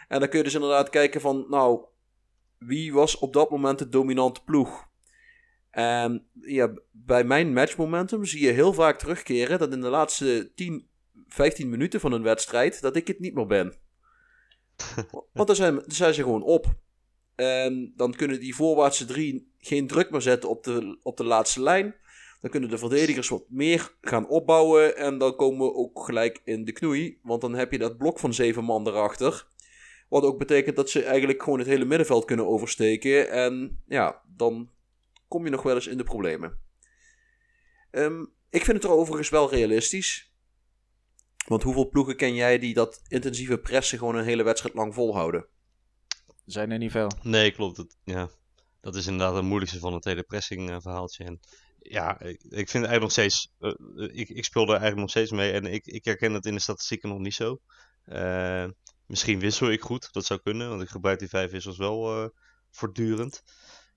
[0.07, 1.85] En dan kun je dus inderdaad kijken van, nou,
[2.57, 4.87] wie was op dat moment de dominante ploeg?
[5.69, 10.51] En ja, bij mijn match momentum zie je heel vaak terugkeren dat in de laatste
[10.55, 10.88] 10,
[11.29, 13.73] 15 minuten van een wedstrijd, dat ik het niet meer ben.
[15.33, 16.75] Want dan zijn, dan zijn ze gewoon op.
[17.35, 21.61] En dan kunnen die voorwaartse drie geen druk meer zetten op de, op de laatste
[21.61, 21.95] lijn.
[22.41, 24.97] Dan kunnen de verdedigers wat meer gaan opbouwen.
[24.97, 27.19] En dan komen we ook gelijk in de knoei.
[27.23, 29.47] Want dan heb je dat blok van zeven man erachter.
[30.09, 33.29] Wat ook betekent dat ze eigenlijk gewoon het hele middenveld kunnen oversteken.
[33.29, 34.69] En ja, dan
[35.27, 36.59] kom je nog wel eens in de problemen.
[37.91, 40.28] Ehm, ik vind het er overigens wel realistisch.
[41.47, 45.45] Want hoeveel ploegen ken jij die dat intensieve pressen gewoon een hele wedstrijd lang volhouden?
[46.45, 47.11] Zijn er niet veel.
[47.21, 47.77] Nee, klopt.
[47.77, 48.29] Het, ja.
[48.81, 51.23] Dat is inderdaad het moeilijkste van het hele pressing eh, verhaaltje.
[51.23, 51.39] En
[51.79, 53.51] ja, ik, ik vind het eigenlijk nog steeds.
[53.59, 56.45] eh, eh, ik, ik speel er eigenlijk nog steeds mee en ik, ik herken het
[56.45, 57.59] in de statistieken nog niet zo.
[58.05, 58.67] Eh,
[59.05, 62.29] misschien wissel ik goed, dat zou kunnen, want ik gebruik die vijf wissels wel eh,
[62.71, 63.43] voortdurend.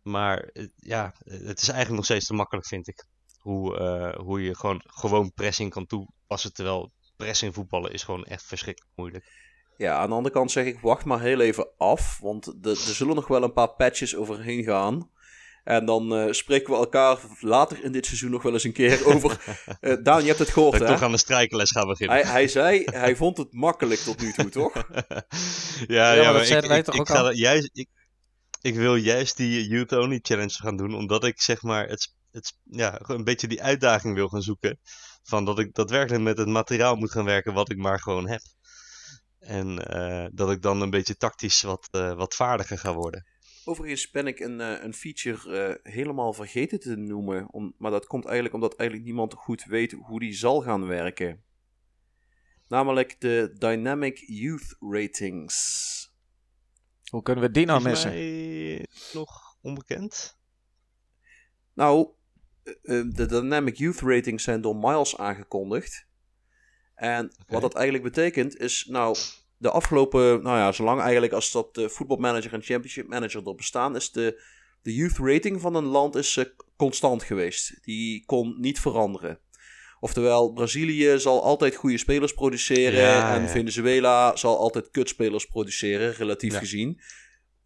[0.02, 3.06] Maar ja, het is eigenlijk nog steeds te makkelijk, vind ik.
[3.38, 6.52] Hoe, eh, hoe je gewoon, gewoon pressing kan toepassen.
[6.52, 6.92] Terwijl
[7.22, 9.24] pressing voetballen is gewoon echt verschrikkelijk moeilijk.
[9.76, 12.18] Ja, aan de andere kant zeg ik, wacht maar heel even af.
[12.20, 15.10] Want de- er zullen nog wel een paar patches overheen gaan.
[15.64, 19.06] En dan eh, spreken we elkaar later in dit seizoen nog wel eens een keer
[19.14, 19.40] over.
[19.80, 20.94] Eh Daan, je hebt het gehoord, Dat hè?
[20.94, 22.16] toch aan de strijkenles ga beginnen.
[22.16, 24.72] Hij, hij zei, hij vond het makkelijk tot nu toe, toch?
[25.86, 27.32] ja, ja, dat maar zeiden ik, wij ik, toch ik ook ga al?
[27.32, 27.88] juist, ik,
[28.62, 32.52] ik wil juist die Youth Only Challenge gaan doen, omdat ik zeg maar het, het,
[32.64, 34.78] ja, een beetje die uitdaging wil gaan zoeken.
[35.22, 38.40] Van dat ik daadwerkelijk met het materiaal moet gaan werken wat ik maar gewoon heb.
[39.38, 43.26] En eh, dat ik dan een beetje tactisch wat, eh, wat vaardiger ga worden.
[43.64, 47.52] Overigens ben ik een, eh, een feature helemaal vergeten te noemen.
[47.52, 51.44] Om, maar dat komt eigenlijk omdat eigenlijk niemand goed weet hoe die zal gaan werken.
[52.68, 56.10] Namelijk de Dynamic Youth Ratings.
[57.10, 58.10] Hoe kunnen we die nou missen?
[58.10, 60.38] mij nog onbekend.
[61.74, 62.08] Nou,
[63.12, 66.06] de Dynamic Youth Ratings zijn door Miles aangekondigd.
[66.94, 69.16] En wat dat eigenlijk betekent is, nou,
[69.56, 73.96] de afgelopen, nou ja, zolang eigenlijk als dat de voetbalmanager en championship manager er bestaan,
[73.96, 74.42] is de,
[74.82, 76.44] de youth rating van een land is eh,
[76.76, 77.78] constant geweest.
[77.84, 79.38] Die kon niet veranderen.
[80.00, 83.48] Oftewel, Brazilië zal altijd goede spelers produceren Ja, en ja.
[83.48, 86.58] Venezuela zal altijd kutspelers produceren, relatief Ja.
[86.58, 87.00] gezien.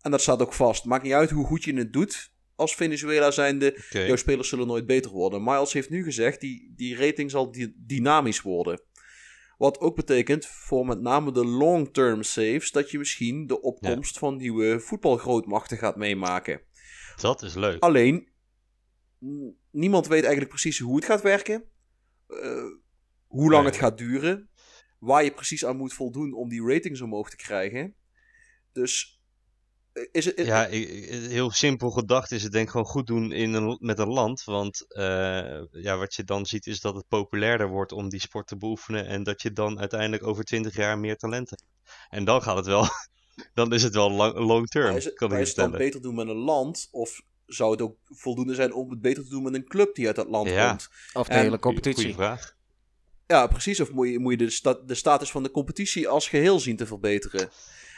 [0.00, 0.84] En dat staat ook vast.
[0.84, 2.30] Maakt niet uit hoe goed je het doet.
[2.56, 4.00] Als Venezuela zijnde, Oké.
[4.00, 5.42] jouw spelers zullen nooit beter worden.
[5.44, 8.80] Miles heeft nu gezegd, die, die rating zal di- dynamisch worden.
[9.58, 14.36] Wat ook betekent voor met name de long-term saves dat je misschien de opkomst van
[14.36, 16.60] nieuwe voetbalgrootmachten gaat meemaken.
[17.20, 17.82] Dat is leuk.
[17.82, 18.28] Alleen,
[19.70, 21.64] niemand weet eigenlijk precies hoe het gaat werken,
[22.26, 22.64] eh,
[23.26, 23.72] hoe lang Nee.
[23.72, 24.50] het gaat duren,
[24.98, 27.94] waar je precies aan moet voldoen om die ratings omhoog te krijgen.
[28.72, 29.15] Dus
[30.12, 30.38] is het.
[30.46, 34.08] Ja, heel simpel gedacht is het denk ik gewoon goed doen in een, met een
[34.08, 34.44] land.
[34.44, 38.46] Want eh, ja, wat je dan ziet is dat het populairder wordt om die sport
[38.46, 39.06] te beoefenen.
[39.06, 41.64] En dat je dan uiteindelijk over 20 jaar meer talent hebt.
[42.08, 42.86] En dan gaat het wel,
[43.54, 45.56] dan is het wel lang, long term, Maar is het, kan ik maar je is
[45.56, 46.88] het dan beter doen met een land?
[46.90, 50.06] Of zou het ook voldoende zijn om het beter te doen met een club die
[50.06, 50.68] uit dat land Ja.
[50.68, 50.88] komt?
[51.12, 52.02] Of de En- hele competitie?
[52.02, 52.54] Goeie vraag.
[53.26, 53.80] Ja, precies.
[53.80, 56.76] Of moet je, moet je de, sta- de status van de competitie als geheel zien
[56.76, 57.50] te verbeteren?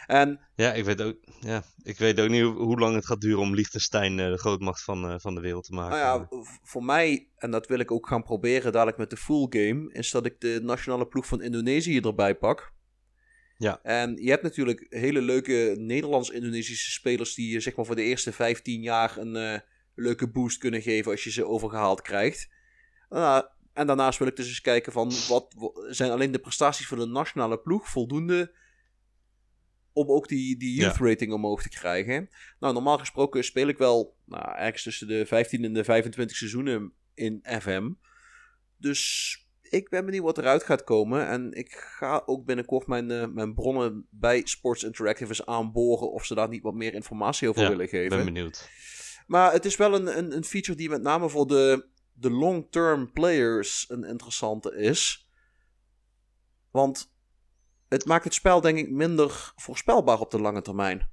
[0.09, 3.21] En Ja, ik weet ook, ja, ik weet ook niet hoe, hoe lang het gaat
[3.21, 5.99] duren om Liechtenstein eh, de grootmacht van, eh, van de wereld te maken.
[5.99, 9.47] nou ja, voor mij, en dat wil ik ook gaan proberen dadelijk met de full
[9.51, 12.73] game, is dat ik de nationale ploeg van Indonesië erbij pak.
[13.57, 13.81] Ja.
[13.83, 18.33] En je hebt natuurlijk hele leuke Nederlands-Indonesische spelers die je zeg maar voor de eerste
[18.33, 19.61] 15 jaar een eh,
[19.95, 22.49] leuke boost kunnen geven als je ze overgehaald krijgt.
[23.11, 23.41] Uh,
[23.73, 25.55] en daarnaast wil ik dus eens kijken van wat
[25.89, 28.55] zijn alleen de prestaties van de nationale ploeg voldoende
[29.99, 32.29] om ook die, die youth rating omhoog te krijgen.
[32.61, 36.93] Nou, normaal gesproken speel ik wel nou, ergens tussen de 15 en de 25 seizoenen
[37.15, 37.91] in FM.
[38.77, 41.29] Dus ik ben benieuwd wat eruit gaat komen.
[41.29, 46.25] En ik ga ook binnenkort mijn, uh, mijn bronnen bij Sports Interactive eens aanboren of
[46.25, 48.17] ze daar niet wat meer informatie over willen geven.
[48.17, 48.71] ben benieuwd.
[49.27, 53.13] Maar het is wel een, een, een feature die met name voor de, de long-term
[53.13, 55.29] players een interessante is.
[56.71, 57.13] Want
[57.89, 61.11] het maakt het spel denk ik minder voorspelbaar op de lange termijn.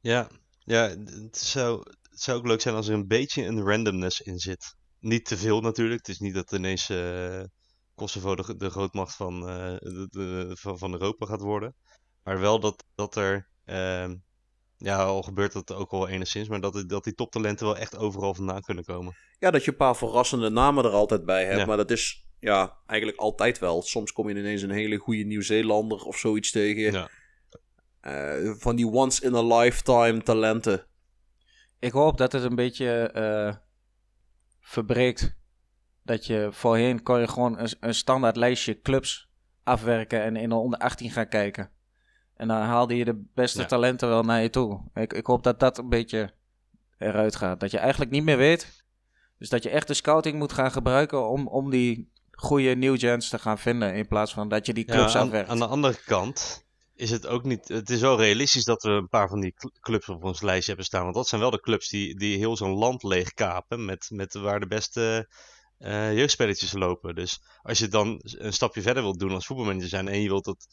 [0.00, 0.28] Ja,
[0.58, 1.78] ja het, zou,
[2.10, 4.74] het zou ook leuk zijn als er een beetje een randomness in zit.
[5.00, 5.98] Niet te veel natuurlijk.
[5.98, 7.42] Het is niet dat ineens uh,
[7.94, 9.76] Kosovo de, de grootmacht van, uh,
[10.08, 11.74] de, van, van Europa gaat worden.
[12.22, 14.10] Maar wel dat, dat er uh,
[14.76, 18.34] ja, al gebeurt dat ook al enigszins, maar dat, dat die toptalenten wel echt overal
[18.34, 19.16] vandaan kunnen komen.
[19.38, 22.76] Ja, dat je een paar verrassende namen er altijd bij hebt, maar dat is ja,
[22.86, 23.82] eigenlijk altijd wel.
[23.82, 26.92] Soms kom je ineens een hele goede Nieuw-Zeelander of zoiets tegen.
[26.92, 27.08] Ja.
[28.02, 30.86] Uh, van die once-in-a-lifetime talenten.
[31.78, 33.54] Ik hoop dat het een beetje uh,
[34.60, 35.36] verbreekt.
[36.02, 39.28] Dat je voorheen kon je gewoon een, een standaard lijstje clubs
[39.62, 41.70] afwerken en in de onder 18 gaan kijken.
[42.36, 44.80] En dan haalde je de beste talenten wel naar je toe.
[44.94, 46.34] Ik, ik hoop dat dat een beetje
[46.98, 47.60] eruit gaat.
[47.60, 48.84] Dat je eigenlijk niet meer weet.
[49.38, 53.28] Dus dat je echt de scouting moet gaan gebruiken om, om die goede new gens
[53.28, 53.94] te gaan vinden.
[53.94, 55.48] In plaats van dat je die clubs ja, afwerkt.
[55.48, 56.64] Aan de andere kant
[56.94, 57.68] is het ook niet.
[57.68, 60.86] Het is wel realistisch dat we een paar van die clubs op ons lijstje hebben
[60.86, 61.02] staan.
[61.02, 63.84] Want dat zijn wel de clubs die, die heel zo'n land leegkapen.
[63.84, 65.28] Met, met waar de beste
[65.78, 67.14] uh, jeugdspelletjes lopen.
[67.14, 70.08] Dus als je dan een stapje verder wilt doen als voetbalmanager zijn.
[70.08, 70.66] En je wilt dat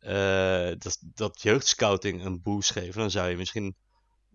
[0.00, 3.76] uh, dat, dat jeugdscouting een boost geven, dan zou je misschien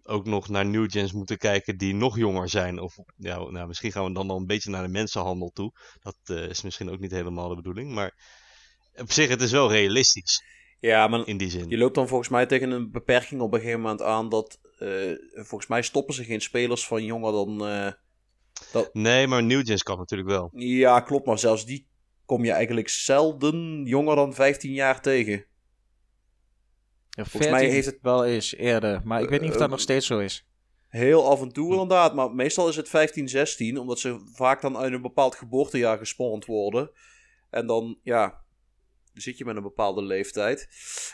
[0.03, 2.79] ook nog naar new gens moeten kijken die nog jonger zijn.
[2.79, 5.71] Of ja, nou, misschien gaan we dan al een beetje naar de mensenhandel toe.
[5.99, 7.93] Dat uh, is misschien ook niet helemaal de bedoeling.
[7.93, 8.13] Maar
[8.95, 10.43] op zich, het is wel realistisch.
[10.79, 11.69] Ja, maar in die zin.
[11.69, 15.17] je loopt dan volgens mij tegen een beperking op een gegeven moment aan dat uh,
[15.33, 17.57] volgens mij stoppen ze geen spelers van jonger dan.
[18.71, 18.93] dat...
[18.93, 20.49] Nee, maar new gens kan natuurlijk wel.
[20.53, 21.87] Ja, klopt, maar zelfs die
[22.25, 25.45] kom je eigenlijk zelden jonger dan 15 jaar tegen.
[27.11, 29.71] Ja, Volgens mij heeft het wel eens eerder, maar ik weet niet of dat uh,
[29.71, 30.45] nog steeds zo is.
[30.87, 34.77] Heel af en toe inderdaad, maar meestal is het 15, 16, omdat ze vaak dan
[34.77, 36.91] uit een bepaald geboortejaar gespond worden.
[37.49, 38.43] En dan, ja,
[39.13, 40.69] zit je met een bepaalde leeftijd.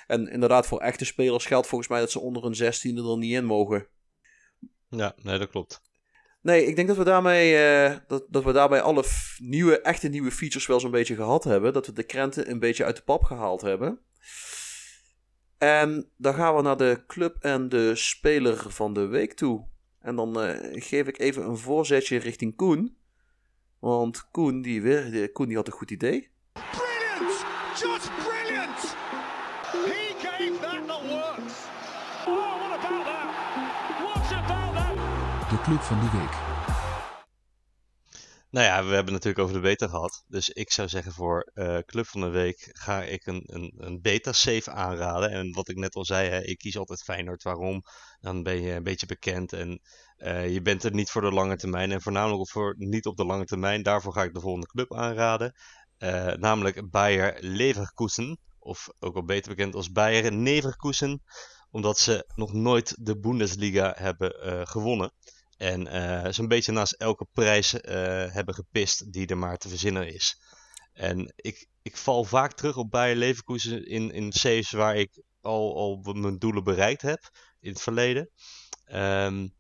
[0.08, 3.34] En inderdaad, voor echte spelers geldt volgens mij dat ze onder een 16e er niet
[3.34, 3.88] in mogen.
[4.90, 5.82] Ja, nee, dat klopt.
[6.42, 9.04] Nee, ik denk dat we daarmee, uh, dat, dat we daarbij alle
[9.38, 11.74] nieuwe, echte nieuwe features wel zo'n beetje gehad hebben.
[11.74, 14.00] Dat we de krenten een beetje uit de pap gehaald hebben.
[15.58, 19.66] En dan gaan we naar de club en de speler van de week toe.
[20.02, 22.98] En dan uh, geef ik even een voorzetje richting Koen.
[23.80, 26.30] Want Koen, die, weer, die, Koen die had een goed idee.
[26.54, 27.46] Brilliant!
[27.74, 28.96] Just brilliant!
[29.72, 31.54] He gave that the works.
[32.28, 33.30] Oh, what about that?
[34.02, 35.50] What about that?
[35.50, 36.47] De club van de week.
[38.50, 40.24] Nou ja, we hebben natuurlijk over de beta gehad.
[40.28, 44.02] Dus ik zou zeggen voor uh, Club van de Week ga ik een, een, een
[44.02, 45.30] beta-save aanraden.
[45.30, 47.44] En wat ik net al zei, ik kies altijd Feyenoord.
[47.44, 47.82] Waarom?
[48.20, 49.82] Dan ben je een beetje bekend en
[50.18, 51.92] uh, je bent er niet voor de lange termijn.
[51.92, 53.84] En voornamelijk voor, niet op de lange termijn.
[53.84, 55.54] Daarvoor ga ik de volgende club aanraden.
[56.00, 58.40] Uh, namelijk Bayer Leverkusen.
[58.60, 61.22] Of ook al beter bekend als Bayer Leverkusen.
[61.72, 65.12] Omdat ze nog nooit de Bundesliga hebben gewonnen.
[65.58, 67.82] En uh, zo'n beetje naast elke prijs uh,
[68.34, 70.40] hebben gepist die er maar te verzinnen is.
[70.94, 75.76] En ik, ik val vaak terug op Bayer Leverkusen in, in saves waar ik al,
[75.76, 77.30] al mijn doelen bereikt heb
[77.60, 78.30] in het verleden.
[78.94, 79.56] Um,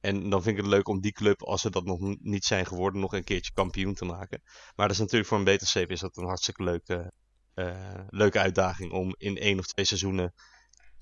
[0.00, 2.66] en dan vind ik het leuk om die club, als ze dat nog niet zijn
[2.66, 4.42] geworden, nog een keertje kampioen te maken.
[4.76, 7.12] Maar dat is natuurlijk voor een beter save is dat een hartstikke leuke,
[7.54, 10.34] uh, leuke uitdaging om in één of twee seizoenen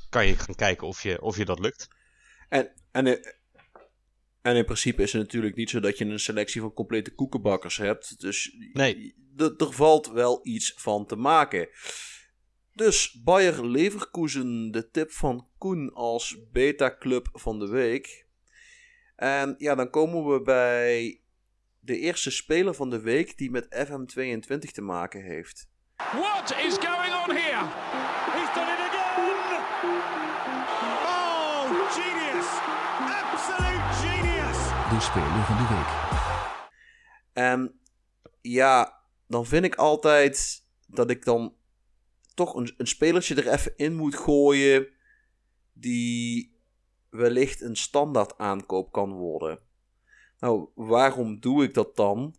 [0.09, 1.89] kan je gaan kijken of je, of je dat lukt.
[2.49, 3.07] En, en
[4.43, 7.77] en in principe is het natuurlijk niet zo dat je een selectie van complete koekenbakkers
[7.77, 8.21] hebt.
[8.21, 9.15] Dus nee.
[9.37, 11.69] er valt wel iets van te maken.
[12.73, 18.27] Dus Bayer Leverkusen, de tip van Koen als beta-club van de week.
[19.17, 21.21] En ja, dan komen we bij
[21.81, 25.69] de eerste speler van de week die met FM22 te maken heeft.
[25.97, 27.98] What is going on here?
[34.99, 36.21] De speler van de week.
[37.33, 37.81] En
[38.41, 41.55] ja, dan vind ik altijd dat ik dan
[42.35, 44.89] toch een, een spelertje er even in moet gooien
[45.73, 46.57] die
[47.11, 49.59] wellicht een standaard aankoop kan worden.
[50.39, 52.35] Nou, waarom doe ik dat dan?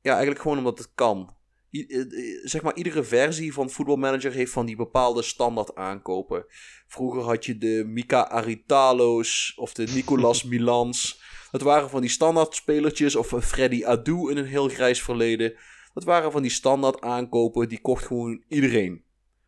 [0.00, 1.36] Ja, eigenlijk gewoon omdat het kan.
[1.70, 2.06] Eh, eh,
[2.42, 6.46] zeg maar, iedere versie van Football Manager heeft van die bepaalde standaard aankopen.
[6.86, 11.22] Vroeger had je de Mika Aritalo's of de Nicolas Milans.
[11.50, 15.54] Dat waren van die standaard spelertjes of een Freddy Adu in een heel grijs verleden.
[15.94, 19.04] Dat waren van die standaard aankopen, die kocht gewoon iedereen.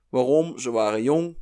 [0.09, 0.59] Waarom?
[0.59, 1.36] Ze waren jong,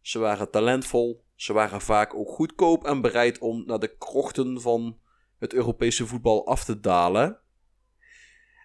[0.00, 4.98] ze waren talentvol, ze waren vaak ook goedkoop en bereid om naar de krochten van
[5.38, 7.40] het Europese voetbal af te dalen.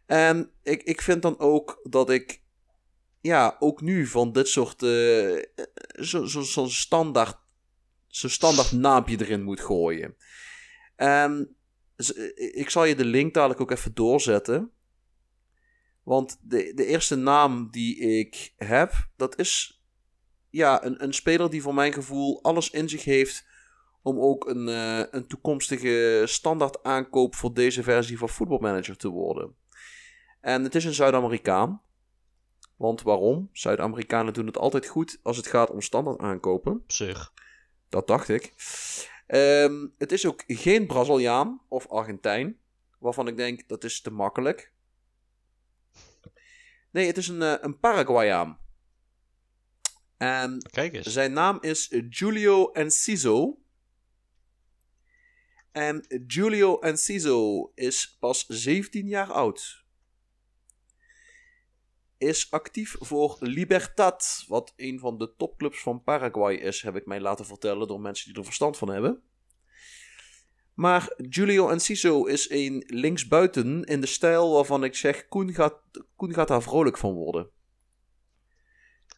[0.05, 2.41] En ik, ik vind dan ook dat ik,
[3.21, 5.38] ja, ook nu van dit soort, eh
[5.88, 7.38] zo'n zo, zo standaard,
[8.07, 10.15] zo'n standaard naampje erin moet gooien.
[10.95, 11.55] En
[11.95, 14.71] z- ik zal je de link dadelijk ook even doorzetten.
[16.03, 19.81] Want de, de eerste naam die ik heb, dat is
[20.49, 23.45] ja, een, een speler die voor mijn gevoel alles in zich heeft
[24.01, 29.09] om ook een, eh, een toekomstige standaard aankoop voor deze versie van Football Manager te
[29.09, 29.55] worden.
[30.44, 31.82] En het is een Zuid-Amerikaan.
[32.76, 33.49] Want waarom?
[33.53, 36.74] Zuid-Amerikanen doen het altijd goed als het gaat om standaard aankopen.
[36.74, 37.34] Op zich.
[37.90, 38.53] Dat dacht ik.
[39.28, 42.60] Ehm, het is ook geen Braziliaan of Argentijn.
[42.99, 44.74] Waarvan ik denk dat is te makkelijk.
[46.91, 48.60] Nee, het is een, eh, een Paraguayaan.
[50.18, 51.07] En Kijk eens.
[51.07, 53.57] zijn naam is Julio Enciso.
[55.72, 59.82] En Julio Enciso is pas 17 jaar oud.
[62.23, 67.19] Is actief voor Libertad, wat een van de topclubs van Paraguay is, heb ik mij
[67.19, 69.21] laten vertellen door mensen die er verstand van hebben.
[70.73, 75.75] Maar Julio Enciso is een linksbuiten in de stijl waarvan ik zeg, Koen gaat,
[76.15, 77.49] Koen gaat daar vrolijk van worden.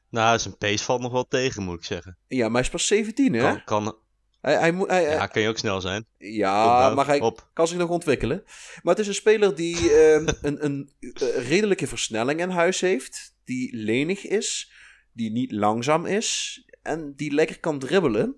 [0.09, 2.17] Nou, zijn pace valt nog wel tegen, moet ik zeggen.
[2.27, 3.41] Ja, maar hij is pas 17, hè?
[3.41, 3.97] Kan, kan,
[4.45, 6.05] Hij, hij, ja, kan je ook snel zijn.
[6.17, 7.49] Ja, nou, maar hij op.
[7.53, 8.43] kan zich nog ontwikkelen.
[8.83, 13.35] Maar het is een speler die ehm, een, een eh, redelijke versnelling in huis heeft.
[13.43, 14.71] Die lenig is.
[15.13, 16.61] Die niet langzaam is.
[16.81, 18.35] En die lekker kan dribbelen.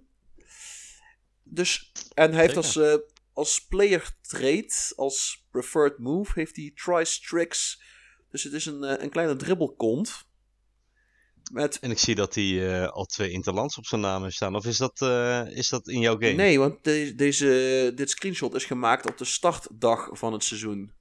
[1.43, 2.95] Dus, en hij heeft als, eh,
[3.33, 7.81] als player trait, als preferred move, heeft hij tries, tricks.
[8.31, 10.25] Dus het is een, eh, een kleine dribbelkont.
[11.53, 14.55] En ik zie dat hij eh, al twee interlands op zijn naam heeft staan.
[14.55, 16.31] Of is dat, eh, is dat in jouw game?
[16.31, 20.93] Nee, want de- deze, dit screenshot is gemaakt op de startdag van het seizoen.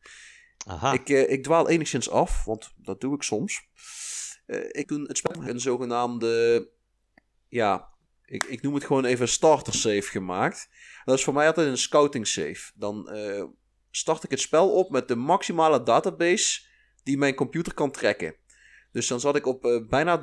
[0.66, 0.93] Aha.
[0.93, 3.62] Ik, eh, ik dwaal enigszins af, want dat doe ik soms.
[4.70, 6.68] Ik doe het spel een zogenaamde,
[7.48, 7.89] ja,
[8.24, 10.68] ik, ik noem het gewoon even starter save gemaakt.
[11.05, 12.70] Dat is voor mij altijd een scouting save.
[12.74, 13.10] Dan
[13.90, 16.60] start ik het spel op met de maximale database
[17.02, 18.35] die mijn computer kan trekken.
[18.97, 20.20] Dus dan zat ik op eh, bijna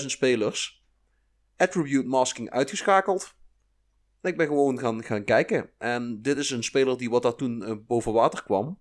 [0.00, 0.84] 320.000 spelers.
[1.56, 3.34] Attribute masking uitgeschakeld.
[4.20, 5.70] En ik ben gewoon gaan, gaan kijken.
[5.78, 8.78] En dit is een speler die wat daar toen eh, boven water kwam.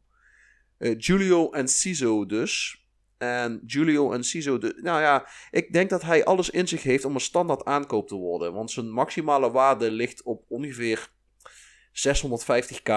[0.78, 2.84] Eh, Julio Enciso dus.
[3.18, 7.14] En Julio Enciso, de, nou ja, ik denk dat hij alles in zich heeft om
[7.14, 8.54] een standaard aankoop te worden.
[8.54, 11.10] Want zijn maximale waarde ligt op ongeveer
[11.92, 12.92] 650k.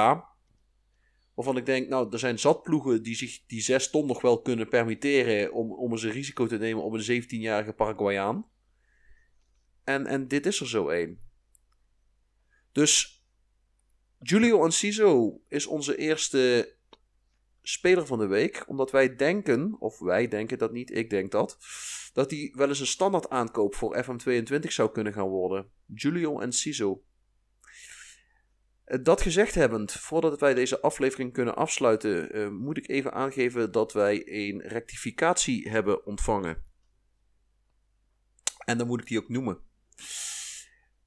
[1.34, 4.40] Waarvan ik denk, nou, er zijn zat ploegen die zich die 6 ton nog wel
[4.40, 8.46] kunnen permitteren om, om eens een risico te nemen op een 17-jarige Paraguayaan.
[9.84, 11.18] En, en dit is er zo één.
[12.72, 13.22] Dus
[14.18, 16.74] Julio Enciso is onze eerste
[17.62, 18.64] speler van de week.
[18.66, 21.58] Omdat wij denken, of wij denken dat niet, ik denk dat.
[22.12, 25.70] Dat hij wel eens een standaard aankoop voor FM22 zou kunnen gaan worden.
[25.94, 27.02] Julio Enciso.
[28.92, 33.72] Eh, Dat gezegd hebbend, voordat wij deze aflevering kunnen afsluiten, eh, moet ik even aangeven
[33.72, 36.64] dat wij een rectificatie hebben ontvangen.
[38.64, 39.60] En dan moet ik die ook noemen.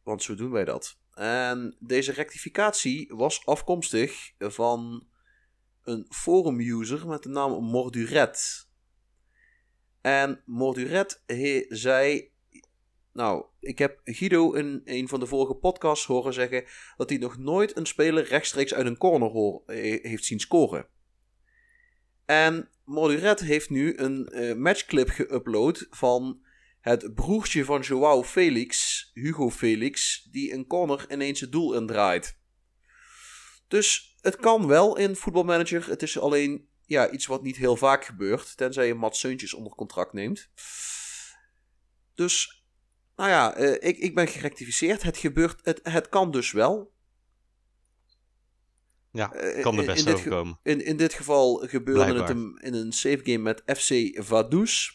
[0.04, 1.00] Want zo doen wij dat.
[1.14, 5.08] En deze rectificatie was afkomstig van
[5.84, 8.70] een forum-user met de naam Morduret.
[10.02, 11.24] En Morduret
[11.70, 12.32] zei.
[13.12, 16.66] Nou, ik heb Guido in een van de vorige podcasts horen zeggen
[16.98, 20.88] dat hij nog nooit een speler rechtstreeks uit een corner hoor, eh, heeft zien scoren.
[22.26, 26.44] En Morduret heeft nu een eh, matchclip geüpload van
[26.80, 32.40] het broertje van Joao Felix, Hugo Felix, die een corner ineens het doel indraait.
[33.68, 35.90] Dus het kan wel in voetbalmanager.
[35.90, 38.58] Het is alleen ja, iets wat niet heel vaak gebeurt.
[38.58, 40.50] Tenzij je Mats Seuntjes onder contract neemt.
[42.16, 42.65] Dus,
[43.16, 45.04] nou ja, eh, ik, ik ben gerectificeerd.
[45.04, 46.94] Het gebeurt, het, het kan dus wel.
[49.12, 50.60] Ja, Eh, kan er best in dit overkomen.
[50.64, 52.28] In, in dit geval gebeurde Blijkbaar.
[52.28, 54.90] het in een save game met FC Vaduz.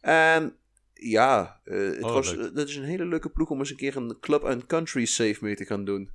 [0.00, 0.56] En
[0.92, 2.54] ja, het Oh, was, leuk.
[2.54, 5.36] dat is een hele leuke ploeg om eens een keer een club and country save
[5.40, 6.10] mee te gaan doen.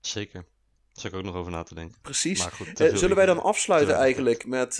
[0.00, 0.40] Zeker.
[0.42, 2.00] Daar zou ik ook nog over na te denken.
[2.00, 2.38] Precies.
[2.38, 2.68] Maar goed,
[2.98, 4.76] zullen wij dan afsluiten eigenlijk met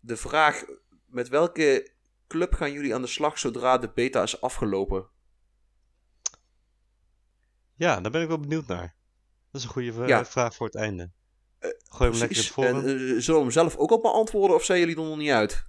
[0.00, 0.64] de vraag:
[1.06, 1.90] met welke
[2.28, 5.08] club gaan jullie aan de slag zodra de beta is afgelopen?
[7.74, 8.96] Ja, daar ben ik wel benieuwd naar.
[9.50, 10.24] Dat is een goede Ja.
[10.24, 11.10] vraag voor het einde.
[11.88, 12.64] Gooi hem lekker.
[12.64, 12.82] En eh,
[13.20, 15.66] zullen we hem zelf ook al beantwoorden of zijn jullie er nog niet uit?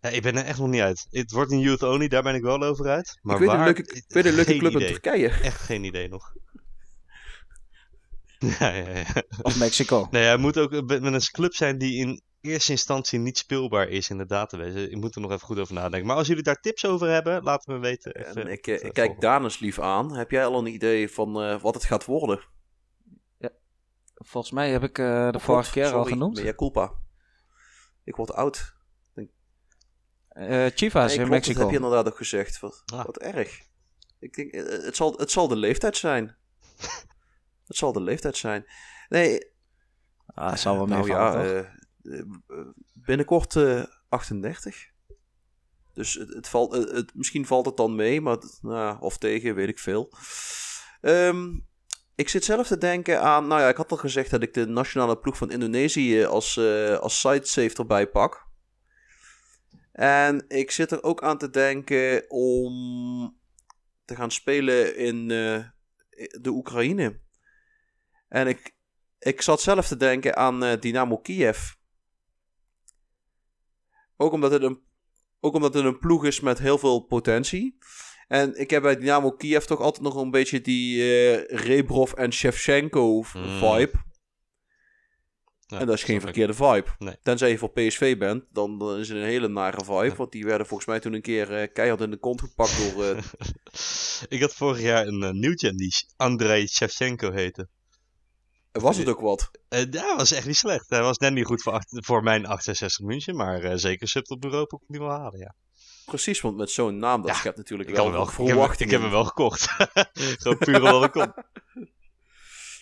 [0.00, 1.06] Ja, ik ben er echt nog niet uit.
[1.10, 3.18] Het wordt een youth only, daar ben ik wel over uit.
[3.22, 3.58] Maar ik weet waar?
[3.58, 4.86] een leuke, ik weet een leuke club in.
[4.86, 5.28] Turkije.
[5.28, 6.32] Echt geen idee nog.
[8.58, 9.22] ja, ja, ja.
[9.42, 10.08] Of Mexico.
[10.10, 14.10] Nee, hij moet ook met een club zijn die in eerste instantie niet speelbaar is
[14.10, 14.90] in de database.
[14.90, 16.06] Ik moet er nog even goed over nadenken.
[16.06, 18.14] Maar als jullie daar tips over hebben, laat het me weten.
[18.14, 19.20] Even, En ik, eh, ik kijk volgen.
[19.20, 20.16] Danis lief aan.
[20.16, 22.40] Heb jij al een idee van eh, wat het gaat worden?
[24.14, 26.42] Volgens mij heb ik eh, de vorige keer al genoemd.
[26.42, 26.92] Mea culpa.
[28.04, 28.74] Ik word oud.
[30.28, 31.52] Eh Chivas Nee, in klopt, Mexico.
[31.58, 32.60] Dat heb je inderdaad ook gezegd.
[32.60, 33.04] Wat, Ah.
[33.04, 33.60] wat erg.
[34.18, 36.36] Ik denk, het, zal, het zal de leeftijd zijn.
[37.66, 38.64] het zal de leeftijd zijn.
[39.08, 39.52] Nee,
[40.34, 41.70] Ah, zal wel nou meevallen, ja, toch?
[42.94, 44.88] Binnenkort eh 38.
[45.94, 49.54] Dus het, het valt, eh, het, misschien valt het dan mee, maar nou, of tegen,
[49.54, 50.12] weet ik veel.
[51.00, 51.58] Ehm,
[52.14, 54.66] ik zit zelf te denken aan, nou ja, ik had al gezegd dat ik de
[54.66, 57.24] nationale ploeg van Indonesië als, eh als
[57.54, 58.48] erbij pak.
[59.92, 63.38] En ik zit er ook aan te denken om
[64.04, 65.64] te gaan spelen in eh,
[66.40, 67.20] de Oekraïne.
[68.28, 68.74] En ik,
[69.18, 71.70] ik zat zelf te denken aan eh, Dynamo Kiev.
[74.20, 74.80] Ook omdat, het een,
[75.40, 77.78] ook omdat het een ploeg is met heel veel potentie.
[78.28, 82.32] En ik heb bij Dynamo Kiev toch altijd nog een beetje die eh Rebrov en
[82.32, 83.58] Shevchenko v- Mm.
[83.58, 84.08] vibe.
[85.66, 86.84] Ja, en dat is geen verkeerde vibe.
[86.98, 87.16] Nee.
[87.22, 90.14] Tenzij je voor PSV bent, dan, dan is het een hele nare vibe.
[90.16, 93.04] Want die werden volgens mij toen een keer eh, keihard in de kont gepakt door...
[93.04, 93.22] eh,
[94.36, 97.68] ik had vorig jaar een uh, nieuwtje die Andrei Shevchenko heette.
[98.72, 99.50] Was het ook wat?
[99.68, 100.88] Eh dat was echt niet slecht.
[100.90, 104.76] Hij was net niet goed voor, voor mijn 68 München, maar eh, zeker subtop Europa
[104.76, 105.54] kon die wel halen, ja.
[106.04, 108.46] Precies, want met zo'n naam, dat Ja, schept natuurlijk Ik, wel, wel, ik, heb, hem-
[108.46, 108.84] verwachtingen.
[108.86, 109.68] ik heb hem wel gekocht.
[110.42, 111.32] Gewoon puur omdat ik kon.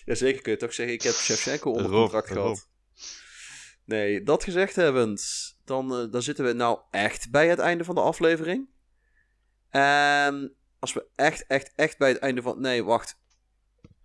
[0.05, 2.67] Ja, zeker kun je toch zeggen, ik heb Shevchenko onder contract gehad.
[3.85, 5.23] Nee, dat gezegd hebbend,
[5.65, 8.67] dan, eh, dan zitten we nou echt bij het einde van de aflevering.
[9.69, 12.61] En als we echt, echt, echt bij het einde van...
[12.61, 13.17] Nee, wacht.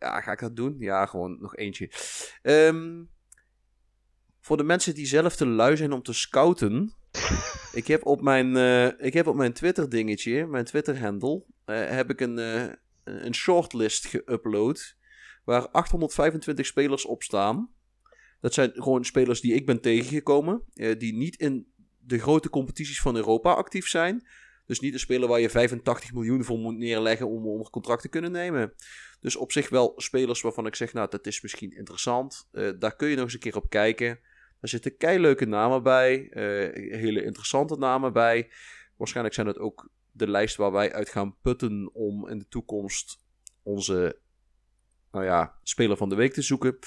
[0.05, 0.77] Ja, ga ik dat doen?
[0.79, 1.91] Ja, gewoon nog eentje.
[2.43, 3.05] Ehm,
[4.41, 6.95] voor de mensen die zelf te lui zijn om te scouten...
[7.73, 11.89] ik heb op mijn, eh, ik heb op mijn Twitter dingetje, mijn Twitter handle, eh,
[11.89, 12.65] heb ik een, eh,
[13.05, 14.97] een shortlist geüpload
[15.45, 17.71] waar 825 spelers op staan.
[18.41, 23.17] Dat zijn gewoon spelers die ik ben tegengekomen, die niet in de grote competities van
[23.17, 24.27] Europa actief zijn.
[24.67, 28.09] Dus niet een speler waar je 85 miljoen voor moet neerleggen om onder contract te
[28.09, 28.75] kunnen nemen.
[29.21, 32.49] Dus op zich wel spelers waarvan ik zeg, nou, dat is misschien interessant.
[32.53, 34.21] Eh, daar kun je nog eens een keer op kijken.
[34.61, 38.51] Er zitten keileuke namen bij, eh, hele interessante namen bij.
[38.97, 43.23] Waarschijnlijk zijn het ook de lijst waar wij uit gaan putten om in de toekomst
[43.63, 44.19] onze
[45.11, 46.79] nou ja, speler van de week te zoeken.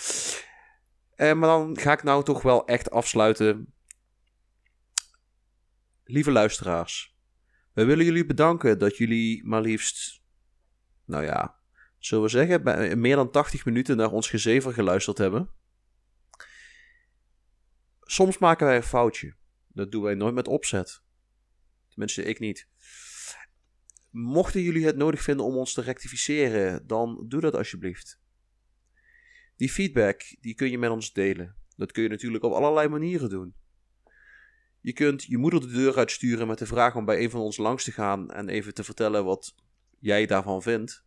[1.16, 3.74] Eh, maar dan ga ik nou toch wel echt afsluiten.
[6.04, 7.17] Lieve luisteraars,
[7.78, 10.22] wij willen jullie bedanken dat jullie maar liefst,
[11.06, 11.60] nou ja,
[11.98, 15.50] zullen we zeggen, meer dan 80 minuten naar ons gezever geluisterd hebben.
[18.02, 19.36] Soms maken wij een foutje.
[19.68, 21.02] Dat doen wij nooit met opzet.
[21.90, 22.68] Tenminste, ik niet.
[24.10, 28.20] Mochten jullie het nodig vinden om ons te rectificeren, dan doe dat alsjeblieft.
[29.56, 31.56] Die feedback die kun je met ons delen.
[31.76, 33.56] Dat kun je natuurlijk op allerlei manieren doen.
[34.88, 37.58] Je kunt je moeder de deur uitsturen met de vraag om bij een van ons
[37.58, 39.56] langs te gaan en even te vertellen wat
[40.00, 41.06] jij daarvan vindt.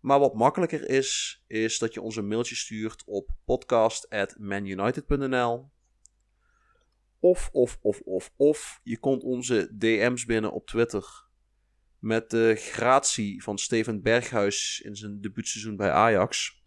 [0.00, 5.70] Maar wat makkelijker is, is dat je ons een mailtje stuurt op podcast.manunited.nl
[7.18, 11.26] of, of, of, of, of je komt onze DM's binnen op Twitter
[11.98, 16.62] met de gratie van Steven Berghuis in zijn debuutseizoen bij Ajax.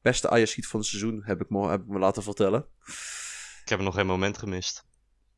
[0.00, 2.66] Beste Ajax van het seizoen, heb ik, heb ik me laten vertellen.
[3.68, 4.84] Ik heb nog geen moment gemist.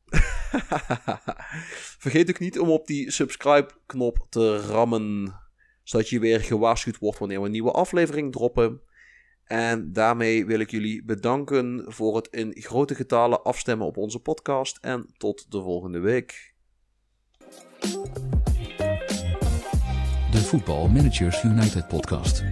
[2.03, 5.39] Vergeet ook niet om op die subscribe-knop te rammen,
[5.83, 8.81] zodat je weer gewaarschuwd wordt wanneer we een nieuwe aflevering droppen.
[9.43, 14.77] En daarmee wil ik jullie bedanken voor het in grote getalen afstemmen op onze podcast.
[14.81, 16.53] En tot de volgende week.
[20.31, 22.43] De Voetbal Managers United podcast.